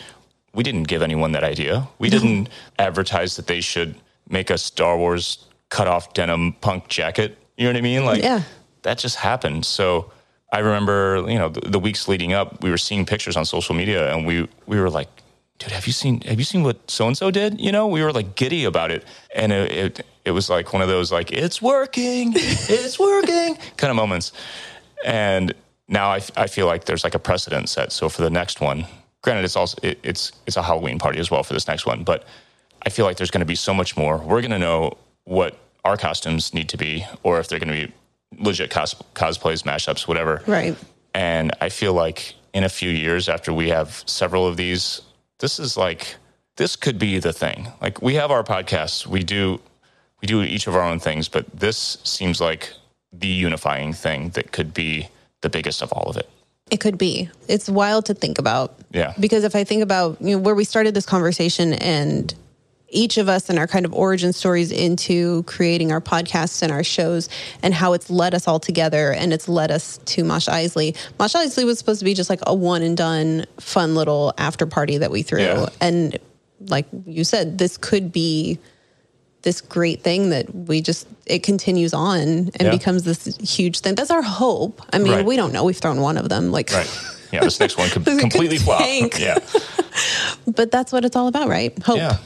we 0.54 0.62
didn't 0.62 0.84
give 0.84 1.00
anyone 1.02 1.32
that 1.32 1.42
idea. 1.44 1.88
We 1.98 2.10
didn't 2.10 2.50
advertise 2.78 3.36
that 3.36 3.46
they 3.46 3.60
should 3.62 3.96
make 4.28 4.50
a 4.50 4.58
Star 4.58 4.96
Wars 4.98 5.46
cut 5.70 5.88
off 5.88 6.12
denim 6.12 6.52
punk 6.60 6.88
jacket. 6.88 7.38
You 7.56 7.64
know 7.64 7.70
what 7.70 7.78
I 7.78 7.80
mean? 7.80 8.04
Like 8.04 8.22
Yeah. 8.22 8.42
That 8.84 8.98
just 8.98 9.16
happened. 9.16 9.66
So 9.66 10.10
I 10.52 10.60
remember, 10.60 11.24
you 11.28 11.38
know, 11.38 11.48
the, 11.48 11.68
the 11.68 11.78
weeks 11.78 12.06
leading 12.06 12.32
up, 12.32 12.62
we 12.62 12.70
were 12.70 12.78
seeing 12.78 13.04
pictures 13.04 13.36
on 13.36 13.44
social 13.44 13.74
media 13.74 14.14
and 14.14 14.24
we 14.24 14.48
we 14.66 14.78
were 14.78 14.88
like, 14.88 15.08
dude, 15.58 15.72
have 15.72 15.86
you 15.86 15.92
seen 15.92 16.20
have 16.22 16.38
you 16.38 16.44
seen 16.44 16.62
what 16.62 16.88
so 16.88 17.06
and 17.06 17.16
so 17.16 17.30
did? 17.30 17.60
You 17.60 17.72
know, 17.72 17.88
we 17.88 18.02
were 18.02 18.12
like 18.12 18.36
giddy 18.36 18.64
about 18.64 18.90
it. 18.90 19.04
And 19.34 19.52
it, 19.52 19.72
it 19.72 20.06
it 20.24 20.30
was 20.30 20.48
like 20.48 20.72
one 20.72 20.80
of 20.80 20.88
those 20.88 21.12
like, 21.12 21.32
it's 21.32 21.60
working, 21.60 22.32
it's 22.36 22.98
working 22.98 23.56
kind 23.76 23.90
of 23.90 23.96
moments. 23.96 24.32
and 25.04 25.52
now 25.86 26.08
I, 26.08 26.22
I 26.36 26.46
feel 26.46 26.66
like 26.66 26.86
there's 26.86 27.04
like 27.04 27.14
a 27.14 27.18
precedent 27.18 27.68
set. 27.68 27.92
So 27.92 28.08
for 28.08 28.22
the 28.22 28.30
next 28.30 28.60
one, 28.62 28.86
granted, 29.20 29.44
it's 29.44 29.56
also 29.56 29.78
it, 29.82 29.98
it's 30.02 30.32
it's 30.46 30.56
a 30.56 30.62
Halloween 30.62 30.98
party 30.98 31.18
as 31.18 31.30
well 31.30 31.42
for 31.42 31.52
this 31.52 31.68
next 31.68 31.84
one, 31.84 32.04
but 32.04 32.24
I 32.86 32.90
feel 32.90 33.04
like 33.04 33.16
there's 33.16 33.30
going 33.30 33.40
to 33.40 33.46
be 33.46 33.54
so 33.54 33.74
much 33.74 33.96
more. 33.96 34.18
We're 34.18 34.40
going 34.40 34.50
to 34.50 34.58
know 34.58 34.96
what 35.24 35.58
our 35.84 35.96
costumes 35.96 36.54
need 36.54 36.68
to 36.70 36.76
be, 36.76 37.04
or 37.22 37.40
if 37.40 37.48
they're 37.48 37.58
going 37.58 37.80
to 37.80 37.86
be 37.86 37.92
legit 38.38 38.70
cos- 38.70 38.94
cosplays, 39.14 39.62
mashups, 39.64 40.06
whatever. 40.06 40.42
Right. 40.46 40.76
And 41.14 41.52
I 41.60 41.68
feel 41.68 41.92
like 41.92 42.34
in 42.52 42.64
a 42.64 42.68
few 42.68 42.90
years 42.90 43.28
after 43.28 43.52
we 43.52 43.68
have 43.68 44.02
several 44.06 44.46
of 44.46 44.56
these, 44.56 45.02
this 45.38 45.58
is 45.58 45.76
like 45.76 46.16
this 46.56 46.76
could 46.76 46.98
be 46.98 47.18
the 47.18 47.32
thing. 47.32 47.68
Like 47.80 48.00
we 48.02 48.14
have 48.14 48.30
our 48.30 48.44
podcasts, 48.44 49.06
we 49.06 49.22
do 49.22 49.60
we 50.22 50.26
do 50.26 50.42
each 50.42 50.66
of 50.66 50.74
our 50.74 50.82
own 50.82 50.98
things, 50.98 51.28
but 51.28 51.44
this 51.50 51.98
seems 52.04 52.40
like 52.40 52.72
the 53.12 53.28
unifying 53.28 53.92
thing 53.92 54.30
that 54.30 54.52
could 54.52 54.72
be 54.72 55.08
the 55.42 55.50
biggest 55.50 55.82
of 55.82 55.92
all 55.92 56.08
of 56.08 56.16
it. 56.16 56.28
It 56.70 56.80
could 56.80 56.96
be. 56.96 57.28
It's 57.46 57.68
wild 57.68 58.06
to 58.06 58.14
think 58.14 58.38
about. 58.38 58.78
Yeah. 58.90 59.12
Because 59.20 59.44
if 59.44 59.54
I 59.54 59.64
think 59.64 59.82
about 59.82 60.20
you 60.20 60.36
know 60.36 60.38
where 60.38 60.54
we 60.54 60.64
started 60.64 60.94
this 60.94 61.06
conversation 61.06 61.74
and 61.74 62.34
each 62.94 63.18
of 63.18 63.28
us 63.28 63.50
and 63.50 63.58
our 63.58 63.66
kind 63.66 63.84
of 63.84 63.92
origin 63.92 64.32
stories 64.32 64.70
into 64.72 65.42
creating 65.44 65.92
our 65.92 66.00
podcasts 66.00 66.62
and 66.62 66.70
our 66.72 66.84
shows 66.84 67.28
and 67.62 67.74
how 67.74 67.92
it's 67.92 68.08
led 68.08 68.34
us 68.34 68.46
all 68.48 68.60
together 68.60 69.12
and 69.12 69.32
it's 69.32 69.48
led 69.48 69.70
us 69.70 69.98
to 70.06 70.24
Mosh 70.24 70.48
Isley. 70.48 70.94
Mosh 71.18 71.34
Isley 71.34 71.64
was 71.64 71.78
supposed 71.78 71.98
to 71.98 72.04
be 72.04 72.14
just 72.14 72.30
like 72.30 72.40
a 72.46 72.54
one 72.54 72.82
and 72.82 72.96
done 72.96 73.44
fun 73.58 73.94
little 73.94 74.32
after 74.38 74.66
party 74.66 74.98
that 74.98 75.10
we 75.10 75.22
threw. 75.22 75.40
Yeah. 75.42 75.66
And 75.80 76.18
like 76.68 76.86
you 77.06 77.24
said, 77.24 77.58
this 77.58 77.76
could 77.76 78.12
be 78.12 78.58
this 79.42 79.60
great 79.60 80.02
thing 80.02 80.30
that 80.30 80.54
we 80.54 80.80
just 80.80 81.06
it 81.26 81.42
continues 81.42 81.92
on 81.92 82.18
and 82.20 82.52
Yeah. 82.60 82.70
becomes 82.70 83.02
this 83.02 83.36
huge 83.38 83.80
thing. 83.80 83.94
That's 83.94 84.10
our 84.10 84.22
hope. 84.22 84.80
I 84.92 84.98
mean, 84.98 85.12
Right. 85.12 85.24
we 85.26 85.36
don't 85.36 85.52
know. 85.52 85.64
We've 85.64 85.76
thrown 85.76 86.00
one 86.00 86.16
of 86.16 86.28
them. 86.30 86.50
Like 86.50 86.70
Right. 86.72 86.88
Yeah, 87.32 87.40
this 87.40 87.58
next 87.60 87.76
one 87.76 87.88
could 87.90 88.04
completely 88.04 88.58
flop. 88.58 88.80
Yeah. 89.18 89.38
but 90.46 90.70
that's 90.70 90.92
what 90.92 91.04
it's 91.04 91.16
all 91.16 91.26
about, 91.26 91.48
right? 91.48 91.76
Hope. 91.82 91.96
Yeah. 91.98 92.18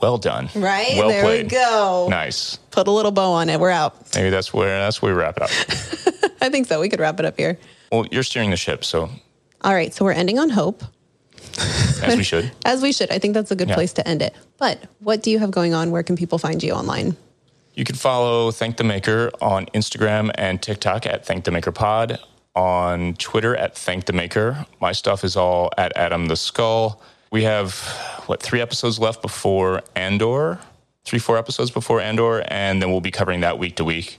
Well 0.00 0.18
done. 0.18 0.48
Right? 0.54 0.92
Well 0.96 1.08
there 1.08 1.22
played. 1.22 1.44
we 1.46 1.50
go. 1.50 2.06
Nice. 2.10 2.56
Put 2.70 2.88
a 2.88 2.90
little 2.90 3.12
bow 3.12 3.32
on 3.32 3.48
it. 3.50 3.60
We're 3.60 3.70
out. 3.70 4.14
Maybe 4.14 4.30
that's 4.30 4.52
where 4.54 4.78
that's 4.80 5.02
where 5.02 5.14
we 5.14 5.20
wrap 5.20 5.36
it 5.36 5.42
up. 5.42 5.50
I 6.40 6.48
think 6.48 6.66
so. 6.66 6.80
We 6.80 6.88
could 6.88 7.00
wrap 7.00 7.18
it 7.20 7.26
up 7.26 7.36
here. 7.38 7.58
well, 7.92 8.06
you're 8.10 8.22
steering 8.22 8.50
the 8.50 8.56
ship, 8.56 8.84
so 8.84 9.10
All 9.62 9.74
right. 9.74 9.92
So 9.92 10.04
we're 10.04 10.12
ending 10.12 10.38
on 10.38 10.48
hope, 10.50 10.82
as 12.02 12.16
we 12.16 12.22
should. 12.22 12.50
as 12.64 12.82
we 12.82 12.92
should. 12.92 13.10
I 13.10 13.18
think 13.18 13.34
that's 13.34 13.50
a 13.50 13.56
good 13.56 13.68
Yeah. 13.68 13.74
place 13.74 13.92
to 13.94 14.08
end 14.08 14.22
it. 14.22 14.34
But 14.58 14.78
what 15.00 15.22
do 15.22 15.30
you 15.30 15.38
have 15.38 15.50
going 15.50 15.74
on? 15.74 15.90
Where 15.90 16.02
can 16.02 16.16
people 16.16 16.38
find 16.38 16.62
you 16.62 16.72
online? 16.72 17.16
You 17.74 17.84
can 17.84 17.94
follow 17.96 18.50
Thank 18.50 18.78
the 18.78 18.84
Maker 18.84 19.30
on 19.40 19.66
Instagram 19.74 20.30
and 20.34 20.60
TikTok 20.60 21.06
at 21.06 21.24
Thank 21.24 21.44
the 21.44 21.50
Maker 21.50 21.72
Pod, 21.72 22.18
on 22.56 23.14
Twitter 23.14 23.54
at 23.56 23.76
Thank 23.76 24.06
the 24.06 24.12
Maker. 24.12 24.66
My 24.80 24.92
stuff 24.92 25.24
is 25.24 25.36
all 25.36 25.70
at 25.78 25.92
Adam 25.96 26.26
the 26.26 26.36
Skull. 26.36 27.00
We 27.30 27.44
have 27.44 27.72
what 28.26 28.42
three 28.42 28.60
episodes 28.60 28.98
left 28.98 29.22
before 29.22 29.82
Andor, 29.94 30.58
three 31.04 31.20
four 31.20 31.38
episodes 31.38 31.70
before 31.70 32.00
Andor, 32.00 32.42
and 32.48 32.82
then 32.82 32.90
we'll 32.90 33.00
be 33.00 33.12
covering 33.12 33.40
that 33.40 33.56
week 33.56 33.76
to 33.76 33.84
week. 33.84 34.18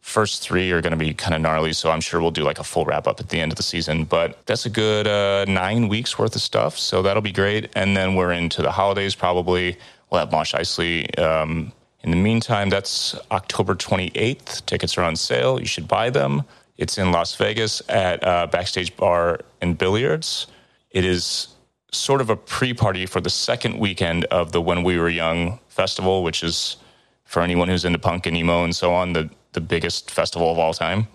First 0.00 0.42
three 0.42 0.72
are 0.72 0.80
going 0.80 0.92
to 0.92 0.96
be 0.96 1.14
kind 1.14 1.34
of 1.34 1.40
gnarly, 1.40 1.72
so 1.72 1.90
I'm 1.90 2.00
sure 2.00 2.20
we'll 2.20 2.32
do 2.32 2.42
like 2.42 2.58
a 2.58 2.64
full 2.64 2.84
wrap 2.84 3.06
up 3.06 3.20
at 3.20 3.28
the 3.28 3.40
end 3.40 3.52
of 3.52 3.56
the 3.56 3.62
season. 3.62 4.04
But 4.04 4.44
that's 4.46 4.66
a 4.66 4.70
good 4.70 5.06
uh, 5.06 5.44
nine 5.46 5.86
weeks 5.86 6.18
worth 6.18 6.34
of 6.34 6.42
stuff, 6.42 6.76
so 6.76 7.00
that'll 7.00 7.22
be 7.22 7.30
great. 7.30 7.70
And 7.76 7.96
then 7.96 8.16
we're 8.16 8.32
into 8.32 8.60
the 8.60 8.72
holidays 8.72 9.14
probably. 9.14 9.76
We'll 10.10 10.18
have 10.20 10.32
Mosh 10.32 10.52
Isley. 10.54 11.14
Um, 11.16 11.70
in 12.02 12.10
the 12.10 12.16
meantime, 12.16 12.70
that's 12.70 13.14
October 13.30 13.76
28th. 13.76 14.66
Tickets 14.66 14.98
are 14.98 15.02
on 15.02 15.14
sale. 15.14 15.60
You 15.60 15.66
should 15.66 15.86
buy 15.86 16.10
them. 16.10 16.42
It's 16.76 16.98
in 16.98 17.12
Las 17.12 17.36
Vegas 17.36 17.82
at 17.88 18.24
uh, 18.24 18.48
Backstage 18.48 18.96
Bar 18.96 19.40
and 19.60 19.76
Billiards. 19.76 20.46
It 20.90 21.04
is 21.04 21.48
sort 21.92 22.20
of 22.20 22.30
a 22.30 22.36
pre 22.36 22.74
party 22.74 23.06
for 23.06 23.20
the 23.20 23.30
second 23.30 23.78
weekend 23.78 24.24
of 24.26 24.52
the 24.52 24.60
When 24.60 24.82
We 24.82 24.98
Were 24.98 25.08
Young 25.08 25.58
festival, 25.68 26.22
which 26.22 26.42
is 26.42 26.76
for 27.24 27.42
anyone 27.42 27.68
who's 27.68 27.84
into 27.84 27.98
punk 27.98 28.26
and 28.26 28.36
emo 28.36 28.64
and 28.64 28.74
so 28.74 28.92
on, 28.92 29.12
the, 29.12 29.30
the 29.52 29.60
biggest 29.60 30.10
festival 30.10 30.50
of 30.50 30.58
all 30.58 30.74
time. 30.74 31.06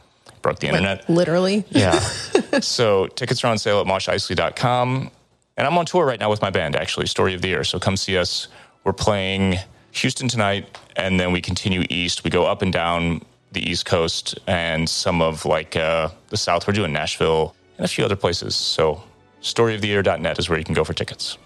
Broke 0.41 0.59
the 0.59 0.67
internet. 0.67 1.09
Literally. 1.09 1.65
Yeah. 1.69 1.99
so 2.59 3.07
tickets 3.07 3.43
are 3.43 3.47
on 3.47 3.57
sale 3.57 3.79
at 3.79 3.87
moshisley.com. 3.87 5.09
And 5.55 5.67
I'm 5.67 5.77
on 5.77 5.85
tour 5.85 6.05
right 6.05 6.19
now 6.19 6.29
with 6.29 6.41
my 6.41 6.49
band, 6.49 6.75
actually, 6.75 7.05
Story 7.05 7.33
of 7.33 7.41
the 7.41 7.47
Year. 7.47 7.63
So 7.63 7.79
come 7.79 7.95
see 7.95 8.17
us. 8.17 8.47
We're 8.83 8.93
playing 8.93 9.59
Houston 9.91 10.27
tonight, 10.27 10.77
and 10.95 11.19
then 11.19 11.31
we 11.31 11.41
continue 11.41 11.83
east. 11.89 12.23
We 12.23 12.29
go 12.29 12.45
up 12.45 12.61
and 12.61 12.73
down 12.73 13.23
the 13.51 13.67
East 13.69 13.85
Coast 13.85 14.37
and 14.47 14.89
some 14.89 15.21
of 15.21 15.45
like 15.45 15.75
uh, 15.75 16.09
the 16.29 16.37
South. 16.37 16.67
We're 16.67 16.73
doing 16.73 16.91
Nashville 16.91 17.55
and 17.77 17.85
a 17.85 17.87
few 17.87 18.03
other 18.03 18.15
places. 18.15 18.55
So 18.55 19.03
storyoftheyear.net 19.43 20.39
is 20.39 20.49
where 20.49 20.57
you 20.57 20.65
can 20.65 20.73
go 20.73 20.83
for 20.83 20.93
tickets. 20.93 21.37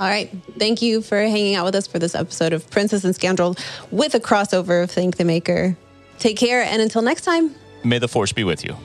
All 0.00 0.08
right. 0.08 0.30
Thank 0.58 0.82
you 0.82 1.00
for 1.00 1.16
hanging 1.16 1.54
out 1.54 1.64
with 1.64 1.76
us 1.76 1.86
for 1.86 1.98
this 1.98 2.14
episode 2.14 2.52
of 2.52 2.68
Princess 2.70 3.04
and 3.04 3.14
Scoundrel 3.14 3.56
with 3.92 4.14
a 4.14 4.20
crossover 4.20 4.82
of 4.82 4.90
Thank 4.90 5.16
the 5.16 5.24
Maker. 5.24 5.76
Take 6.18 6.36
care. 6.36 6.62
And 6.62 6.82
until 6.82 7.02
next 7.02 7.22
time. 7.22 7.54
May 7.84 7.98
the 7.98 8.08
force 8.08 8.32
be 8.32 8.42
with 8.42 8.64
you. 8.64 8.76